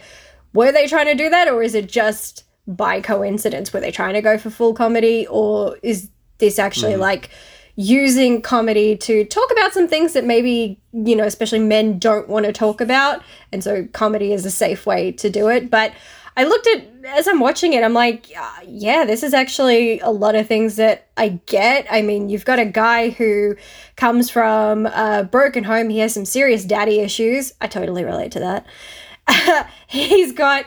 were 0.53 0.72
they 0.72 0.87
trying 0.87 1.07
to 1.07 1.14
do 1.14 1.31
that, 1.31 1.48
or 1.48 1.62
is 1.62 1.74
it 1.74 1.88
just 1.88 2.44
by 2.66 3.00
coincidence? 3.00 3.72
Were 3.72 3.81
they 3.81 3.92
trying 3.92 4.14
to 4.14 4.22
go 4.22 4.37
for 4.37 4.50
full 4.50 4.74
comedy, 4.74 5.26
or 5.29 5.76
is 5.83 6.11
this 6.38 6.59
actually 6.59 6.92
mm-hmm. 6.92 7.03
like 7.03 7.31
using 7.76 8.42
comedy 8.42 8.96
to 8.96 9.24
talk 9.24 9.50
about 9.53 9.72
some 9.72 9.87
things 9.87 10.12
that 10.12 10.24
maybe 10.24 10.79
you 10.92 11.14
know 11.14 11.24
especially 11.24 11.61
men 11.61 11.98
don't 11.98 12.29
want 12.29 12.44
to 12.44 12.53
talk 12.53 12.81
about 12.81 13.22
and 13.53 13.62
so 13.62 13.87
comedy 13.92 14.33
is 14.33 14.44
a 14.44 14.50
safe 14.50 14.85
way 14.85 15.12
to 15.12 15.31
do 15.31 15.48
it 15.48 15.70
but 15.70 15.92
i 16.40 16.44
looked 16.44 16.66
at 16.68 16.87
as 17.16 17.29
i'm 17.29 17.40
watching 17.40 17.72
it 17.72 17.83
i'm 17.83 17.92
like 17.92 18.31
yeah 18.66 19.05
this 19.05 19.22
is 19.22 19.35
actually 19.35 20.00
a 20.00 20.11
lot 20.11 20.35
of 20.35 20.46
things 20.46 20.76
that 20.76 21.09
i 21.16 21.40
get. 21.46 21.87
I 21.90 22.03
mean 22.03 22.29
you've 22.29 22.44
got 22.44 22.59
a 22.59 22.64
guy 22.64 23.11
who 23.11 23.57
comes 23.96 24.31
from 24.31 24.87
a 24.87 25.29
broken 25.31 25.64
home. 25.64 25.90
He 25.90 25.98
has 25.98 26.14
some 26.14 26.24
serious 26.24 26.64
daddy 26.64 27.00
issues. 27.00 27.53
I 27.61 27.66
totally 27.66 28.05
relate 28.05 28.33
to 28.33 28.40
that. 28.40 29.68
He's 29.87 30.33
got 30.33 30.64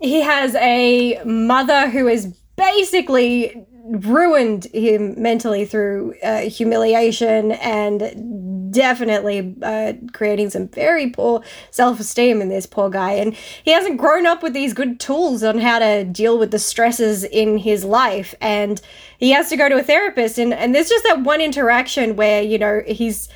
he 0.00 0.22
has 0.22 0.54
a 0.54 1.22
mother 1.24 1.90
who 1.90 2.08
is 2.08 2.34
basically 2.56 3.66
ruined 3.90 4.66
him 4.66 5.20
mentally 5.20 5.64
through 5.64 6.14
uh, 6.22 6.42
humiliation 6.42 7.52
and 7.52 8.72
definitely 8.72 9.56
uh, 9.62 9.94
creating 10.12 10.48
some 10.50 10.68
very 10.68 11.10
poor 11.10 11.42
self-esteem 11.72 12.40
in 12.40 12.48
this 12.48 12.66
poor 12.66 12.88
guy. 12.88 13.12
And 13.12 13.34
he 13.64 13.72
hasn't 13.72 13.98
grown 13.98 14.26
up 14.26 14.42
with 14.42 14.52
these 14.52 14.74
good 14.74 15.00
tools 15.00 15.42
on 15.42 15.58
how 15.58 15.80
to 15.80 16.04
deal 16.04 16.38
with 16.38 16.52
the 16.52 16.58
stresses 16.58 17.24
in 17.24 17.58
his 17.58 17.84
life. 17.84 18.34
And 18.40 18.80
he 19.18 19.30
has 19.30 19.48
to 19.48 19.56
go 19.56 19.68
to 19.68 19.78
a 19.78 19.82
therapist. 19.82 20.38
And, 20.38 20.54
and 20.54 20.72
there's 20.74 20.88
just 20.88 21.04
that 21.04 21.22
one 21.22 21.40
interaction 21.40 22.14
where 22.14 22.42
you 22.42 22.58
know 22.58 22.82
he's 22.86 23.28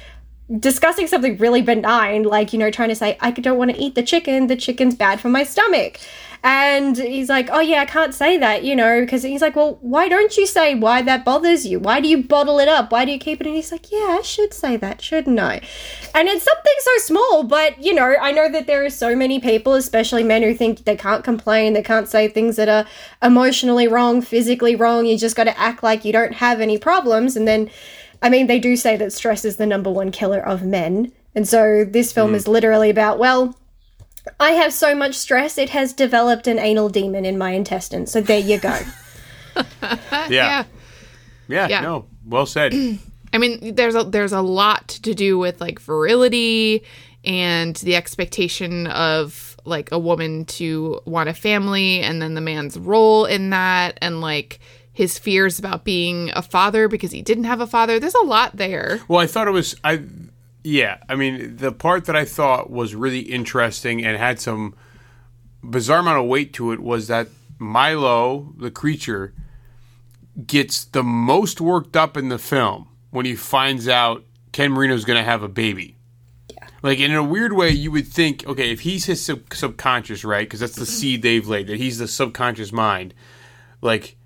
discussing 0.58 1.06
something 1.06 1.38
really 1.38 1.62
benign, 1.62 2.22
like, 2.22 2.52
you 2.52 2.58
know, 2.58 2.70
trying 2.70 2.90
to 2.90 2.94
say, 2.94 3.16
I 3.20 3.30
don't 3.30 3.56
want 3.56 3.70
to 3.70 3.78
eat 3.78 3.94
the 3.94 4.02
chicken, 4.02 4.46
the 4.46 4.56
chicken's 4.56 4.94
bad 4.94 5.20
for 5.20 5.28
my 5.28 5.42
stomach. 5.42 5.98
And 6.44 6.98
he's 6.98 7.30
like, 7.30 7.48
Oh, 7.50 7.60
yeah, 7.60 7.80
I 7.80 7.86
can't 7.86 8.12
say 8.12 8.36
that, 8.36 8.64
you 8.64 8.76
know, 8.76 9.00
because 9.00 9.22
he's 9.22 9.40
like, 9.40 9.56
Well, 9.56 9.78
why 9.80 10.10
don't 10.10 10.36
you 10.36 10.46
say 10.46 10.74
why 10.74 11.00
that 11.00 11.24
bothers 11.24 11.66
you? 11.66 11.80
Why 11.80 12.02
do 12.02 12.06
you 12.06 12.22
bottle 12.22 12.58
it 12.58 12.68
up? 12.68 12.92
Why 12.92 13.06
do 13.06 13.12
you 13.12 13.18
keep 13.18 13.40
it? 13.40 13.46
And 13.46 13.56
he's 13.56 13.72
like, 13.72 13.90
Yeah, 13.90 14.18
I 14.18 14.20
should 14.22 14.52
say 14.52 14.76
that, 14.76 15.00
shouldn't 15.00 15.40
I? 15.40 15.62
And 16.14 16.28
it's 16.28 16.44
something 16.44 16.72
so 16.80 16.90
small, 16.98 17.44
but, 17.44 17.82
you 17.82 17.94
know, 17.94 18.14
I 18.20 18.30
know 18.30 18.50
that 18.50 18.66
there 18.66 18.84
are 18.84 18.90
so 18.90 19.16
many 19.16 19.40
people, 19.40 19.72
especially 19.72 20.22
men, 20.22 20.42
who 20.42 20.52
think 20.52 20.84
they 20.84 20.96
can't 20.96 21.24
complain, 21.24 21.72
they 21.72 21.82
can't 21.82 22.08
say 22.08 22.28
things 22.28 22.56
that 22.56 22.68
are 22.68 22.86
emotionally 23.22 23.88
wrong, 23.88 24.20
physically 24.20 24.76
wrong. 24.76 25.06
You 25.06 25.16
just 25.16 25.36
got 25.36 25.44
to 25.44 25.58
act 25.58 25.82
like 25.82 26.04
you 26.04 26.12
don't 26.12 26.34
have 26.34 26.60
any 26.60 26.76
problems. 26.76 27.36
And 27.36 27.48
then, 27.48 27.70
I 28.20 28.28
mean, 28.28 28.48
they 28.48 28.58
do 28.58 28.76
say 28.76 28.98
that 28.98 29.14
stress 29.14 29.46
is 29.46 29.56
the 29.56 29.64
number 29.64 29.90
one 29.90 30.10
killer 30.10 30.40
of 30.40 30.62
men. 30.62 31.10
And 31.34 31.48
so 31.48 31.86
this 31.86 32.12
film 32.12 32.32
mm. 32.32 32.36
is 32.36 32.46
literally 32.46 32.90
about, 32.90 33.18
well, 33.18 33.56
I 34.40 34.50
have 34.52 34.72
so 34.72 34.94
much 34.94 35.14
stress, 35.14 35.58
it 35.58 35.70
has 35.70 35.92
developed 35.92 36.46
an 36.46 36.58
anal 36.58 36.88
demon 36.88 37.24
in 37.24 37.38
my 37.38 37.50
intestines. 37.52 38.10
So 38.10 38.20
there 38.20 38.40
you 38.40 38.58
go. 38.58 38.78
Yeah. 40.10 40.28
yeah. 40.28 40.64
Yeah. 41.46 41.68
Yeah. 41.68 41.80
No. 41.82 42.06
Well 42.26 42.46
said. 42.46 42.72
I 43.32 43.38
mean, 43.38 43.74
there's 43.74 43.94
a 43.94 44.02
there's 44.02 44.32
a 44.32 44.40
lot 44.40 44.88
to 44.88 45.14
do 45.14 45.38
with 45.38 45.60
like 45.60 45.78
virility 45.78 46.82
and 47.24 47.76
the 47.76 47.96
expectation 47.96 48.86
of 48.88 49.56
like 49.64 49.92
a 49.92 49.98
woman 49.98 50.44
to 50.44 51.00
want 51.04 51.28
a 51.28 51.34
family 51.34 52.00
and 52.00 52.20
then 52.20 52.34
the 52.34 52.40
man's 52.40 52.78
role 52.78 53.24
in 53.24 53.50
that 53.50 53.98
and 54.02 54.20
like 54.20 54.60
his 54.92 55.18
fears 55.18 55.58
about 55.58 55.84
being 55.84 56.30
a 56.34 56.42
father 56.42 56.86
because 56.86 57.10
he 57.10 57.22
didn't 57.22 57.44
have 57.44 57.60
a 57.60 57.66
father. 57.66 57.98
There's 57.98 58.14
a 58.14 58.24
lot 58.24 58.56
there. 58.56 59.00
Well, 59.08 59.20
I 59.20 59.26
thought 59.26 59.48
it 59.48 59.52
was 59.52 59.74
I 59.82 60.02
yeah, 60.64 60.98
I 61.08 61.14
mean 61.14 61.56
the 61.56 61.70
part 61.70 62.06
that 62.06 62.16
I 62.16 62.24
thought 62.24 62.70
was 62.70 62.94
really 62.94 63.20
interesting 63.20 64.04
and 64.04 64.16
had 64.16 64.40
some 64.40 64.74
bizarre 65.62 66.00
amount 66.00 66.18
of 66.18 66.26
weight 66.26 66.54
to 66.54 66.72
it 66.72 66.80
was 66.80 67.06
that 67.08 67.28
Milo, 67.58 68.54
the 68.56 68.70
creature, 68.70 69.34
gets 70.46 70.84
the 70.84 71.02
most 71.02 71.60
worked 71.60 71.96
up 71.96 72.16
in 72.16 72.30
the 72.30 72.38
film 72.38 72.88
when 73.10 73.26
he 73.26 73.36
finds 73.36 73.86
out 73.86 74.24
Ken 74.52 74.72
Marino's 74.72 75.04
going 75.04 75.18
to 75.18 75.24
have 75.24 75.42
a 75.42 75.48
baby. 75.48 75.96
Like 76.82 76.98
in 76.98 77.14
a 77.14 77.22
weird 77.22 77.52
way, 77.52 77.70
you 77.70 77.90
would 77.92 78.08
think, 78.08 78.46
okay, 78.46 78.70
if 78.70 78.80
he's 78.80 79.06
his 79.06 79.24
sub- 79.24 79.52
subconscious, 79.52 80.24
right? 80.24 80.46
Because 80.46 80.60
that's 80.60 80.74
the 80.74 80.82
mm-hmm. 80.82 80.92
seed 80.92 81.22
they've 81.22 81.46
laid 81.46 81.66
that 81.68 81.78
he's 81.78 81.98
the 81.98 82.08
subconscious 82.08 82.72
mind. 82.72 83.14
Like 83.80 84.16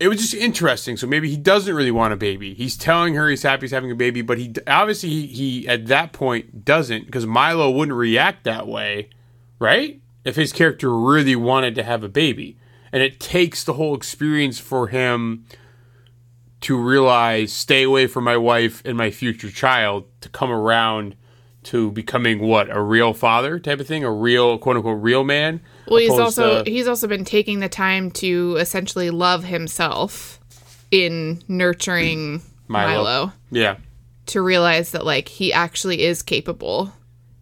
it 0.00 0.08
was 0.08 0.18
just 0.18 0.34
interesting. 0.34 0.96
So 0.96 1.06
maybe 1.06 1.28
he 1.30 1.36
doesn't 1.36 1.72
really 1.72 1.90
want 1.90 2.14
a 2.14 2.16
baby. 2.16 2.54
He's 2.54 2.76
telling 2.76 3.14
her 3.14 3.28
he's 3.28 3.42
happy 3.42 3.62
he's 3.62 3.70
having 3.70 3.90
a 3.90 3.94
baby, 3.94 4.22
but 4.22 4.38
he 4.38 4.54
obviously 4.66 5.10
he, 5.10 5.26
he 5.26 5.68
at 5.68 5.86
that 5.86 6.12
point 6.12 6.64
doesn't 6.64 7.04
because 7.04 7.26
Milo 7.26 7.70
wouldn't 7.70 7.96
react 7.96 8.44
that 8.44 8.66
way, 8.66 9.10
right? 9.58 10.00
If 10.24 10.36
his 10.36 10.52
character 10.52 10.98
really 10.98 11.36
wanted 11.36 11.74
to 11.74 11.82
have 11.82 12.02
a 12.02 12.08
baby, 12.08 12.58
and 12.92 13.02
it 13.02 13.20
takes 13.20 13.62
the 13.62 13.74
whole 13.74 13.94
experience 13.94 14.58
for 14.58 14.88
him 14.88 15.44
to 16.62 16.78
realize 16.78 17.52
stay 17.52 17.82
away 17.82 18.06
from 18.06 18.24
my 18.24 18.36
wife 18.36 18.82
and 18.84 18.96
my 18.96 19.10
future 19.10 19.50
child 19.50 20.04
to 20.22 20.28
come 20.28 20.50
around 20.50 21.14
to 21.62 21.90
becoming 21.92 22.40
what 22.40 22.74
a 22.74 22.80
real 22.80 23.12
father 23.12 23.58
type 23.58 23.80
of 23.80 23.86
thing, 23.86 24.02
a 24.02 24.10
real 24.10 24.56
quote 24.58 24.76
unquote 24.76 25.02
real 25.02 25.24
man. 25.24 25.60
Well, 25.90 26.00
he's 26.00 26.10
also 26.18 26.64
to- 26.64 26.70
he's 26.70 26.86
also 26.88 27.06
been 27.08 27.24
taking 27.24 27.60
the 27.60 27.68
time 27.68 28.10
to 28.12 28.56
essentially 28.58 29.10
love 29.10 29.44
himself 29.44 30.40
in 30.90 31.42
nurturing 31.48 32.42
Milo. 32.68 33.02
Milo. 33.04 33.32
yeah. 33.50 33.76
to 34.26 34.40
realize 34.40 34.92
that 34.92 35.04
like 35.04 35.28
he 35.28 35.52
actually 35.52 36.02
is 36.02 36.22
capable. 36.22 36.92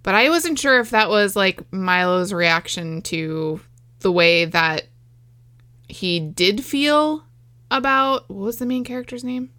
But 0.03 0.15
I 0.15 0.31
wasn't 0.31 0.59
sure 0.59 0.81
if 0.81 0.91
that 0.91 1.11
was 1.11 1.37
like 1.37 1.61
Milo's 1.73 2.33
reaction 2.33 3.03
to 3.03 3.61
the 4.01 4.11
way 4.13 4.47
that 4.47 4.85
he 5.89 6.19
did 6.21 6.65
feel 6.65 7.25
about 7.71 8.29
what 8.31 8.39
was 8.45 8.57
the 8.59 8.65
main 8.67 8.85
character's 8.85 9.25
name? 9.25 9.51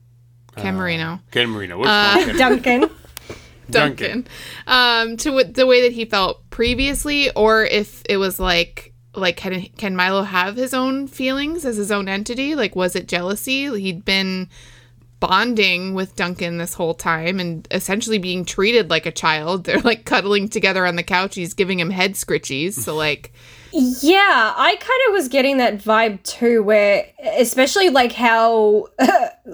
Ken 0.55 0.75
Marino. 0.75 1.19
Ken 1.31 1.49
Marino. 1.49 1.77
What's 1.77 1.89
Uh. 1.89 2.33
Duncan. 2.37 2.89
Duncan. 3.71 4.27
Um 4.67 5.17
to 5.17 5.43
the 5.43 5.65
way 5.65 5.81
that 5.83 5.93
he 5.93 6.05
felt 6.05 6.49
previously 6.49 7.31
or 7.31 7.63
if 7.65 8.03
it 8.09 8.17
was 8.17 8.39
like 8.39 8.93
like 9.15 9.37
can 9.37 9.65
can 9.77 9.95
Milo 9.95 10.23
have 10.23 10.55
his 10.55 10.73
own 10.73 11.07
feelings 11.07 11.65
as 11.65 11.77
his 11.77 11.91
own 11.91 12.07
entity? 12.07 12.55
Like 12.55 12.75
was 12.75 12.95
it 12.95 13.07
jealousy? 13.07 13.65
He'd 13.79 14.05
been 14.05 14.49
bonding 15.19 15.93
with 15.93 16.15
Duncan 16.15 16.57
this 16.59 16.73
whole 16.73 16.93
time 16.93 17.39
and 17.39 17.67
essentially 17.71 18.17
being 18.17 18.45
treated 18.45 18.89
like 18.89 19.05
a 19.05 19.11
child. 19.11 19.63
They're 19.65 19.79
like 19.81 20.05
cuddling 20.05 20.47
together 20.49 20.85
on 20.85 20.95
the 20.95 21.03
couch. 21.03 21.35
He's 21.35 21.53
giving 21.53 21.79
him 21.79 21.89
head 21.89 22.13
scritchies. 22.13 22.73
So 22.73 22.95
like 23.05 23.33
Yeah, 23.71 24.53
I 24.55 24.75
kind 24.79 25.01
of 25.07 25.13
was 25.13 25.27
getting 25.27 25.57
that 25.57 25.79
vibe 25.79 26.23
too, 26.23 26.63
where 26.63 27.05
especially 27.37 27.89
like 27.89 28.13
how 28.13 28.87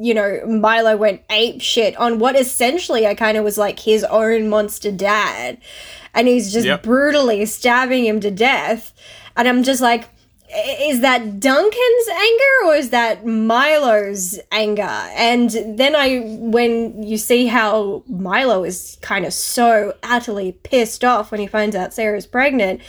you 0.00 0.14
know 0.14 0.40
Milo 0.46 0.96
went 0.96 1.22
ape 1.30 1.60
shit 1.60 1.96
on 1.96 2.18
what 2.18 2.36
essentially 2.38 3.06
I 3.06 3.14
kind 3.14 3.36
of 3.36 3.44
was 3.44 3.58
like 3.58 3.80
his 3.80 4.04
own 4.04 4.48
monster 4.48 4.92
dad, 4.92 5.58
and 6.14 6.28
he's 6.28 6.52
just 6.52 6.66
Yep. 6.66 6.82
brutally 6.82 7.44
stabbing 7.46 8.04
him 8.06 8.20
to 8.20 8.30
death, 8.30 8.92
and 9.36 9.48
I'm 9.48 9.62
just 9.62 9.80
like. 9.80 10.08
"I- 10.54 10.76
Is 10.90 11.00
that 11.00 11.40
Duncan's 11.40 12.08
anger 12.08 12.66
or 12.66 12.74
is 12.74 12.90
that 12.90 13.26
Milo's 13.26 14.38
anger? 14.50 14.82
And 14.82 15.50
then 15.78 15.94
I, 15.94 16.20
when 16.20 17.02
you 17.02 17.18
see 17.18 17.46
how 17.46 18.02
Milo 18.08 18.64
is 18.64 18.98
kind 19.02 19.24
of 19.26 19.32
so 19.32 19.94
utterly 20.02 20.52
pissed 20.52 21.04
off 21.04 21.30
when 21.30 21.40
he 21.40 21.46
finds 21.46 21.76
out 21.76 21.92
Sarah's 21.94 22.26
pregnant, 22.26 22.80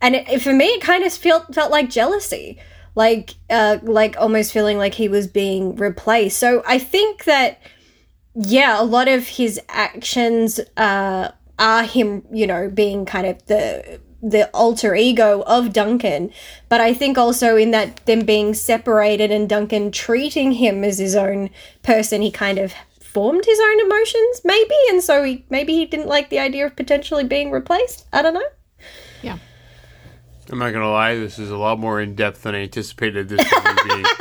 and 0.00 0.14
it, 0.16 0.40
for 0.42 0.52
me 0.52 0.66
it 0.66 0.80
kind 0.80 1.04
of 1.04 1.12
felt 1.12 1.54
felt 1.54 1.70
like 1.70 1.90
jealousy 1.90 2.58
like 2.94 3.34
uh 3.50 3.78
like 3.82 4.16
almost 4.18 4.52
feeling 4.52 4.78
like 4.78 4.94
he 4.94 5.08
was 5.08 5.26
being 5.26 5.74
replaced 5.76 6.38
so 6.38 6.62
i 6.66 6.78
think 6.78 7.24
that 7.24 7.60
yeah 8.34 8.80
a 8.80 8.84
lot 8.84 9.08
of 9.08 9.26
his 9.26 9.60
actions 9.68 10.60
uh 10.76 11.30
are 11.58 11.82
him 11.84 12.24
you 12.32 12.46
know 12.46 12.68
being 12.68 13.04
kind 13.04 13.26
of 13.26 13.44
the 13.46 14.00
the 14.22 14.48
alter 14.50 14.94
ego 14.94 15.42
of 15.46 15.72
Duncan, 15.72 16.32
but 16.68 16.80
I 16.80 16.92
think 16.92 17.16
also 17.16 17.56
in 17.56 17.70
that 17.70 18.04
them 18.06 18.20
being 18.20 18.54
separated 18.54 19.30
and 19.30 19.48
Duncan 19.48 19.92
treating 19.92 20.52
him 20.52 20.82
as 20.82 20.98
his 20.98 21.14
own 21.14 21.50
person, 21.82 22.22
he 22.22 22.30
kind 22.30 22.58
of 22.58 22.74
formed 23.00 23.44
his 23.44 23.60
own 23.60 23.80
emotions, 23.80 24.40
maybe, 24.44 24.74
and 24.90 25.02
so 25.02 25.22
he 25.22 25.44
maybe 25.50 25.74
he 25.74 25.86
didn't 25.86 26.08
like 26.08 26.30
the 26.30 26.38
idea 26.38 26.66
of 26.66 26.76
potentially 26.76 27.24
being 27.24 27.50
replaced. 27.50 28.06
I 28.12 28.22
don't 28.22 28.34
know. 28.34 28.48
yeah. 29.22 29.38
I'm 30.50 30.58
not 30.58 30.72
gonna 30.72 30.90
lie, 30.90 31.14
this 31.14 31.38
is 31.38 31.50
a 31.50 31.56
lot 31.58 31.78
more 31.78 32.00
in 32.00 32.14
depth 32.14 32.42
than 32.42 32.54
I 32.54 32.62
anticipated 32.62 33.28
this 33.28 33.46
movie 33.52 34.02
be. 34.02 34.08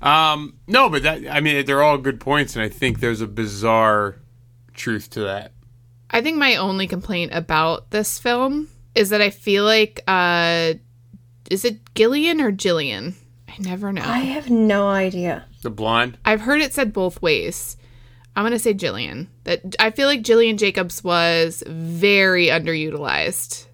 Um, 0.00 0.58
no, 0.68 0.88
but 0.88 1.02
that 1.02 1.26
I 1.28 1.40
mean 1.40 1.66
they're 1.66 1.82
all 1.82 1.98
good 1.98 2.20
points, 2.20 2.54
and 2.54 2.62
I 2.62 2.68
think 2.68 3.00
there's 3.00 3.20
a 3.20 3.26
bizarre 3.26 4.20
truth 4.72 5.10
to 5.10 5.20
that. 5.22 5.52
I 6.10 6.20
think 6.20 6.38
my 6.38 6.54
only 6.56 6.86
complaint 6.86 7.32
about 7.34 7.90
this 7.90 8.18
film 8.18 8.68
is 8.98 9.10
that 9.10 9.20
I 9.22 9.30
feel 9.30 9.64
like 9.64 10.00
uh 10.08 10.74
is 11.50 11.64
it 11.64 11.94
Gillian 11.94 12.40
or 12.40 12.52
Jillian? 12.52 13.14
I 13.48 13.54
never 13.60 13.92
know. 13.92 14.02
I 14.04 14.18
have 14.18 14.50
no 14.50 14.88
idea. 14.88 15.46
The 15.62 15.70
blonde. 15.70 16.18
I've 16.24 16.42
heard 16.42 16.60
it 16.60 16.72
said 16.74 16.92
both 16.92 17.22
ways. 17.22 17.76
I'm 18.36 18.44
gonna 18.44 18.58
say 18.58 18.74
Jillian. 18.74 19.26
That 19.44 19.74
I 19.80 19.90
feel 19.90 20.06
like 20.06 20.22
Jillian 20.22 20.58
Jacobs 20.58 21.02
was 21.02 21.62
very 21.66 22.46
underutilized. 22.48 23.66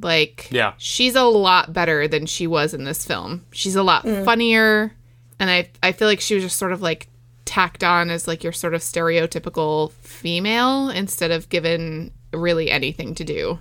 Like, 0.00 0.48
Yeah. 0.50 0.72
she's 0.78 1.14
a 1.14 1.22
lot 1.22 1.72
better 1.72 2.08
than 2.08 2.26
she 2.26 2.46
was 2.46 2.74
in 2.74 2.84
this 2.84 3.06
film. 3.06 3.44
She's 3.52 3.76
a 3.76 3.82
lot 3.82 4.02
funnier, 4.02 4.92
and 5.38 5.48
I 5.50 5.70
I 5.82 5.92
feel 5.92 6.08
like 6.08 6.20
she 6.20 6.34
was 6.34 6.42
just 6.44 6.58
sort 6.58 6.72
of 6.72 6.82
like 6.82 7.08
tacked 7.44 7.84
on 7.84 8.10
as 8.10 8.26
like 8.26 8.42
your 8.42 8.52
sort 8.52 8.74
of 8.74 8.80
stereotypical 8.80 9.92
female 9.92 10.88
instead 10.90 11.30
of 11.30 11.48
given 11.48 12.10
really 12.32 12.70
anything 12.70 13.14
to 13.14 13.24
do. 13.24 13.58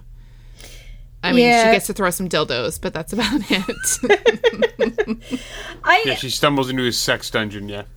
I 1.24 1.34
mean, 1.34 1.46
Yeah. 1.46 1.66
she 1.66 1.72
gets 1.72 1.88
to 1.88 1.94
throw 1.94 2.10
some 2.10 2.28
dildos, 2.30 2.80
but 2.82 2.94
that's 2.94 3.14
about 3.14 3.42
it. 3.50 5.20
I 5.84 6.04
Yeah, 6.06 6.16
she 6.16 6.30
stumbles 6.30 6.70
into 6.70 6.84
his 6.84 6.98
sex 6.98 7.30
dungeon. 7.30 7.70
Yeah. 7.70 7.84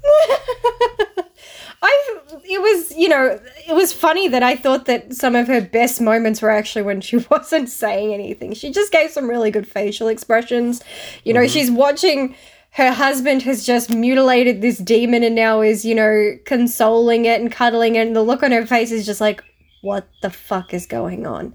I 1.83 2.19
it 2.45 2.61
was 2.61 2.97
you 2.97 3.09
know 3.09 3.39
it 3.69 3.75
was 3.75 3.93
funny 3.93 4.27
that 4.29 4.43
I 4.43 4.57
thought 4.57 4.87
that 4.87 5.15
some 5.15 5.37
of 5.37 5.47
her 5.49 5.61
best 5.61 6.01
moments 6.01 6.41
were 6.41 6.51
actually 6.51 6.83
when 6.83 7.01
she 7.01 7.17
wasn't 7.31 7.69
saying 7.69 8.13
anything. 8.13 8.55
She 8.55 8.71
just 8.73 8.91
gave 8.93 9.11
some 9.11 9.29
really 9.29 9.51
good 9.51 9.69
facial 9.69 10.09
expressions. 10.09 10.83
You 11.25 11.35
know, 11.35 11.41
mm-hmm. 11.41 11.49
she's 11.53 11.71
watching 11.71 12.35
her 12.71 12.91
husband 12.91 13.43
has 13.43 13.65
just 13.65 13.89
mutilated 13.91 14.61
this 14.61 14.79
demon 14.79 15.23
and 15.23 15.35
now 15.35 15.61
is 15.61 15.85
you 15.85 15.95
know 15.95 16.37
consoling 16.45 17.27
it 17.27 17.41
and 17.41 17.53
cuddling 17.53 17.97
it, 17.97 18.07
and 18.07 18.17
the 18.17 18.23
look 18.23 18.43
on 18.43 18.51
her 18.53 18.67
face 18.67 18.91
is 18.91 19.07
just 19.07 19.21
like, 19.21 19.45
what 19.83 20.09
the 20.23 20.31
fuck 20.31 20.73
is 20.75 20.87
going 20.87 21.27
on? 21.27 21.55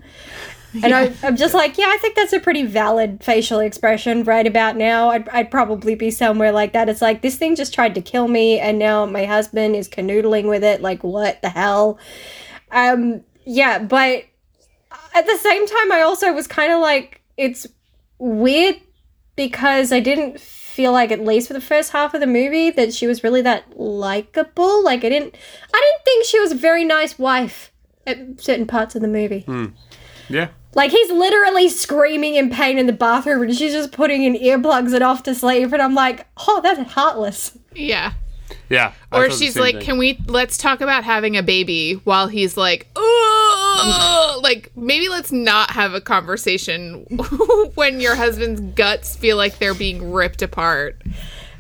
And 0.73 0.93
I, 0.93 1.13
I'm 1.23 1.35
just 1.35 1.53
like, 1.53 1.77
yeah, 1.77 1.87
I 1.87 1.97
think 1.97 2.15
that's 2.15 2.33
a 2.33 2.39
pretty 2.39 2.63
valid 2.63 3.23
facial 3.23 3.59
expression 3.59 4.23
right 4.23 4.45
about 4.45 4.77
now. 4.77 5.09
I'd, 5.09 5.27
I'd 5.29 5.51
probably 5.51 5.95
be 5.95 6.11
somewhere 6.11 6.51
like 6.51 6.73
that. 6.73 6.89
It's 6.89 7.01
like, 7.01 7.21
this 7.21 7.35
thing 7.37 7.55
just 7.55 7.73
tried 7.73 7.95
to 7.95 8.01
kill 8.01 8.27
me, 8.27 8.59
and 8.59 8.77
now 8.79 9.05
my 9.05 9.25
husband 9.25 9.75
is 9.75 9.89
canoodling 9.89 10.47
with 10.47 10.63
it. 10.63 10.81
Like, 10.81 11.03
what 11.03 11.41
the 11.41 11.49
hell? 11.49 11.99
Um, 12.71 13.23
yeah, 13.45 13.79
but 13.79 14.25
at 15.15 15.25
the 15.25 15.37
same 15.37 15.67
time, 15.67 15.91
I 15.91 16.01
also 16.01 16.31
was 16.33 16.47
kind 16.47 16.71
of 16.71 16.79
like, 16.81 17.21
it's 17.37 17.65
weird 18.19 18.75
because 19.35 19.91
I 19.91 19.99
didn't 19.99 20.39
feel 20.39 20.91
like, 20.91 21.11
at 21.11 21.23
least 21.23 21.47
for 21.47 21.53
the 21.53 21.61
first 21.61 21.91
half 21.91 22.13
of 22.13 22.19
the 22.19 22.27
movie, 22.27 22.69
that 22.71 22.93
she 22.93 23.07
was 23.07 23.23
really 23.23 23.41
that 23.41 23.79
likable. 23.79 24.83
Like, 24.83 25.03
I 25.03 25.09
didn't, 25.09 25.35
I 25.73 25.81
didn't 25.81 26.05
think 26.05 26.25
she 26.25 26.39
was 26.39 26.51
a 26.51 26.55
very 26.55 26.85
nice 26.85 27.17
wife 27.17 27.71
at 28.05 28.39
certain 28.39 28.67
parts 28.67 28.95
of 28.95 29.01
the 29.01 29.07
movie. 29.07 29.45
Yeah. 30.29 30.49
Like 30.75 30.91
he's 30.91 31.11
literally 31.11 31.67
screaming 31.69 32.35
in 32.35 32.49
pain 32.49 32.77
in 32.77 32.85
the 32.85 32.93
bathroom, 32.93 33.41
and 33.43 33.55
she's 33.55 33.73
just 33.73 33.91
putting 33.91 34.23
in 34.23 34.35
earplugs 34.35 34.93
and 34.93 35.03
off 35.03 35.23
to 35.23 35.33
sleep. 35.33 35.73
And 35.73 35.81
I'm 35.81 35.95
like, 35.95 36.27
oh, 36.47 36.61
that's 36.61 36.91
heartless. 36.91 37.57
yeah. 37.75 38.13
Yeah. 38.69 38.93
I 39.11 39.19
Or 39.19 39.29
she's 39.31 39.55
like, 39.55 39.75
thing. 39.75 39.83
"Can 39.83 39.97
we 39.97 40.19
let's 40.27 40.57
talk 40.57 40.81
about 40.81 41.03
having 41.03 41.37
a 41.37 41.43
baby?" 41.43 41.93
While 42.03 42.27
he's 42.27 42.55
like, 42.57 42.87
"Oh, 42.95 44.39
like 44.43 44.71
maybe 44.75 45.09
let's 45.09 45.31
not 45.31 45.71
have 45.71 45.93
a 45.93 46.01
conversation 46.01 47.05
when 47.75 47.99
your 47.99 48.15
husband's 48.15 48.61
guts 48.75 49.15
feel 49.15 49.37
like 49.37 49.57
they're 49.59 49.73
being 49.73 50.11
ripped 50.11 50.41
apart." 50.41 51.01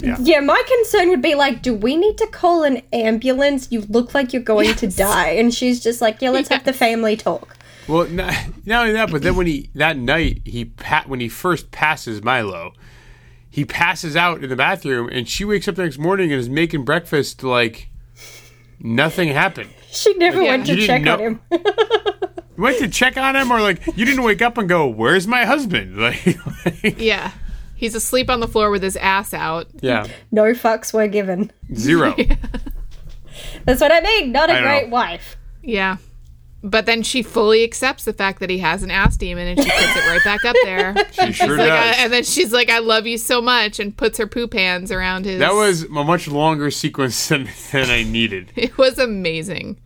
Yeah, 0.01 0.39
my 0.39 0.61
concern 0.65 1.09
would 1.09 1.21
be 1.21 1.35
like, 1.35 1.61
do 1.61 1.73
we 1.73 1.97
need 1.97 2.17
to 2.19 2.27
call 2.27 2.63
an 2.63 2.81
ambulance? 2.93 3.67
You 3.69 3.81
look 3.89 4.13
like 4.13 4.31
you're 4.31 4.41
going 4.41 4.73
to 4.75 4.87
die. 4.87 5.31
And 5.31 5.53
she's 5.53 5.81
just 5.81 5.99
like, 5.99 6.21
yeah, 6.21 6.29
let's 6.29 6.47
have 6.47 6.63
the 6.63 6.71
family 6.71 7.17
talk. 7.17 7.57
Well, 7.89 8.07
not, 8.07 8.33
not 8.65 8.81
only 8.81 8.93
that, 8.93 9.11
but 9.11 9.21
then 9.23 9.35
when 9.35 9.47
he 9.47 9.69
that 9.75 9.97
night 9.97 10.41
he 10.45 10.65
pat 10.65 11.09
when 11.09 11.19
he 11.19 11.27
first 11.27 11.71
passes 11.71 12.23
Milo, 12.23 12.73
he 13.49 13.65
passes 13.65 14.15
out 14.15 14.43
in 14.43 14.49
the 14.49 14.55
bathroom, 14.55 15.09
and 15.11 15.27
she 15.27 15.43
wakes 15.43 15.67
up 15.67 15.75
the 15.75 15.83
next 15.83 15.97
morning 15.97 16.31
and 16.31 16.39
is 16.39 16.49
making 16.49 16.85
breakfast 16.85 17.43
like 17.43 17.89
nothing 18.79 19.29
happened. 19.29 19.71
She 19.91 20.13
never 20.15 20.41
Yeah. 20.41 20.49
went 20.49 20.67
to 20.67 20.75
check 20.85 21.03
didn't 21.03 21.07
on 21.09 21.19
him. 21.19 21.39
Went 22.57 22.77
to 22.79 22.89
check 22.89 23.15
on 23.15 23.37
him, 23.37 23.51
or 23.51 23.61
like 23.61 23.87
you 23.95 24.03
didn't 24.05 24.21
wake 24.23 24.41
up 24.41 24.57
and 24.57 24.67
go, 24.67 24.85
"Where's 24.85 25.25
my 25.25 25.45
husband?" 25.45 25.95
Like, 26.01 26.25
like, 26.83 26.99
Yeah. 26.99 27.31
He's 27.73 27.95
asleep 27.95 28.29
on 28.29 28.41
the 28.41 28.47
floor 28.49 28.69
with 28.69 28.83
his 28.83 28.97
ass 28.97 29.33
out. 29.33 29.67
yeah, 29.79 30.05
no 30.29 30.43
fucks 30.51 30.93
were 30.93 31.07
given. 31.07 31.51
zero. 31.73 32.13
That's 33.65 33.79
what 33.79 33.91
I 33.93 34.01
mean. 34.01 34.33
Not 34.33 34.49
I 34.49 34.53
a 34.53 34.55
don't 34.57 34.63
great 34.69 34.83
know. 34.89 34.93
wife. 34.93 35.37
Yeah. 35.63 35.95
But 36.61 36.85
then 36.85 37.03
she 37.03 37.23
fully 37.23 37.63
accepts 37.63 38.03
the 38.03 38.11
fact 38.11 38.41
that 38.41 38.49
he 38.49 38.57
has 38.57 38.83
an 38.83 38.91
ass 38.91 39.15
demon 39.15 39.47
and 39.47 39.57
she 39.63 39.69
puts 39.69 39.95
it 39.95 40.07
right 40.09 40.23
back 40.25 40.43
up 40.43 40.55
there. 40.65 40.93
She 41.13 41.31
sure 41.31 41.57
Like, 41.57 41.67
does. 41.69 41.95
I- 41.97 42.03
and 42.03 42.11
then 42.11 42.23
she's 42.23 42.51
like, 42.51 42.69
I 42.69 42.79
love 42.79 43.07
you 43.07 43.17
so 43.17 43.41
much, 43.41 43.79
and 43.79 43.95
puts 43.95 44.17
her 44.17 44.27
poop 44.27 44.53
hands 44.53 44.91
around 44.91 45.23
his. 45.25 45.39
that 45.39 45.53
was 45.53 45.83
a 45.83 45.89
much 45.89 46.27
longer 46.27 46.69
sequence 46.69 47.29
than, 47.29 47.47
than 47.71 47.89
I 47.89 48.03
needed. 48.03 48.51
It 48.57 48.77
was 48.77 48.99
amazing. 48.99 49.77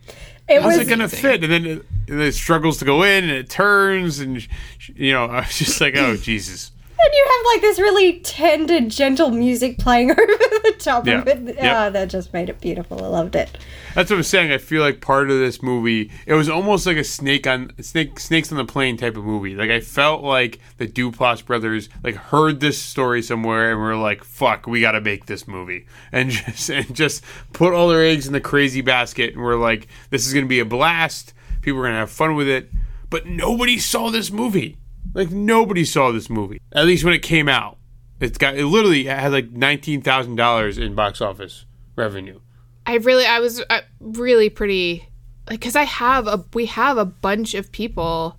It 0.50 0.62
How's 0.62 0.78
was 0.78 0.88
it 0.88 0.90
gonna 0.90 1.08
fit? 1.08 1.44
And 1.44 1.54
then 1.54 1.66
it, 1.66 1.86
and 2.10 2.22
it 2.22 2.34
struggles 2.34 2.78
to 2.80 2.86
go 2.86 3.04
in, 3.04 3.24
and 3.24 3.32
it 3.32 3.50
turns, 3.50 4.20
and 4.20 4.42
sh- 4.42 4.50
you 4.96 5.14
know, 5.14 5.26
I 5.26 5.40
was 5.42 5.58
just 5.58 5.80
like, 5.80 5.96
"Oh 5.96 6.18
Jesus!" 6.22 6.72
And 6.96 7.14
you 7.14 7.26
have 7.28 7.46
like 7.54 7.62
this 7.62 7.80
really 7.80 8.20
tender, 8.20 8.80
gentle 8.82 9.30
music 9.32 9.78
playing 9.78 10.12
over 10.12 10.22
the 10.26 10.76
top 10.80 11.06
Yeah. 11.06 11.20
of 11.22 11.28
it. 11.28 11.42
Yep. 11.44 11.58
Ah, 11.62 11.90
that 11.90 12.10
just 12.10 12.32
made 12.34 12.50
it 12.50 12.62
beautiful. 12.62 13.04
I 13.04 13.08
loved 13.08 13.36
it. 13.36 13.58
That's 13.96 14.10
what 14.10 14.18
I'm 14.18 14.24
saying. 14.24 14.52
I 14.52 14.58
feel 14.58 14.82
like 14.82 15.02
part 15.02 15.30
of 15.30 15.38
this 15.38 15.62
movie, 15.62 16.12
it 16.26 16.34
was 16.34 16.48
almost 16.50 16.86
like 16.86 16.96
a 16.98 17.04
snake 17.04 17.46
on 17.46 17.72
snake 17.82 18.20
snakes 18.20 18.52
on 18.52 18.58
the 18.58 18.66
plane 18.66 18.96
type 18.96 19.18
of 19.18 19.24
movie. 19.26 19.56
Like 19.56 19.70
I 19.70 19.80
felt 19.82 20.24
like 20.24 20.60
the 20.78 20.88
Duplass 20.88 21.44
brothers 21.46 21.90
like 22.04 22.16
heard 22.16 22.60
this 22.60 22.82
story 22.82 23.22
somewhere 23.22 23.72
and 23.72 23.80
were 23.82 23.96
like, 23.98 24.24
"Fuck, 24.24 24.66
we 24.68 24.80
got 24.80 24.94
to 24.94 25.02
make 25.02 25.26
this 25.26 25.48
movie," 25.48 25.86
and 26.12 26.30
just 26.32 26.70
and 26.70 26.96
just 26.96 27.24
put 27.54 27.74
all 27.74 27.90
their 27.90 28.04
eggs 28.06 28.28
in 28.28 28.34
the 28.34 28.40
crazy 28.42 28.82
basket. 28.82 29.34
And 29.34 29.44
we're 29.44 29.58
like, 29.58 29.88
"This 30.10 30.26
is 30.26 30.34
gonna 30.34 30.46
be 30.46 30.60
a 30.60 30.66
blast. 30.66 31.34
People 31.62 31.80
are 31.82 31.84
gonna 31.84 31.98
have 32.00 32.12
fun 32.12 32.36
with 32.36 32.48
it." 32.48 32.72
But 33.10 33.26
nobody 33.28 33.78
saw 33.78 34.10
this 34.10 34.32
movie. 34.32 34.78
Like 35.14 35.32
nobody 35.32 35.86
saw 35.86 36.12
this 36.12 36.30
movie. 36.30 36.60
At 36.72 36.86
least 36.86 37.04
when 37.04 37.14
it 37.14 37.22
came 37.22 37.48
out, 37.48 37.78
it's 38.20 38.38
got 38.38 38.56
it 38.56 38.66
literally 38.66 39.06
had 39.06 39.32
like 39.32 39.52
nineteen 39.52 40.02
thousand 40.02 40.36
dollars 40.36 40.78
in 40.78 40.96
box 40.96 41.22
office 41.22 41.66
revenue. 41.96 42.40
I 42.86 42.96
really, 42.96 43.26
I 43.26 43.40
was 43.40 43.64
uh, 43.70 43.82
really 44.02 44.50
pretty, 44.50 45.08
like, 45.50 45.60
because 45.62 45.76
I 45.76 45.84
have 45.84 46.28
a, 46.28 46.44
we 46.54 46.66
have 46.66 46.98
a 46.98 47.06
bunch 47.06 47.54
of 47.54 47.72
people 47.72 48.38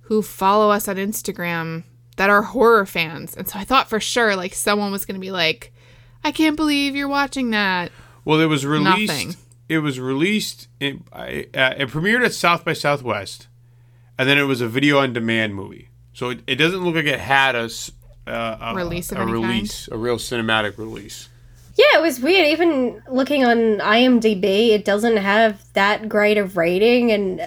who 0.00 0.20
follow 0.20 0.70
us 0.70 0.88
on 0.88 0.96
Instagram 0.96 1.84
that 2.16 2.28
are 2.28 2.42
horror 2.42 2.86
fans, 2.86 3.36
and 3.36 3.48
so 3.48 3.56
I 3.56 3.64
thought 3.64 3.88
for 3.88 4.00
sure, 4.00 4.34
like, 4.34 4.52
someone 4.52 4.90
was 4.90 5.04
gonna 5.04 5.20
be 5.20 5.30
like, 5.30 5.72
I 6.24 6.32
can't 6.32 6.56
believe 6.56 6.96
you're 6.96 7.06
watching 7.06 7.50
that. 7.50 7.92
Well, 8.24 8.40
it 8.40 8.46
was 8.46 8.66
released. 8.66 9.12
Nothing. 9.12 9.36
It 9.68 9.78
was 9.78 10.00
released. 10.00 10.66
In, 10.80 11.04
uh, 11.12 11.26
it 11.28 11.52
premiered 11.52 12.24
at 12.24 12.32
South 12.32 12.64
by 12.64 12.72
Southwest, 12.72 13.46
and 14.18 14.28
then 14.28 14.38
it 14.38 14.44
was 14.44 14.60
a 14.60 14.66
video 14.68 14.98
on 14.98 15.12
demand 15.12 15.54
movie. 15.54 15.90
So 16.18 16.30
it, 16.30 16.40
it 16.48 16.56
doesn't 16.56 16.84
look 16.84 16.96
like 16.96 17.04
it 17.04 17.20
had 17.20 17.54
a 17.54 17.66
s- 17.70 17.92
uh, 18.26 18.56
a, 18.60 18.74
Release 18.74 19.12
of 19.12 19.18
a 19.18 19.20
any 19.20 19.30
kind? 19.30 19.42
release, 19.44 19.88
a 19.92 19.96
real 19.96 20.16
cinematic 20.16 20.76
release. 20.76 21.28
Yeah, 21.76 21.96
it 21.96 22.02
was 22.02 22.18
weird. 22.18 22.44
Even 22.48 23.00
looking 23.08 23.44
on 23.44 23.78
IMDb, 23.78 24.70
it 24.70 24.84
doesn't 24.84 25.18
have 25.18 25.62
that 25.74 26.08
great 26.08 26.36
of 26.36 26.56
rating, 26.56 27.12
and 27.12 27.42
uh, 27.42 27.46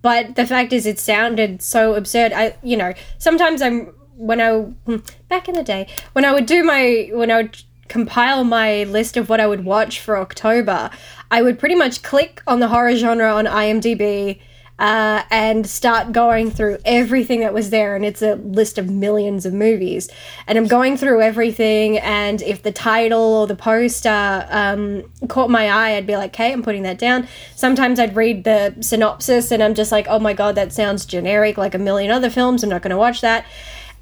but 0.00 0.36
the 0.36 0.46
fact 0.46 0.72
is, 0.72 0.86
it 0.86 1.00
sounded 1.00 1.60
so 1.60 1.94
absurd. 1.94 2.32
I, 2.32 2.54
you 2.62 2.76
know, 2.76 2.94
sometimes 3.18 3.60
I'm 3.60 3.86
when 4.16 4.40
I 4.40 4.60
hmm, 4.60 4.98
back 5.28 5.48
in 5.48 5.56
the 5.56 5.64
day 5.64 5.88
when 6.12 6.24
I 6.24 6.32
would 6.32 6.46
do 6.46 6.62
my 6.62 7.10
when 7.12 7.32
I 7.32 7.38
would 7.38 7.60
compile 7.88 8.44
my 8.44 8.84
list 8.84 9.16
of 9.16 9.28
what 9.28 9.40
I 9.40 9.48
would 9.48 9.64
watch 9.64 9.98
for 9.98 10.16
October, 10.16 10.88
I 11.32 11.42
would 11.42 11.58
pretty 11.58 11.74
much 11.74 12.04
click 12.04 12.44
on 12.46 12.60
the 12.60 12.68
horror 12.68 12.94
genre 12.94 13.34
on 13.34 13.46
IMDb. 13.46 14.38
Uh, 14.76 15.22
and 15.30 15.68
start 15.68 16.10
going 16.10 16.50
through 16.50 16.76
everything 16.84 17.40
that 17.40 17.54
was 17.54 17.70
there, 17.70 17.94
and 17.94 18.04
it's 18.04 18.22
a 18.22 18.34
list 18.34 18.76
of 18.76 18.90
millions 18.90 19.46
of 19.46 19.52
movies. 19.52 20.08
And 20.48 20.58
I'm 20.58 20.66
going 20.66 20.96
through 20.96 21.20
everything, 21.22 21.98
and 21.98 22.42
if 22.42 22.64
the 22.64 22.72
title 22.72 23.20
or 23.20 23.46
the 23.46 23.54
poster 23.54 24.48
um, 24.50 25.04
caught 25.28 25.48
my 25.48 25.68
eye, 25.68 25.96
I'd 25.96 26.08
be 26.08 26.16
like, 26.16 26.34
"Okay, 26.34 26.52
I'm 26.52 26.62
putting 26.62 26.82
that 26.82 26.98
down." 26.98 27.28
Sometimes 27.54 28.00
I'd 28.00 28.16
read 28.16 28.42
the 28.42 28.74
synopsis, 28.80 29.52
and 29.52 29.62
I'm 29.62 29.74
just 29.74 29.92
like, 29.92 30.06
"Oh 30.08 30.18
my 30.18 30.32
god, 30.32 30.56
that 30.56 30.72
sounds 30.72 31.06
generic, 31.06 31.56
like 31.56 31.74
a 31.74 31.78
million 31.78 32.10
other 32.10 32.28
films. 32.28 32.64
I'm 32.64 32.70
not 32.70 32.82
going 32.82 32.90
to 32.90 32.96
watch 32.96 33.20
that." 33.20 33.46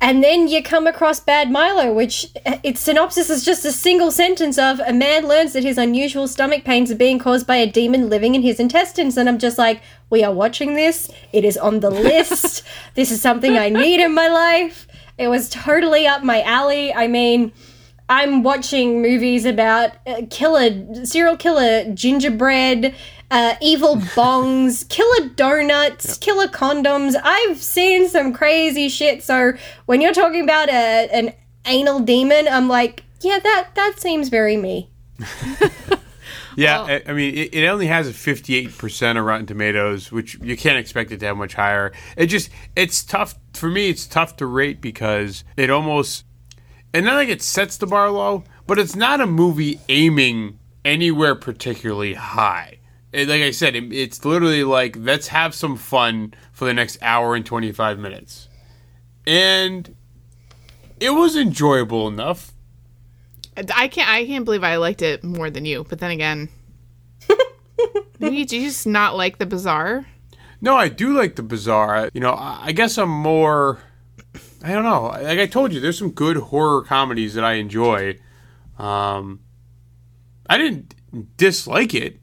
And 0.03 0.23
then 0.23 0.49
you 0.49 0.65
come 0.65 0.89
across 0.89 1.21
Bad 1.21 1.49
Milo, 1.49 1.93
which 1.93 2.27
uh, 2.45 2.59
its 2.65 2.81
synopsis 2.81 3.31
is 3.31 3.45
just 3.45 3.65
a 3.65 3.71
single 3.71 4.11
sentence 4.11 4.59
of 4.59 4.81
a 4.81 4.93
man 4.93 5.29
learns 5.29 5.53
that 5.53 5.63
his 5.63 5.79
unusual 5.79 6.27
stomach 6.27 6.65
pains 6.65 6.91
are 6.91 6.97
being 6.97 7.21
caused 7.21 7.47
by 7.47 7.55
a 7.55 7.71
demon 7.71 8.11
living 8.11 8.35
in 8.35 8.43
his 8.43 8.59
intestines. 8.59 9.17
And 9.17 9.29
I'm 9.29 9.39
just 9.39 9.59
like, 9.59 9.81
we 10.11 10.25
are 10.25 10.33
watching 10.33 10.75
this. 10.75 11.09
It 11.33 11.45
is 11.45 11.57
on 11.57 11.79
the 11.79 11.91
list. 12.09 12.65
this 12.97 13.13
is 13.13 13.23
something 13.23 13.57
I 13.57 13.69
need 13.69 14.01
in 14.01 14.13
my 14.13 14.27
life. 14.27 14.89
It 15.19 15.29
was 15.29 15.49
totally 15.49 16.05
up 16.05 16.25
my 16.25 16.43
alley. 16.43 16.93
I 16.93 17.07
mean, 17.07 17.53
I'm 18.09 18.43
watching 18.43 19.01
movies 19.01 19.45
about 19.45 19.93
uh, 20.07 20.23
killer, 20.31 21.05
serial 21.05 21.37
killer, 21.37 21.93
gingerbread, 21.95 22.95
uh, 23.31 23.55
evil 23.61 23.97
bongs, 24.15 24.89
killer 24.89 25.29
donuts, 25.31 26.19
killer 26.19 26.49
condoms. 26.49 27.15
I've 27.23 27.59
seen 27.59 28.09
some 28.09 28.33
crazy 28.33 28.89
shit. 28.89 29.23
So 29.23 29.53
when 29.87 30.01
you're 30.01 30.13
talking 30.13 30.43
about 30.43 30.69
a, 30.69 31.09
an 31.13 31.33
anal 31.67 32.01
demon, 32.01 32.49
I'm 32.49 32.69
like, 32.69 33.05
yeah, 33.21 33.39
that 33.39 33.69
that 33.75 33.95
seems 34.01 34.29
very 34.29 34.57
me. 34.57 34.91
Yeah, 36.57 36.83
Well- 36.83 36.87
I, 37.07 37.11
I 37.11 37.13
mean, 37.15 37.35
it, 37.35 37.55
it 37.55 37.67
only 37.67 37.87
has 37.87 38.09
a 38.09 38.13
58% 38.13 39.19
of 39.19 39.25
Rotten 39.25 39.47
Tomatoes, 39.47 40.13
which 40.13 40.35
you 40.41 40.57
can't 40.57 40.79
expect 40.79 41.11
it 41.13 41.21
to 41.21 41.27
have 41.27 41.37
much 41.37 41.55
higher. 41.55 41.93
It 42.17 42.27
just, 42.27 42.51
it's 42.77 43.03
tough, 43.05 43.37
for 43.55 43.69
me, 43.69 43.89
it's 43.89 44.07
tough 44.07 44.37
to 44.37 44.47
rate 44.47 44.81
because 44.81 45.45
it 45.57 45.71
almost, 45.71 46.25
and 46.95 47.05
not 47.07 47.15
like 47.15 47.29
it 47.29 47.43
sets 47.43 47.77
the 47.77 47.87
bar 47.87 48.11
low, 48.11 48.45
but 48.67 48.79
it's 48.79 48.97
not 48.97 49.21
a 49.21 49.27
movie 49.27 49.81
aiming 49.89 50.59
anywhere 50.85 51.35
particularly 51.35 52.15
high. 52.15 52.79
It- 53.13 53.29
like 53.29 53.43
I 53.43 53.51
said, 53.51 53.77
it, 53.77 53.93
it's 53.93 54.25
literally 54.25 54.65
like, 54.65 54.97
let's 54.99 55.29
have 55.29 55.55
some 55.55 55.77
fun 55.77 56.35
for 56.53 56.65
the 56.65 56.75
next 56.75 56.99
hour 57.03 57.35
and 57.35 57.45
25 57.47 57.99
minutes. 57.99 58.49
And 59.27 59.95
it 61.01 61.11
was 61.11 61.37
enjoyable 61.37 62.09
enough. 62.09 62.53
I 63.57 63.89
can't, 63.89 64.09
I 64.09 64.25
can't 64.25 64.45
believe 64.47 64.65
I 64.65 64.77
liked 64.77 65.03
it 65.03 65.23
more 65.23 65.51
than 65.51 65.65
you. 65.67 65.85
But 65.89 65.99
then 65.99 66.11
again, 66.11 66.49
maybe 68.19 68.45
do 68.45 68.59
you 68.59 68.67
just 68.69 68.87
not 68.87 69.17
like 69.17 69.39
the 69.39 69.47
bizarre? 69.47 70.07
No, 70.61 70.75
I 70.77 70.89
do 70.89 71.13
like 71.17 71.37
the 71.37 71.43
bizarre. 71.43 72.09
You 72.15 72.21
know, 72.21 72.33
I 72.33 72.61
I 72.67 72.73
guess 72.73 72.97
I'm 72.97 73.11
more. 73.11 73.79
I 74.65 74.73
don't 74.73 74.85
know. 74.85 75.07
Like 75.09 75.39
I 75.39 75.47
told 75.47 75.73
you, 75.73 75.81
there's 75.81 75.99
some 75.99 76.11
good 76.13 76.37
horror 76.37 76.83
comedies 76.83 77.35
that 77.35 77.45
I 77.45 77.55
enjoy. 77.55 78.19
Um, 78.79 79.41
I 80.49 80.59
didn't 80.59 80.95
dislike 81.37 81.95
it. 81.95 82.21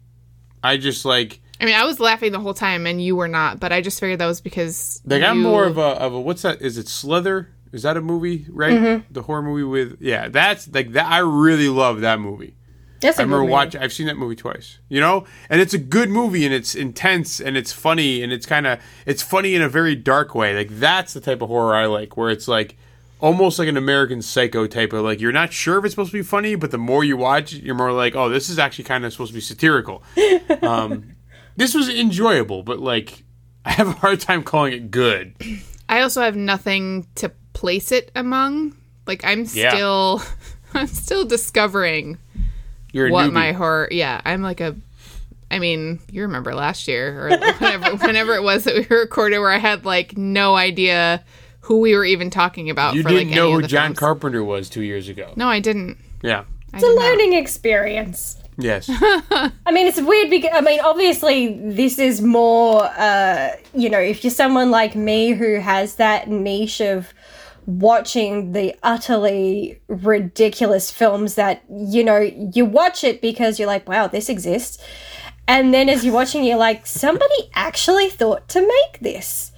I 0.63 0.77
just 0.77 1.05
like 1.05 1.41
I 1.61 1.65
mean, 1.65 1.75
I 1.75 1.83
was 1.83 1.99
laughing 1.99 2.31
the 2.31 2.39
whole 2.39 2.53
time, 2.53 2.87
and 2.87 3.03
you 3.03 3.15
were 3.15 3.27
not. 3.27 3.59
But 3.59 3.73
I 3.73 3.81
just 3.81 3.99
figured 3.99 4.19
that 4.19 4.25
was 4.27 4.39
because 4.41 5.01
like 5.05 5.23
I'm 5.23 5.37
you- 5.37 5.43
more 5.43 5.65
of 5.65 5.77
a 5.77 5.81
of 5.81 6.13
a 6.13 6.19
what's 6.19 6.41
that? 6.43 6.61
Is 6.61 6.77
it 6.77 6.87
Slither? 6.87 7.49
Is 7.71 7.83
that 7.83 7.97
a 7.97 8.01
movie? 8.01 8.45
Right, 8.49 9.03
the 9.13 9.21
horror 9.21 9.41
movie 9.43 9.63
with 9.63 9.97
yeah. 10.01 10.29
That's 10.29 10.67
like 10.73 10.93
that. 10.93 11.05
I 11.05 11.19
really 11.19 11.69
love 11.69 12.01
that 12.01 12.19
movie. 12.19 12.55
That's 13.01 13.17
a 13.17 13.21
I 13.21 13.23
remember 13.23 13.45
watching. 13.45 13.81
I've 13.81 13.93
seen 13.93 14.07
that 14.07 14.17
movie 14.17 14.35
twice. 14.35 14.79
You 14.89 14.99
know, 14.99 15.25
and 15.49 15.61
it's 15.61 15.73
a 15.73 15.77
good 15.77 16.09
movie, 16.09 16.45
and 16.45 16.53
it's 16.53 16.75
intense, 16.75 17.39
and 17.39 17.55
it's 17.57 17.71
funny, 17.71 18.21
and 18.23 18.31
it's 18.33 18.45
kind 18.45 18.67
of 18.67 18.79
it's 19.05 19.21
funny 19.21 19.55
in 19.55 19.61
a 19.61 19.69
very 19.69 19.95
dark 19.95 20.35
way. 20.35 20.55
Like 20.55 20.69
that's 20.79 21.13
the 21.13 21.21
type 21.21 21.41
of 21.41 21.47
horror 21.49 21.75
I 21.75 21.85
like, 21.85 22.17
where 22.17 22.29
it's 22.29 22.47
like 22.47 22.77
almost 23.21 23.59
like 23.59 23.67
an 23.67 23.75
American 23.77 24.21
Psycho 24.21 24.65
type 24.67 24.93
of 24.93 25.03
like 25.03 25.19
you're 25.19 25.31
not 25.31 25.51
sure 25.53 25.77
if 25.79 25.85
it's 25.85 25.93
supposed 25.93 26.11
to 26.11 26.17
be 26.17 26.23
funny, 26.23 26.55
but 26.55 26.71
the 26.71 26.77
more 26.77 27.03
you 27.03 27.17
watch, 27.17 27.53
it, 27.53 27.63
you're 27.63 27.75
more 27.75 27.91
like, 27.91 28.15
oh, 28.15 28.29
this 28.29 28.49
is 28.49 28.57
actually 28.59 28.85
kind 28.85 29.05
of 29.05 29.11
supposed 29.11 29.31
to 29.31 29.35
be 29.35 29.41
satirical. 29.41 30.03
um, 30.61 31.15
this 31.55 31.73
was 31.73 31.89
enjoyable, 31.89 32.63
but 32.63 32.79
like 32.79 33.23
I 33.65 33.71
have 33.71 33.87
a 33.87 33.91
hard 33.93 34.19
time 34.21 34.43
calling 34.43 34.73
it 34.73 34.91
good. 34.91 35.35
I 35.87 36.01
also 36.01 36.21
have 36.21 36.35
nothing 36.35 37.07
to 37.15 37.29
place 37.53 37.91
it 37.91 38.11
among. 38.15 38.75
Like 39.07 39.23
I'm 39.25 39.45
Yeah. 39.53 39.71
still, 39.73 40.21
I'm 40.73 40.87
still 40.87 41.25
discovering 41.25 42.17
You're 42.91 43.07
a 43.07 43.11
what 43.11 43.29
newbie. 43.29 43.33
my 43.33 43.51
horror. 43.53 43.87
Yeah, 43.91 44.21
I'm 44.25 44.41
like 44.41 44.61
a. 44.61 44.75
I 45.51 45.57
mean, 45.59 45.99
you 46.11 46.21
remember 46.23 46.53
last 46.53 46.87
year 46.87 47.25
or 47.25 47.29
whenever, 47.59 47.95
whenever 47.97 48.35
it 48.35 48.43
was 48.43 48.65
that 48.65 48.75
we 48.75 48.95
recorded, 48.95 49.39
where 49.39 49.51
I 49.51 49.57
had 49.57 49.83
like 49.85 50.15
no 50.17 50.55
idea 50.55 51.23
who 51.61 51.79
we 51.79 51.95
were 51.95 52.05
even 52.05 52.29
talking 52.29 52.69
about. 52.69 52.95
you 52.95 53.03
for, 53.03 53.09
didn't 53.09 53.29
like, 53.29 53.35
know 53.35 53.53
any 53.53 53.61
who 53.63 53.67
John 53.67 53.87
films. 53.89 53.99
Carpenter 53.99 54.43
was 54.43 54.69
two 54.69 54.83
years 54.83 55.09
ago. 55.09 55.33
No, 55.35 55.47
I 55.47 55.59
didn't. 55.59 55.97
Yeah. 56.21 56.43
I 56.73 56.77
It's 56.77 56.83
a 56.83 56.87
did 56.87 56.95
not. 56.95 57.01
learning 57.03 57.33
experience. 57.33 58.37
Yes. 58.57 58.87
I 58.91 59.71
mean, 59.71 59.87
it's 59.87 60.01
weird 60.01 60.29
because 60.29 60.51
I 60.53 60.61
mean, 60.61 60.79
obviously, 60.81 61.53
this 61.71 61.97
is 61.97 62.21
more. 62.21 62.83
Uh, 62.83 63.51
you 63.73 63.89
know, 63.89 63.99
if 63.99 64.23
you're 64.23 64.31
someone 64.31 64.69
like 64.69 64.95
me 64.95 65.31
who 65.31 65.59
has 65.59 65.95
that 65.95 66.27
niche 66.27 66.81
of 66.81 67.13
watching 67.77 68.53
the 68.53 68.75
utterly 68.83 69.81
ridiculous 69.87 70.89
films 70.91 71.35
that 71.35 71.63
you 71.69 72.03
know 72.03 72.19
you 72.19 72.65
watch 72.65 73.03
it 73.03 73.21
because 73.21 73.59
you're 73.59 73.67
like, 73.67 73.87
wow, 73.87 74.07
this 74.07 74.29
exists, 74.29 74.83
and 75.49 75.73
then 75.73 75.89
as 75.89 76.05
you're 76.05 76.13
watching, 76.13 76.43
you're 76.43 76.57
like, 76.57 76.85
somebody 76.85 77.49
actually 77.55 78.09
thought 78.09 78.47
to 78.49 78.61
make 78.61 78.99
this. 79.01 79.51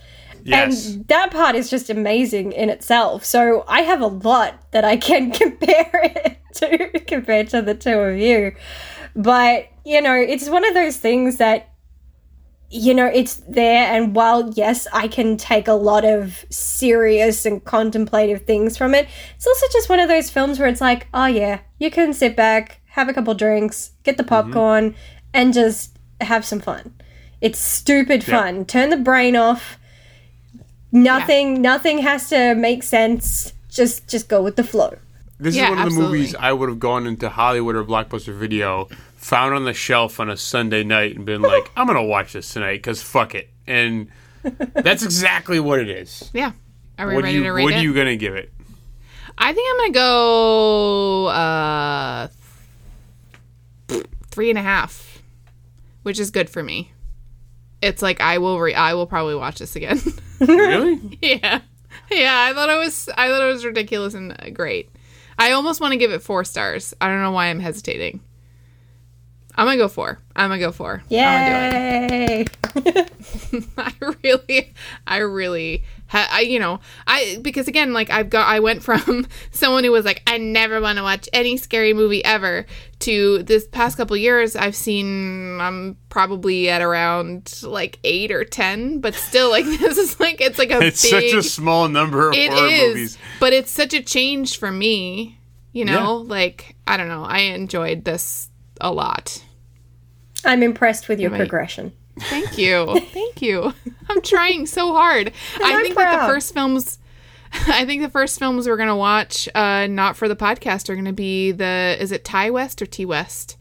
Yes. 0.45 0.93
And 0.93 1.07
that 1.07 1.31
part 1.31 1.55
is 1.55 1.69
just 1.69 1.89
amazing 1.89 2.53
in 2.53 2.69
itself. 2.69 3.25
So 3.25 3.65
I 3.67 3.81
have 3.81 3.99
a 3.99 4.07
lot 4.07 4.71
that 4.71 4.85
I 4.85 4.95
can 4.95 5.31
compare 5.41 5.89
it 5.93 6.39
to 6.55 6.99
compared 7.07 7.49
to 7.49 7.61
the 7.61 7.75
two 7.75 7.91
of 7.91 8.17
you. 8.17 8.55
But, 9.17 9.67
you 9.83 10.01
know, 10.01 10.15
it's 10.15 10.49
one 10.49 10.63
of 10.63 10.73
those 10.73 10.95
things 10.95 11.37
that 11.37 11.70
you 12.71 12.93
know, 12.93 13.05
it's 13.05 13.35
there 13.47 13.85
and 13.93 14.15
while 14.15 14.51
yes, 14.51 14.87
I 14.93 15.07
can 15.07 15.37
take 15.37 15.67
a 15.67 15.73
lot 15.73 16.05
of 16.05 16.45
serious 16.49 17.45
and 17.45 17.63
contemplative 17.63 18.45
things 18.45 18.77
from 18.77 18.95
it, 18.95 19.07
it's 19.35 19.45
also 19.45 19.65
just 19.71 19.89
one 19.89 19.99
of 19.99 20.07
those 20.07 20.29
films 20.29 20.57
where 20.57 20.67
it's 20.67 20.81
like, 20.81 21.07
oh 21.13 21.25
yeah, 21.25 21.59
you 21.79 21.91
can 21.91 22.13
sit 22.13 22.35
back, 22.35 22.79
have 22.85 23.09
a 23.09 23.13
couple 23.13 23.33
drinks, 23.33 23.91
get 24.03 24.17
the 24.17 24.23
mm-hmm. 24.23 24.51
popcorn 24.51 24.95
and 25.33 25.53
just 25.53 25.97
have 26.21 26.45
some 26.45 26.59
fun. 26.59 26.93
It's 27.41 27.59
stupid 27.59 28.25
Yeah. 28.27 28.39
fun. 28.39 28.65
Turn 28.65 28.89
the 28.89 28.97
brain 28.97 29.35
off 29.35 29.77
nothing 30.91 31.61
nothing 31.61 31.99
has 31.99 32.27
to 32.29 32.53
make 32.55 32.83
sense 32.83 33.53
just 33.69 34.07
just 34.09 34.27
go 34.27 34.41
with 34.41 34.55
the 34.55 34.63
flow. 34.63 34.97
This 35.39 35.55
Yeah, 35.55 35.65
is 35.65 35.69
one 35.69 35.87
of 35.87 35.93
the 35.93 35.99
movies 35.99 36.35
I 36.35 36.53
would 36.53 36.69
have 36.69 36.79
gone 36.79 37.07
into 37.07 37.29
Hollywood 37.29 37.75
or 37.75 37.83
Blockbuster 37.83 38.37
Video, 38.37 38.87
found 39.21 39.53
on 39.53 39.65
the 39.65 39.73
shelf 39.73 40.19
on 40.19 40.29
a 40.29 40.35
Sunday 40.35 40.83
night, 40.83 41.15
and 41.15 41.25
been 41.25 41.41
like, 41.41 41.69
"I'm 41.77 41.87
gonna 41.87 42.03
watch 42.03 42.33
this 42.33 42.51
tonight 42.51 42.77
because 42.77 43.01
fuck 43.01 43.35
it." 43.35 43.49
And 43.67 44.09
that's 44.73 45.03
exactly 45.03 45.59
what 45.59 45.79
it 45.79 45.89
is. 45.89 46.29
Yeah. 46.33 46.51
Are 46.97 47.07
we 47.07 47.15
What, 47.15 47.23
ready 47.23 47.35
are 47.35 47.39
you, 47.39 47.43
to 47.45 47.51
rate 47.53 47.63
what 47.63 47.73
it? 47.73 47.77
are 47.77 47.81
you 47.81 47.93
gonna 47.93 48.15
give 48.15 48.35
it? 48.35 48.51
I 49.37 49.53
think 49.53 49.67
I'm 49.71 49.77
gonna 49.77 49.93
go 49.93 51.25
uh 51.27 52.27
three 54.31 54.49
and 54.49 54.59
a 54.59 54.61
half, 54.61 55.21
which 56.03 56.19
is 56.19 56.31
good 56.31 56.49
for 56.49 56.61
me. 56.63 56.91
It's 57.81 58.01
like 58.01 58.21
I 58.21 58.37
will 58.39 58.59
re- 58.59 58.73
I 58.75 58.93
will 58.93 59.07
probably 59.07 59.35
watch 59.35 59.59
this 59.59 59.75
again. 59.75 59.99
really? 60.39 61.17
yeah, 61.21 61.61
yeah. 62.11 62.47
I 62.49 62.53
thought 62.53 62.69
it 62.69 62.77
was 62.77 63.09
I 63.17 63.29
thought 63.29 63.41
it 63.41 63.51
was 63.53 63.65
ridiculous 63.65 64.13
and 64.13 64.33
uh, 64.39 64.49
great. 64.51 64.89
I 65.39 65.51
almost 65.53 65.81
want 65.81 65.93
to 65.93 65.97
give 65.97 66.11
it 66.11 66.21
four 66.21 66.43
stars. 66.43 66.93
I 67.01 67.07
don't 67.07 67.21
know 67.21 67.31
why 67.31 67.47
I'm 67.47 67.59
hesitating. 67.59 68.19
I'm 69.61 69.67
gonna 69.67 69.77
go 69.77 69.87
four. 69.87 70.17
I'm 70.35 70.49
gonna 70.49 70.59
go 70.59 70.71
four. 70.71 71.03
I'm 71.11 71.11
gonna 71.11 72.09
do 72.09 72.15
it. 72.43 72.49
Yay! 72.73 73.65
I 73.77 73.93
really, 74.23 74.73
I 75.05 75.17
really, 75.17 75.83
ha- 76.07 76.27
I 76.31 76.41
you 76.41 76.57
know, 76.57 76.79
I 77.05 77.37
because 77.43 77.67
again, 77.67 77.93
like 77.93 78.09
I've 78.09 78.31
got, 78.31 78.47
I 78.47 78.59
went 78.59 78.81
from 78.81 79.27
someone 79.51 79.83
who 79.83 79.91
was 79.91 80.03
like, 80.03 80.23
I 80.25 80.39
never 80.39 80.81
want 80.81 80.97
to 80.97 81.03
watch 81.03 81.29
any 81.31 81.57
scary 81.57 81.93
movie 81.93 82.25
ever, 82.25 82.65
to 83.01 83.43
this 83.43 83.67
past 83.67 83.97
couple 83.97 84.17
years, 84.17 84.55
I've 84.55 84.75
seen, 84.75 85.61
I'm 85.61 85.95
probably 86.09 86.67
at 86.69 86.81
around 86.81 87.61
like 87.61 87.99
eight 88.03 88.31
or 88.31 88.43
ten, 88.43 88.99
but 88.99 89.13
still, 89.13 89.51
like 89.51 89.65
this 89.79 89.97
is 89.99 90.19
like 90.19 90.41
it's 90.41 90.57
like 90.57 90.71
a 90.71 90.79
It's 90.81 91.03
big, 91.07 91.29
such 91.29 91.39
a 91.39 91.43
small 91.43 91.87
number 91.87 92.29
of 92.29 92.35
it 92.35 92.51
horror 92.51 92.67
is, 92.67 92.87
movies. 92.95 93.17
but 93.39 93.53
it's 93.53 93.69
such 93.69 93.93
a 93.93 94.01
change 94.01 94.57
for 94.57 94.71
me. 94.71 95.37
You 95.71 95.85
know, 95.85 95.93
Yeah. 96.23 96.29
like 96.29 96.75
I 96.87 96.97
don't 96.97 97.09
know, 97.09 97.23
I 97.23 97.39
enjoyed 97.41 98.05
this 98.05 98.49
a 98.79 98.91
lot. 98.91 99.43
I'm 100.45 100.63
impressed 100.63 101.07
with 101.07 101.19
your 101.19 101.31
Right. 101.31 101.39
progression. 101.39 101.93
Thank 102.19 102.57
you. 102.57 102.99
Thank 103.13 103.41
you. 103.41 103.73
I'm 104.09 104.21
trying 104.21 104.65
so 104.65 104.93
hard. 104.93 105.31
I 105.63 105.73
I'm 105.73 105.81
think 105.81 105.95
that 105.95 106.27
the 106.27 106.33
first 106.33 106.53
films 106.53 106.99
I 107.67 107.83
think 107.85 108.01
the 108.01 108.09
first 108.09 108.39
films 108.39 108.67
we're 108.67 108.77
gonna 108.77 108.95
watch, 108.95 109.49
uh, 109.55 109.87
not 109.87 110.15
for 110.15 110.27
the 110.27 110.35
podcast, 110.35 110.89
are 110.89 110.95
gonna 110.95 111.11
be 111.13 111.51
the 111.51 111.97
is 111.99 112.11
it 112.11 112.23
Ty 112.23 112.49
West 112.51 112.81
or 112.81 112.85
T 112.85 113.05
West? 113.05 113.57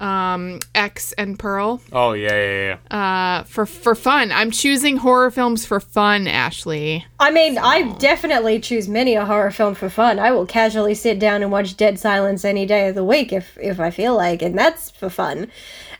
Um, 0.00 0.58
X 0.74 1.12
and 1.12 1.38
Pearl. 1.38 1.80
Oh 1.92 2.14
yeah, 2.14 2.32
yeah, 2.34 2.76
yeah. 2.90 2.96
Uh, 3.40 3.44
for 3.44 3.64
for 3.64 3.94
fun. 3.94 4.32
I'm 4.32 4.50
choosing 4.50 4.96
horror 4.98 5.30
films 5.30 5.64
for 5.64 5.78
fun, 5.78 6.26
Ashley. 6.26 7.06
I 7.20 7.30
mean, 7.30 7.56
I 7.58 7.92
definitely 7.98 8.58
choose 8.58 8.88
many 8.88 9.14
a 9.14 9.24
horror 9.24 9.52
film 9.52 9.74
for 9.76 9.88
fun. 9.88 10.18
I 10.18 10.32
will 10.32 10.46
casually 10.46 10.94
sit 10.94 11.18
down 11.20 11.42
and 11.42 11.52
watch 11.52 11.76
Dead 11.76 11.98
Silence 12.00 12.44
any 12.44 12.66
day 12.66 12.88
of 12.88 12.96
the 12.96 13.04
week 13.04 13.32
if 13.32 13.56
if 13.62 13.78
I 13.78 13.90
feel 13.90 14.16
like, 14.16 14.42
and 14.42 14.58
that's 14.58 14.90
for 14.90 15.08
fun. 15.08 15.50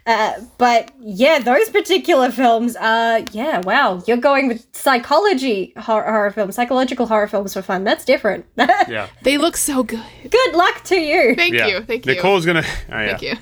Uh, 0.06 0.34
but 0.58 0.90
yeah, 1.00 1.38
those 1.38 1.70
particular 1.70 2.30
films, 2.30 2.76
uh, 2.76 3.24
yeah, 3.32 3.60
wow, 3.64 4.02
you're 4.06 4.18
going 4.18 4.48
with 4.48 4.66
psychology 4.72 5.72
horror, 5.78 6.04
horror 6.04 6.30
films, 6.30 6.54
psychological 6.54 7.06
horror 7.06 7.26
films 7.26 7.54
for 7.54 7.62
fun. 7.62 7.84
That's 7.84 8.04
different. 8.04 8.44
yeah. 8.56 9.08
They 9.22 9.38
look 9.38 9.56
so 9.56 9.82
good. 9.82 10.04
Good 10.28 10.54
luck 10.54 10.84
to 10.84 10.96
you. 10.96 11.34
Thank 11.34 11.54
yeah. 11.54 11.66
you. 11.68 11.80
Thank 11.80 12.04
you. 12.04 12.14
Nicole's 12.14 12.44
gonna. 12.44 12.64
Oh, 12.92 13.00
yeah. 13.00 13.06
Thank 13.16 13.22
you. 13.22 13.34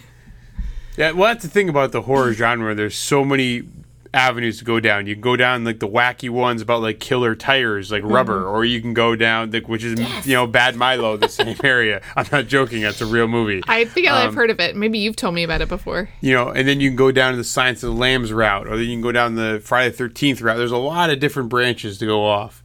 Yeah, 0.96 1.12
well, 1.12 1.32
that's 1.32 1.42
the 1.42 1.50
thing 1.50 1.68
about 1.68 1.92
the 1.92 2.02
horror 2.02 2.32
genre. 2.32 2.74
There's 2.74 2.96
so 2.96 3.24
many 3.24 3.62
avenues 4.14 4.58
to 4.58 4.64
go 4.64 4.78
down. 4.78 5.06
You 5.06 5.14
can 5.14 5.22
go 5.22 5.36
down 5.36 5.64
like 5.64 5.78
the 5.80 5.88
wacky 5.88 6.28
ones 6.28 6.60
about 6.60 6.82
like 6.82 7.00
killer 7.00 7.34
tires, 7.34 7.90
like 7.90 8.02
rubber, 8.04 8.46
or 8.46 8.64
you 8.64 8.80
can 8.80 8.92
go 8.94 9.16
down 9.16 9.50
like 9.50 9.68
which 9.68 9.82
is 9.84 9.98
you 10.26 10.34
know 10.34 10.46
Bad 10.46 10.76
Milo, 10.76 11.16
the 11.16 11.28
same 11.28 11.56
area. 11.64 12.02
I'm 12.16 12.26
not 12.30 12.46
joking. 12.46 12.82
That's 12.82 13.00
a 13.00 13.06
real 13.06 13.26
movie. 13.28 13.62
I 13.66 13.84
think 13.86 14.08
Um, 14.08 14.14
I've 14.28 14.34
heard 14.34 14.50
of 14.50 14.60
it. 14.60 14.76
Maybe 14.76 14.98
you've 14.98 15.16
told 15.16 15.34
me 15.34 15.42
about 15.44 15.60
it 15.62 15.68
before. 15.68 16.08
you 16.20 16.32
know, 16.34 16.48
and 16.50 16.68
then 16.68 16.80
you 16.80 16.90
can 16.90 16.96
go 16.96 17.10
down 17.10 17.36
the 17.36 17.44
Silence 17.44 17.82
of 17.82 17.94
the 17.94 17.96
Lambs 18.00 18.32
route, 18.32 18.66
or 18.66 18.76
then 18.76 18.86
you 18.86 18.94
can 18.94 19.00
go 19.02 19.12
down 19.12 19.34
the 19.34 19.60
Friday 19.64 19.90
the 19.90 19.96
Thirteenth 19.96 20.40
route. 20.42 20.56
There's 20.58 20.72
a 20.72 20.76
lot 20.76 21.08
of 21.10 21.18
different 21.18 21.48
branches 21.48 21.96
to 21.98 22.06
go 22.06 22.24
off, 22.26 22.62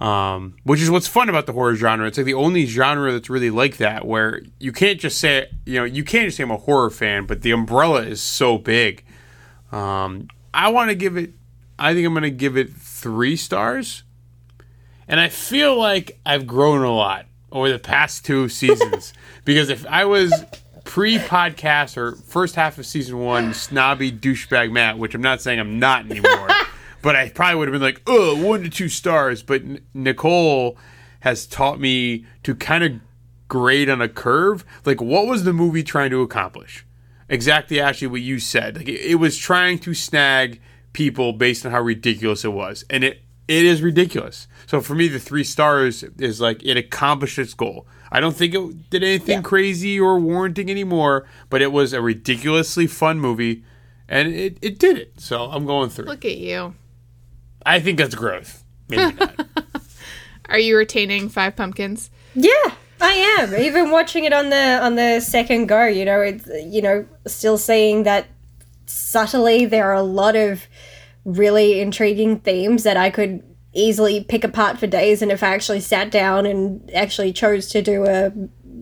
um, 0.00 0.56
which 0.64 0.80
is 0.82 0.90
what's 0.90 1.06
fun 1.08 1.28
about 1.30 1.46
the 1.46 1.52
horror 1.52 1.76
genre. 1.76 2.06
It's 2.06 2.18
like 2.18 2.26
the 2.26 2.34
only 2.34 2.66
genre 2.66 3.10
that's 3.12 3.30
really 3.30 3.50
like 3.50 3.78
that, 3.78 4.06
where 4.06 4.42
you 4.58 4.72
can't 4.72 5.00
just 5.00 5.18
say, 5.18 5.46
you 5.64 5.74
know, 5.78 5.84
you 5.84 6.04
can't 6.04 6.26
just 6.26 6.36
say 6.36 6.42
I'm 6.42 6.50
a 6.50 6.56
horror 6.58 6.90
fan, 6.90 7.24
but 7.24 7.40
the 7.42 7.52
umbrella 7.52 8.02
is 8.02 8.20
so 8.20 8.58
big. 8.58 9.02
Um, 9.72 10.28
I 10.52 10.68
want 10.68 10.90
to 10.90 10.94
give 10.94 11.16
it. 11.16 11.32
I 11.78 11.94
think 11.94 12.06
I'm 12.06 12.12
going 12.12 12.22
to 12.24 12.30
give 12.30 12.56
it 12.56 12.72
three 12.72 13.36
stars, 13.36 14.02
and 15.08 15.18
I 15.18 15.28
feel 15.28 15.78
like 15.78 16.20
I've 16.26 16.46
grown 16.46 16.82
a 16.82 16.94
lot 16.94 17.26
over 17.52 17.70
the 17.70 17.78
past 17.78 18.24
two 18.24 18.48
seasons 18.48 19.12
because 19.44 19.70
if 19.70 19.86
I 19.86 20.04
was 20.04 20.32
pre-podcast 20.84 21.96
or 21.96 22.16
first 22.16 22.54
half 22.54 22.78
of 22.78 22.86
season 22.86 23.18
one, 23.18 23.54
snobby 23.54 24.12
douchebag 24.12 24.70
Matt, 24.72 24.98
which 24.98 25.14
I'm 25.14 25.22
not 25.22 25.40
saying 25.40 25.58
I'm 25.58 25.78
not 25.78 26.04
anymore, 26.10 26.48
but 27.02 27.16
I 27.16 27.28
probably 27.30 27.56
would 27.56 27.68
have 27.68 27.72
been 27.72 27.82
like, 27.82 28.02
oh, 28.06 28.44
one 28.44 28.62
to 28.62 28.70
two 28.70 28.88
stars. 28.88 29.42
But 29.42 29.62
N- 29.62 29.80
Nicole 29.94 30.76
has 31.20 31.46
taught 31.46 31.80
me 31.80 32.26
to 32.42 32.54
kind 32.54 32.84
of 32.84 32.92
grade 33.48 33.88
on 33.88 34.00
a 34.00 34.08
curve. 34.08 34.64
Like, 34.84 35.00
what 35.00 35.26
was 35.26 35.44
the 35.44 35.52
movie 35.52 35.82
trying 35.82 36.10
to 36.10 36.22
accomplish? 36.22 36.84
Exactly, 37.30 37.80
actually 37.80 38.08
what 38.08 38.20
you 38.20 38.40
said. 38.40 38.76
Like, 38.76 38.88
it, 38.88 39.00
it 39.00 39.14
was 39.14 39.38
trying 39.38 39.78
to 39.80 39.94
snag 39.94 40.60
people 40.92 41.32
based 41.32 41.64
on 41.64 41.72
how 41.72 41.80
ridiculous 41.80 42.44
it 42.44 42.52
was, 42.52 42.84
and 42.90 43.04
it 43.04 43.22
it 43.48 43.64
is 43.64 43.82
ridiculous. 43.82 44.46
So 44.66 44.80
for 44.80 44.94
me, 44.94 45.08
the 45.08 45.18
three 45.18 45.44
stars 45.44 46.04
is 46.18 46.40
like 46.40 46.62
it 46.64 46.76
accomplished 46.76 47.38
its 47.38 47.54
goal. 47.54 47.86
I 48.12 48.20
don't 48.20 48.36
think 48.36 48.54
it 48.54 48.90
did 48.90 49.02
anything 49.02 49.42
crazy 49.42 49.98
or 49.98 50.18
warranting 50.18 50.70
anymore, 50.70 51.26
but 51.48 51.62
it 51.62 51.72
was 51.72 51.92
a 51.92 52.02
ridiculously 52.02 52.86
fun 52.86 53.20
movie, 53.20 53.64
and 54.08 54.28
it, 54.32 54.58
it 54.60 54.78
did 54.78 54.98
it. 54.98 55.20
So 55.20 55.44
I'm 55.44 55.66
going 55.66 55.90
through. 55.90 56.06
Look 56.06 56.24
at 56.24 56.36
you. 56.36 56.74
I 57.64 57.78
think 57.80 57.98
that's 57.98 58.14
growth. 58.14 58.64
Maybe 58.88 59.14
not. 59.14 59.46
Are 60.48 60.58
you 60.58 60.76
retaining 60.76 61.28
Five 61.28 61.54
Pumpkins? 61.54 62.10
Yeah, 62.34 62.74
I 63.00 63.38
am. 63.40 63.54
Even 63.54 63.90
watching 63.90 64.24
it 64.24 64.32
on 64.32 64.50
the 64.50 64.78
on 64.82 64.94
the 64.94 65.20
second 65.20 65.66
go, 65.66 65.86
you 65.86 66.04
know, 66.04 66.20
it's 66.20 66.46
you 66.64 66.82
know, 66.82 67.06
still 67.26 67.58
seeing 67.58 68.02
that 68.04 68.26
subtly 68.86 69.66
there 69.66 69.90
are 69.90 69.94
a 69.94 70.02
lot 70.02 70.36
of 70.36 70.66
really 71.24 71.80
intriguing 71.80 72.40
themes 72.40 72.82
that 72.82 72.96
I 72.96 73.10
could 73.10 73.42
easily 73.72 74.24
pick 74.24 74.42
apart 74.42 74.78
for 74.78 74.86
days 74.86 75.22
and 75.22 75.30
if 75.30 75.42
I 75.42 75.54
actually 75.54 75.80
sat 75.80 76.10
down 76.10 76.44
and 76.44 76.90
actually 76.92 77.32
chose 77.32 77.68
to 77.68 77.82
do 77.82 78.04
a 78.04 78.32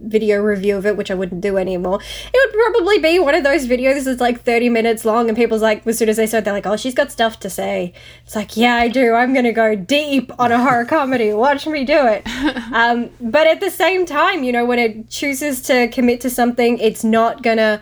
video 0.03 0.41
review 0.41 0.77
of 0.77 0.87
it, 0.87 0.97
which 0.97 1.11
I 1.11 1.15
wouldn't 1.15 1.41
do 1.41 1.57
anymore, 1.57 2.01
it 2.33 2.55
would 2.55 2.73
probably 2.73 2.99
be 2.99 3.19
one 3.19 3.35
of 3.35 3.45
those 3.45 3.67
videos 3.67 4.05
that's 4.05 4.21
like 4.21 4.43
30 4.43 4.69
minutes 4.69 5.05
long 5.05 5.29
and 5.29 5.37
people's 5.37 5.63
like, 5.63 5.87
as 5.87 5.99
soon 5.99 6.09
as 6.09 6.17
they 6.17 6.27
start, 6.27 6.45
they're 6.45 6.53
like, 6.53 6.67
oh, 6.67 6.77
she's 6.77 6.95
got 6.95 7.11
stuff 7.11 7.41
to 7.41 7.51
say. 7.51 7.93
It's 8.25 8.37
like, 8.37 8.57
yeah, 8.57 8.77
I 8.77 8.89
do. 8.89 9.15
I'm 9.15 9.33
going 9.33 9.45
to 9.45 9.53
go 9.53 9.75
deep 9.75 10.33
on 10.39 10.53
a 10.53 10.59
horror 10.59 10.85
comedy. 10.85 11.33
Watch 11.33 11.67
me 11.67 11.85
do 11.85 12.07
it. 12.07 12.27
Um, 12.71 13.11
but 13.21 13.47
at 13.47 13.61
the 13.61 13.71
same 13.71 14.05
time, 14.05 14.45
you 14.45 14.53
know, 14.53 14.65
when 14.65 14.79
it 14.79 15.09
chooses 15.09 15.63
to 15.63 15.89
commit 15.89 16.21
to 16.21 16.31
something, 16.31 16.79
it's 16.79 17.03
not 17.03 17.43
going 17.43 17.57
to 17.57 17.81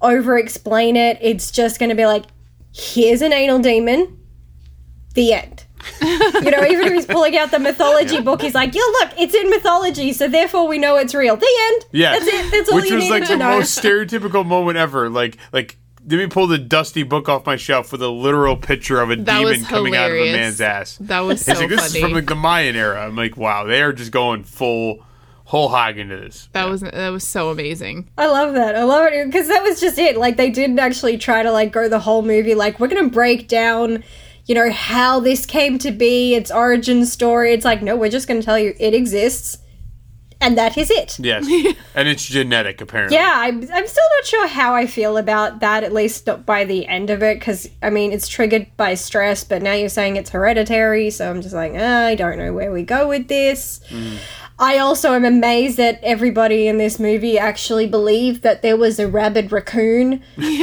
over 0.00 0.38
explain 0.38 0.96
it. 0.96 1.18
It's 1.20 1.50
just 1.50 1.78
going 1.78 1.90
to 1.90 1.96
be 1.96 2.06
like, 2.06 2.24
here's 2.72 3.20
an 3.20 3.32
anal 3.32 3.58
demon. 3.58 4.18
The 5.14 5.32
end. 5.32 5.65
You 6.02 6.50
know, 6.50 6.64
even 6.64 6.86
if 6.86 6.92
he's 6.92 7.06
pulling 7.06 7.36
out 7.36 7.50
the 7.50 7.58
mythology 7.58 8.20
book, 8.20 8.42
he's 8.42 8.54
like, 8.54 8.74
"Yeah, 8.74 8.82
look, 9.00 9.10
it's 9.18 9.34
in 9.34 9.48
mythology, 9.50 10.12
so 10.12 10.28
therefore 10.28 10.66
we 10.66 10.78
know 10.78 10.96
it's 10.96 11.14
real." 11.14 11.36
The 11.36 11.48
end. 11.72 11.86
Yeah, 11.92 12.12
that's 12.12 12.26
it. 12.26 12.50
That's 12.50 12.68
all 12.70 12.76
Which 12.76 12.88
you 12.90 12.96
was 12.96 13.04
need 13.04 13.10
like 13.10 13.22
to 13.24 13.28
the 13.30 13.36
know. 13.38 13.58
most 13.58 13.78
stereotypical 13.82 14.44
moment 14.44 14.78
ever. 14.78 15.08
Like, 15.10 15.36
like 15.52 15.76
let 16.08 16.18
me 16.18 16.26
pull 16.28 16.46
the 16.46 16.58
dusty 16.58 17.02
book 17.02 17.28
off 17.28 17.46
my 17.46 17.56
shelf 17.56 17.92
with 17.92 18.02
a 18.02 18.08
literal 18.08 18.56
picture 18.56 19.00
of 19.00 19.10
a 19.10 19.16
That 19.16 19.38
demon 19.40 19.64
coming 19.64 19.96
out 19.96 20.10
of 20.10 20.16
a 20.16 20.32
man's 20.32 20.60
ass. 20.60 20.98
That 21.00 21.20
was 21.20 21.42
so 21.44 21.52
It's 21.52 21.60
like, 21.60 21.68
this 21.70 21.80
funny. 21.80 21.98
is 21.98 22.02
from 22.04 22.12
like 22.12 22.26
the 22.26 22.34
Mayan 22.36 22.76
era. 22.76 23.04
I'm 23.06 23.16
like, 23.16 23.36
wow, 23.36 23.64
they 23.64 23.82
are 23.82 23.92
just 23.92 24.12
going 24.12 24.44
full 24.44 25.04
whole 25.44 25.68
hog 25.68 25.96
into 25.98 26.16
this. 26.16 26.48
That 26.52 26.68
was 26.68 26.80
that 26.80 27.10
was 27.10 27.26
so 27.26 27.50
amazing. 27.50 28.08
I 28.18 28.26
love 28.26 28.54
that. 28.54 28.74
I 28.76 28.82
love 28.84 29.12
it 29.12 29.26
because 29.26 29.46
that 29.48 29.62
was 29.62 29.80
just 29.80 29.98
it. 29.98 30.16
Like 30.16 30.36
they 30.36 30.50
didn't 30.50 30.78
actually 30.78 31.18
try 31.18 31.42
to 31.42 31.52
like 31.52 31.72
go 31.72 31.88
the 31.88 32.00
whole 32.00 32.22
movie. 32.22 32.54
Like 32.56 32.78
we're 32.80 32.88
gonna 32.88 33.08
break 33.08 33.46
down, 33.48 34.02
you 34.46 34.54
know, 34.54 34.70
how 34.70 35.20
this 35.20 35.44
came 35.44 35.78
to 35.80 35.90
be, 35.90 36.34
its 36.34 36.50
origin 36.50 37.04
story. 37.04 37.52
It's 37.52 37.64
like 37.64 37.82
no, 37.82 37.96
we're 37.96 38.10
just 38.10 38.28
gonna 38.28 38.42
tell 38.42 38.58
you 38.58 38.74
it 38.78 38.94
exists, 38.94 39.58
and 40.40 40.56
that 40.56 40.76
is 40.78 40.90
it. 40.90 41.18
Yes, 41.18 41.46
and 41.94 42.08
it's 42.08 42.24
genetic 42.24 42.80
apparently. 42.80 43.16
Yeah, 43.16 43.32
I'm, 43.34 43.56
I'm 43.72 43.86
still 43.86 44.04
not 44.16 44.24
sure 44.24 44.46
how 44.46 44.74
I 44.74 44.86
feel 44.86 45.16
about 45.16 45.60
that, 45.60 45.82
at 45.82 45.92
least 45.92 46.26
not 46.26 46.46
by 46.46 46.64
the 46.64 46.86
end 46.86 47.10
of 47.10 47.22
it, 47.22 47.38
because, 47.38 47.68
I 47.82 47.90
mean, 47.90 48.12
it's 48.12 48.28
triggered 48.28 48.68
by 48.76 48.94
stress, 48.94 49.44
but 49.44 49.62
now 49.62 49.72
you're 49.72 49.88
saying 49.88 50.16
it's 50.16 50.30
hereditary, 50.30 51.10
so 51.10 51.30
I'm 51.30 51.42
just 51.42 51.54
like, 51.54 51.72
ah, 51.74 52.06
I 52.06 52.14
don't 52.14 52.38
know 52.38 52.52
where 52.52 52.72
we 52.72 52.82
go 52.82 53.08
with 53.08 53.28
this. 53.28 53.80
I 54.58 54.78
also 54.78 55.12
am 55.12 55.24
amazed 55.24 55.76
that 55.76 56.00
everybody 56.02 56.66
in 56.66 56.78
this 56.78 56.98
movie 56.98 57.38
actually 57.38 57.86
believed 57.86 58.42
that 58.42 58.62
there 58.62 58.76
was 58.76 58.98
a 58.98 59.06
rabid 59.06 59.52
raccoon 59.52 60.22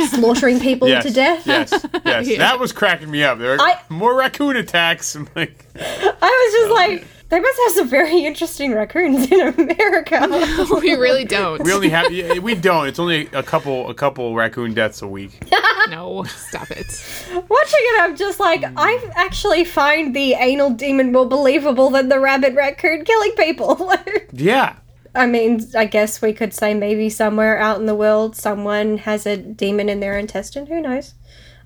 slaughtering 0.10 0.60
people 0.60 0.88
Yes, 0.88 1.04
to 1.06 1.12
death. 1.14 1.46
yes, 1.46 1.72
yes. 2.04 2.28
Yeah. 2.28 2.38
That 2.40 2.60
was 2.60 2.72
cracking 2.72 3.12
me 3.12 3.24
up. 3.24 3.38
There 3.38 3.54
are 3.54 3.62
I- 3.62 3.80
more 3.90 4.16
raccoon 4.16 4.56
attacks. 4.56 5.14
I'm 5.16 5.30
like, 5.36 5.66
I 5.76 5.80
was 6.22 6.54
just 6.54 6.72
oh, 6.72 6.74
like, 6.74 7.08
They 7.34 7.40
must 7.40 7.60
have 7.66 7.72
some 7.72 7.90
very 7.90 8.26
interesting 8.26 8.76
raccoons 8.76 9.32
in 9.32 9.42
America. 9.42 10.28
we 10.80 10.94
really 10.94 11.26
don't. 11.26 11.64
We 11.64 11.74
only 11.74 11.90
have 11.90 12.12
we 12.44 12.54
don't. 12.54 12.86
It's 12.86 13.00
only 13.00 13.28
a 13.34 13.42
couple 13.42 13.90
a 13.90 13.96
couple 13.96 14.36
raccoon 14.36 14.76
deaths 14.76 15.02
a 15.02 15.08
week. 15.08 15.40
no, 15.90 16.26
stop 16.26 16.70
it. 16.70 16.86
Watching 17.32 17.50
it, 17.50 18.02
I'm 18.02 18.16
just 18.16 18.40
like, 18.40 18.64
I 18.78 19.12
actually 19.16 19.66
find 19.66 20.16
the 20.16 20.34
anal 20.36 20.70
demon 20.70 21.12
more 21.12 21.28
believable 21.28 21.90
than 21.90 22.10
the 22.10 22.20
rabbit 22.20 22.54
raccoon 22.54 23.04
killing 23.04 23.32
people. 23.32 23.92
Yeah. 24.32 24.76
I 25.16 25.26
mean, 25.26 25.66
I 25.76 25.86
guess 25.86 26.22
we 26.22 26.34
could 26.34 26.54
say 26.54 26.76
maybe 26.76 27.10
somewhere 27.10 27.58
out 27.58 27.80
in 27.80 27.88
the 27.88 27.96
world 27.96 28.36
someone 28.36 29.00
has 29.00 29.26
a 29.26 29.38
demon 29.38 29.90
in 29.90 30.02
their 30.02 30.20
intestine. 30.20 30.68
Who 30.68 30.82
knows? 30.82 31.16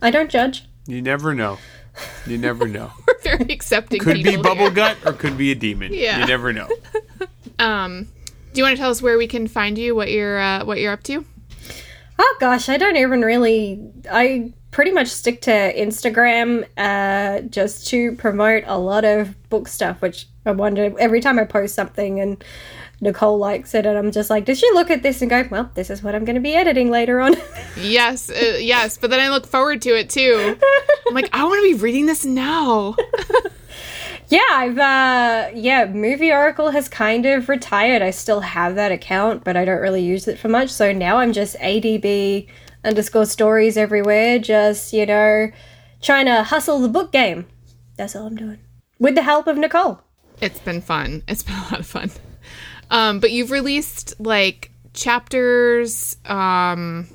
I 0.02 0.12
don't 0.12 0.32
judge. 0.32 0.64
You 0.86 1.02
never 1.02 1.34
know. 1.34 1.58
You 2.26 2.38
never 2.38 2.68
know. 2.68 2.92
We're 3.08 3.20
very 3.22 3.52
accepting. 3.52 4.00
Could 4.00 4.16
be 4.16 4.24
people 4.24 4.44
bubble 4.44 4.70
gut 4.70 4.98
or 5.06 5.14
could 5.14 5.38
be 5.38 5.52
a 5.52 5.56
demon. 5.56 5.94
Yeah. 5.94 6.20
You 6.20 6.28
never 6.28 6.54
know. 6.54 6.68
Um, 7.60 8.08
do 8.54 8.60
you 8.60 8.64
want 8.64 8.76
to 8.76 8.80
tell 8.80 8.92
us 8.92 9.02
where 9.02 9.18
we 9.18 9.26
can 9.26 9.48
find 9.48 9.78
you? 9.80 9.96
What 9.96 10.12
you're 10.12 10.40
uh, 10.40 10.64
what 10.64 10.80
you're 10.80 10.94
up 10.94 11.02
to? 11.04 11.26
Oh 12.20 12.38
gosh, 12.40 12.70
I 12.70 12.78
don't 12.78 12.98
even 12.98 13.22
really. 13.22 13.84
I 14.12 14.54
pretty 14.72 14.92
much 14.92 15.08
stick 15.08 15.42
to 15.42 15.52
Instagram 15.52 16.68
uh, 16.78 17.42
just 17.50 17.88
to 17.88 18.12
promote 18.14 18.64
a 18.68 18.78
lot 18.78 19.06
of 19.06 19.36
book 19.50 19.68
stuff, 19.68 20.02
which 20.02 20.28
I 20.46 20.52
wonder 20.52 20.94
every 21.00 21.20
time 21.20 21.40
I 21.40 21.46
post 21.46 21.74
something 21.74 22.20
and 22.20 22.44
Nicole 23.00 23.38
likes 23.38 23.76
it, 23.76 23.86
and 23.86 23.98
I'm 23.98 24.12
just 24.12 24.30
like, 24.30 24.46
does 24.46 24.60
she 24.60 24.70
look 24.74 24.90
at 24.90 25.04
this 25.04 25.22
and 25.22 25.30
go, 25.30 25.48
well, 25.52 25.70
this 25.76 25.90
is 25.90 26.02
what 26.02 26.16
I'm 26.16 26.26
going 26.26 26.36
to 26.36 26.42
be 26.42 26.56
editing 26.56 26.90
later 26.90 27.20
on? 27.20 27.36
Yes, 27.80 28.32
uh, 28.32 28.58
yes. 28.60 28.98
But 28.98 29.12
then 29.12 29.20
I 29.20 29.30
look 29.30 29.46
forward 29.46 29.84
to 29.84 29.90
it 29.90 30.10
too. 30.10 30.58
I'm 31.08 31.14
like, 31.14 31.30
I 31.32 31.44
want 31.44 31.64
to 31.64 31.76
be 31.76 31.80
reading 31.80 32.08
this 32.08 32.26
now. 32.26 32.96
yeah, 34.30 34.42
I've, 34.52 34.80
uh, 34.80 35.52
yeah, 35.54 35.86
Movie 35.86 36.32
Oracle 36.32 36.72
has 36.72 36.90
kind 36.90 37.28
of 37.28 37.50
retired. 37.50 38.02
I 38.02 38.10
still 38.10 38.40
have 38.40 38.74
that 38.74 38.92
account, 38.92 39.44
but 39.44 39.56
I 39.56 39.64
don't 39.64 39.80
really 39.80 40.02
use 40.02 40.28
it 40.28 40.40
for 40.40 40.50
much. 40.50 40.72
So 40.72 40.92
now 40.92 41.18
I'm 41.18 41.34
just 41.34 41.56
ADB 41.58 42.48
underscore 42.84 43.28
stories 43.28 43.78
everywhere, 43.78 44.40
just, 44.40 44.92
you 44.92 45.06
know, 45.06 45.52
trying 46.02 46.26
to 46.26 46.42
hustle 46.42 46.80
the 46.80 46.90
book 46.90 47.12
game. 47.12 47.46
That's 47.96 48.16
all 48.16 48.26
I'm 48.26 48.36
doing. 48.36 48.58
With 48.98 49.14
the 49.14 49.22
help 49.22 49.46
of 49.46 49.58
Nicole. 49.58 50.02
It's 50.42 50.60
been 50.60 50.82
fun. 50.82 51.22
It's 51.28 51.44
been 51.44 51.56
a 51.56 51.62
lot 51.62 51.80
of 51.80 51.86
fun. 51.86 52.10
Um, 52.90 53.20
but 53.20 53.32
you've 53.32 53.52
released 53.52 54.20
like 54.20 54.72
chapters. 54.94 56.18
Um, 56.26 57.08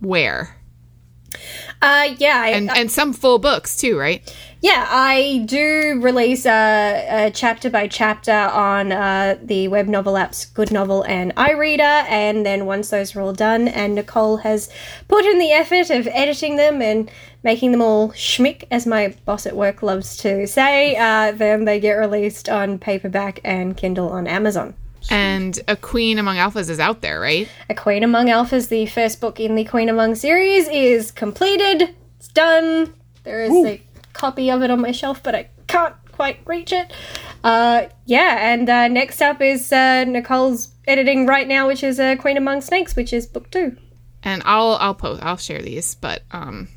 where 0.00 0.56
Uh, 1.82 2.14
yeah, 2.18 2.40
I, 2.40 2.48
and 2.50 2.70
and 2.70 2.90
some 2.90 3.12
full 3.12 3.38
books 3.38 3.76
too, 3.76 3.98
right? 3.98 4.22
Yeah, 4.60 4.88
I 4.90 5.44
do 5.46 6.00
release 6.00 6.44
a, 6.44 7.26
a 7.26 7.30
chapter 7.30 7.70
by 7.70 7.86
chapter 7.86 8.32
on 8.32 8.90
uh, 8.90 9.38
the 9.40 9.68
web 9.68 9.86
novel 9.86 10.14
apps 10.14 10.52
Good 10.52 10.72
Novel 10.72 11.04
and 11.04 11.34
iReader, 11.36 12.04
and 12.08 12.44
then 12.44 12.66
once 12.66 12.90
those 12.90 13.14
are 13.14 13.20
all 13.20 13.32
done, 13.32 13.68
and 13.68 13.94
Nicole 13.94 14.38
has 14.38 14.68
put 15.06 15.24
in 15.24 15.38
the 15.38 15.52
effort 15.52 15.90
of 15.90 16.08
editing 16.08 16.56
them 16.56 16.82
and 16.82 17.08
making 17.44 17.70
them 17.70 17.82
all 17.82 18.08
schmick, 18.10 18.64
as 18.70 18.84
my 18.84 19.14
boss 19.24 19.46
at 19.46 19.54
work 19.54 19.80
loves 19.82 20.16
to 20.18 20.46
say, 20.48 20.96
uh, 20.96 21.30
then 21.30 21.64
they 21.64 21.78
get 21.78 21.92
released 21.92 22.48
on 22.48 22.78
paperback 22.78 23.40
and 23.44 23.76
Kindle 23.76 24.08
on 24.10 24.26
Amazon. 24.26 24.74
And 25.10 25.58
a 25.68 25.76
Queen 25.76 26.18
Among 26.18 26.36
Alphas 26.36 26.68
is 26.68 26.80
out 26.80 27.00
there, 27.00 27.20
right? 27.20 27.48
A 27.70 27.74
Queen 27.74 28.04
Among 28.04 28.26
Alphas, 28.26 28.68
the 28.68 28.86
first 28.86 29.20
book 29.20 29.40
in 29.40 29.54
the 29.54 29.64
Queen 29.64 29.88
Among 29.88 30.14
series, 30.14 30.68
is 30.68 31.10
completed. 31.10 31.94
It's 32.18 32.28
done. 32.28 32.92
There 33.24 33.42
is 33.42 33.52
a 33.64 33.82
copy 34.12 34.50
of 34.50 34.62
it 34.62 34.70
on 34.70 34.80
my 34.80 34.92
shelf, 34.92 35.22
but 35.22 35.34
I 35.34 35.48
can't 35.66 35.94
quite 36.12 36.40
reach 36.46 36.72
it. 36.72 36.92
Uh, 37.44 37.86
yeah, 38.04 38.52
and 38.52 38.68
uh, 38.68 38.88
next 38.88 39.22
up 39.22 39.40
is 39.40 39.72
uh, 39.72 40.04
Nicole's 40.04 40.68
editing 40.86 41.26
right 41.26 41.46
now, 41.46 41.68
which 41.68 41.82
is 41.82 42.00
uh, 42.00 42.16
Queen 42.16 42.36
Among 42.36 42.60
Snakes, 42.60 42.96
which 42.96 43.12
is 43.12 43.26
book 43.26 43.50
two. 43.50 43.76
And 44.22 44.42
I'll 44.44 44.76
I'll 44.80 44.94
post 44.94 45.22
I'll 45.22 45.36
share 45.36 45.62
these, 45.62 45.94
but 45.94 46.22
um, 46.32 46.68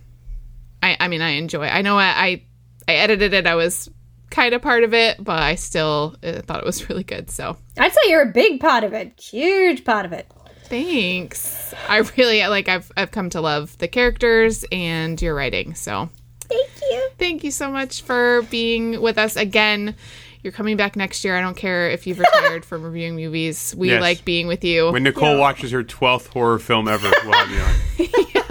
I 0.83 0.95
I 0.99 1.07
mean 1.07 1.21
I 1.21 1.31
enjoy. 1.31 1.65
I 1.65 1.81
know 1.81 1.97
I 1.97 2.05
I, 2.05 2.43
I 2.87 2.93
edited 2.93 3.33
it. 3.33 3.47
I 3.47 3.55
was 3.55 3.89
kind 4.31 4.53
of 4.55 4.61
part 4.63 4.83
of 4.83 4.93
it, 4.93 5.23
but 5.23 5.39
I 5.39 5.55
still 5.55 6.15
uh, 6.23 6.41
thought 6.41 6.59
it 6.61 6.65
was 6.65 6.87
really 6.89 7.03
good. 7.03 7.29
So 7.29 7.57
I'd 7.77 7.93
say 7.93 8.01
you're 8.09 8.23
a 8.23 8.31
big 8.31 8.59
part 8.59 8.83
of 8.83 8.93
it, 8.93 9.19
huge 9.19 9.83
part 9.85 10.05
of 10.05 10.13
it. 10.13 10.27
thanks. 10.65 11.73
I 11.89 11.97
really 12.17 12.45
like. 12.47 12.67
I've 12.69 12.91
I've 12.97 13.11
come 13.11 13.29
to 13.31 13.41
love 13.41 13.77
the 13.77 13.87
characters 13.87 14.65
and 14.71 15.21
your 15.21 15.35
writing. 15.35 15.75
So 15.75 16.09
Thank 16.47 16.69
you. 16.81 17.09
thank 17.17 17.43
you 17.43 17.51
so 17.51 17.71
much 17.71 18.01
for 18.01 18.41
being 18.49 19.01
with 19.01 19.17
us 19.17 19.35
again. 19.35 19.95
You're 20.43 20.53
coming 20.53 20.75
back 20.75 20.95
next 20.95 21.23
year. 21.23 21.37
I 21.37 21.41
don't 21.41 21.55
care 21.55 21.89
if 21.91 22.07
you've 22.07 22.17
retired 22.25 22.65
from 22.65 22.83
reviewing 22.83 23.15
movies. 23.15 23.75
We 23.77 23.89
Yes. 23.89 24.01
like 24.01 24.25
being 24.25 24.47
with 24.47 24.63
you. 24.63 24.91
When 24.91 25.03
Nicole 25.03 25.37
watches 25.37 25.71
her 25.71 25.83
twelfth 25.83 26.27
horror 26.27 26.57
film 26.59 26.87
ever, 26.87 27.09
we'll 27.23 27.33
have 27.33 27.51
you 27.51 27.61
on. 27.61 28.43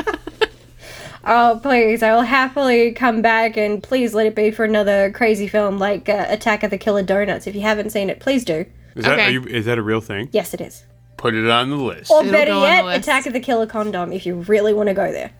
Oh, 1.24 1.60
please, 1.62 2.02
I 2.02 2.12
will 2.14 2.22
happily 2.22 2.92
come 2.92 3.20
back 3.20 3.56
and 3.56 3.82
please 3.82 4.14
let 4.14 4.26
it 4.26 4.34
be 4.34 4.50
for 4.50 4.64
another 4.64 5.10
crazy 5.12 5.46
film 5.48 5.78
like 5.78 6.08
uh, 6.08 6.26
Attack 6.28 6.62
of 6.62 6.70
the 6.70 6.78
Killer 6.78 7.02
Donuts. 7.02 7.46
If 7.46 7.54
you 7.54 7.60
haven't 7.60 7.90
seen 7.90 8.08
it, 8.08 8.20
please 8.20 8.44
do. 8.44 8.64
Is 8.94 9.04
that 9.04 9.14
Okay. 9.14 9.26
are 9.26 9.30
you, 9.30 9.44
is 9.44 9.66
that 9.66 9.76
a 9.78 9.82
real 9.82 10.00
thing? 10.00 10.28
Yes, 10.32 10.54
it 10.54 10.60
is. 10.60 10.84
Put 11.18 11.34
it 11.34 11.48
on 11.48 11.68
the 11.68 11.76
list. 11.76 12.10
Or 12.10 12.20
It'll 12.20 12.32
better 12.32 12.52
go 12.52 12.64
on 12.64 12.86
the 12.86 12.92
yet. 12.92 13.00
Attack 13.00 13.26
of 13.26 13.34
the 13.34 13.40
Killer 13.40 13.66
Condom 13.66 14.12
if 14.12 14.24
you 14.24 14.36
really 14.36 14.72
want 14.72 14.88
to 14.88 14.94
go 14.94 15.12
there. 15.12 15.30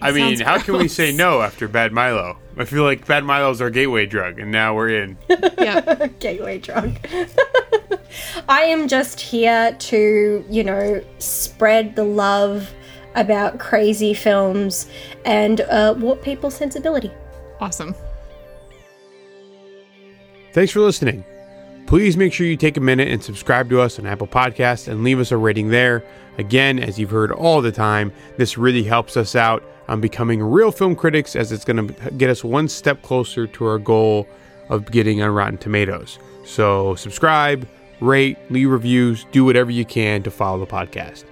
I 0.00 0.12
mean, 0.12 0.36
sounds 0.36 0.42
how 0.42 0.58
can 0.58 0.76
we 0.76 0.86
say 0.86 1.12
no 1.12 1.40
after 1.40 1.66
Bad 1.66 1.92
Milo? 1.92 2.36
I 2.56 2.64
feel 2.64 2.84
like 2.84 3.06
Bad 3.06 3.24
Milo's 3.24 3.60
our 3.60 3.70
gateway 3.70 4.06
drug, 4.06 4.38
and 4.38 4.52
now 4.52 4.74
we're 4.74 4.90
in. 5.02 5.16
yeah. 5.58 6.08
Gateway 6.20 6.58
drug. 6.58 6.96
I 8.48 8.62
am 8.62 8.86
just 8.86 9.20
here 9.20 9.74
to, 9.78 10.44
you 10.48 10.62
know, 10.62 11.02
spread 11.18 11.96
the 11.96 12.04
love 12.04 12.70
about 13.14 13.58
crazy 13.58 14.14
films 14.14 14.88
and 15.24 15.60
uh, 15.62 15.94
warp 15.98 16.22
people's 16.22 16.54
sensibility. 16.54 17.10
Awesome. 17.60 17.94
Thanks 20.52 20.72
for 20.72 20.80
listening. 20.80 21.24
Please 21.86 22.16
make 22.16 22.32
sure 22.32 22.46
you 22.46 22.56
take 22.56 22.76
a 22.76 22.80
minute 22.80 23.08
and 23.08 23.22
subscribe 23.22 23.68
to 23.68 23.80
us 23.80 23.98
on 23.98 24.06
Apple 24.06 24.26
Podcasts 24.26 24.88
and 24.88 25.04
leave 25.04 25.20
us 25.20 25.32
a 25.32 25.36
rating 25.36 25.68
there. 25.68 26.02
Again, 26.38 26.78
as 26.78 26.98
you've 26.98 27.10
heard 27.10 27.30
all 27.30 27.60
the 27.60 27.72
time, 27.72 28.12
this 28.36 28.56
really 28.56 28.82
helps 28.82 29.16
us 29.16 29.36
out 29.36 29.62
on 29.86 30.00
becoming 30.00 30.42
real 30.42 30.72
film 30.72 30.96
critics 30.96 31.36
as 31.36 31.52
it's 31.52 31.64
going 31.64 31.88
to 31.88 32.10
get 32.12 32.30
us 32.30 32.42
one 32.42 32.68
step 32.68 33.02
closer 33.02 33.46
to 33.46 33.66
our 33.66 33.78
goal 33.78 34.26
of 34.70 34.90
getting 34.90 35.22
on 35.22 35.30
Rotten 35.30 35.58
Tomatoes. 35.58 36.18
So, 36.44 36.94
subscribe, 36.94 37.68
rate, 38.00 38.38
leave 38.50 38.70
reviews, 38.70 39.26
do 39.30 39.44
whatever 39.44 39.70
you 39.70 39.84
can 39.84 40.22
to 40.22 40.30
follow 40.30 40.58
the 40.58 40.66
podcast. 40.66 41.24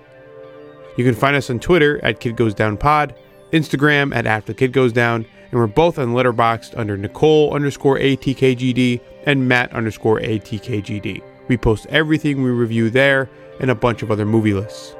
You 0.96 1.04
can 1.04 1.14
find 1.14 1.36
us 1.36 1.48
on 1.50 1.58
Twitter 1.58 2.02
at 2.04 2.20
Kid 2.20 2.36
Goes 2.36 2.54
Down 2.54 2.76
Pod, 2.76 3.14
Instagram 3.52 4.14
at 4.14 4.26
After 4.26 4.52
Kid 4.52 4.72
Goes 4.72 4.92
Down, 4.92 5.24
and 5.50 5.60
we're 5.60 5.66
both 5.66 5.98
on 5.98 6.08
Letterboxd 6.08 6.76
under 6.76 6.96
Nicole 6.96 7.54
underscore 7.54 7.98
ATKGD 7.98 9.00
and 9.26 9.48
Matt 9.48 9.72
underscore 9.72 10.20
ATKGD. 10.20 11.22
We 11.48 11.56
post 11.56 11.86
everything 11.86 12.42
we 12.42 12.50
review 12.50 12.90
there 12.90 13.30
and 13.60 13.70
a 13.70 13.74
bunch 13.74 14.02
of 14.02 14.10
other 14.10 14.26
movie 14.26 14.54
lists. 14.54 14.94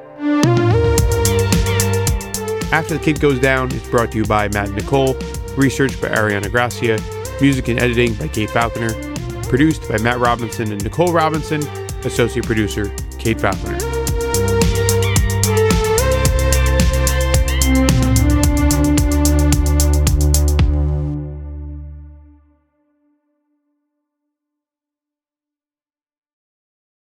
After 2.73 2.97
the 2.97 3.01
Kid 3.03 3.21
Goes 3.21 3.39
Down 3.39 3.71
is 3.73 3.87
brought 3.89 4.13
to 4.13 4.19
you 4.19 4.25
by 4.25 4.49
Matt 4.49 4.69
and 4.69 4.77
Nicole, 4.77 5.15
research 5.57 6.01
by 6.01 6.09
Ariana 6.09 6.51
Gracia, 6.51 6.99
music 7.41 7.69
and 7.69 7.79
editing 7.79 8.15
by 8.15 8.29
Kate 8.29 8.49
Falconer, 8.49 8.95
produced 9.45 9.87
by 9.89 9.99
Matt 9.99 10.19
Robinson 10.19 10.73
and 10.73 10.83
Nicole 10.83 11.13
Robinson, 11.13 11.63
associate 12.05 12.47
producer 12.47 12.91
Kate 13.19 13.39
Falconer. 13.39 13.82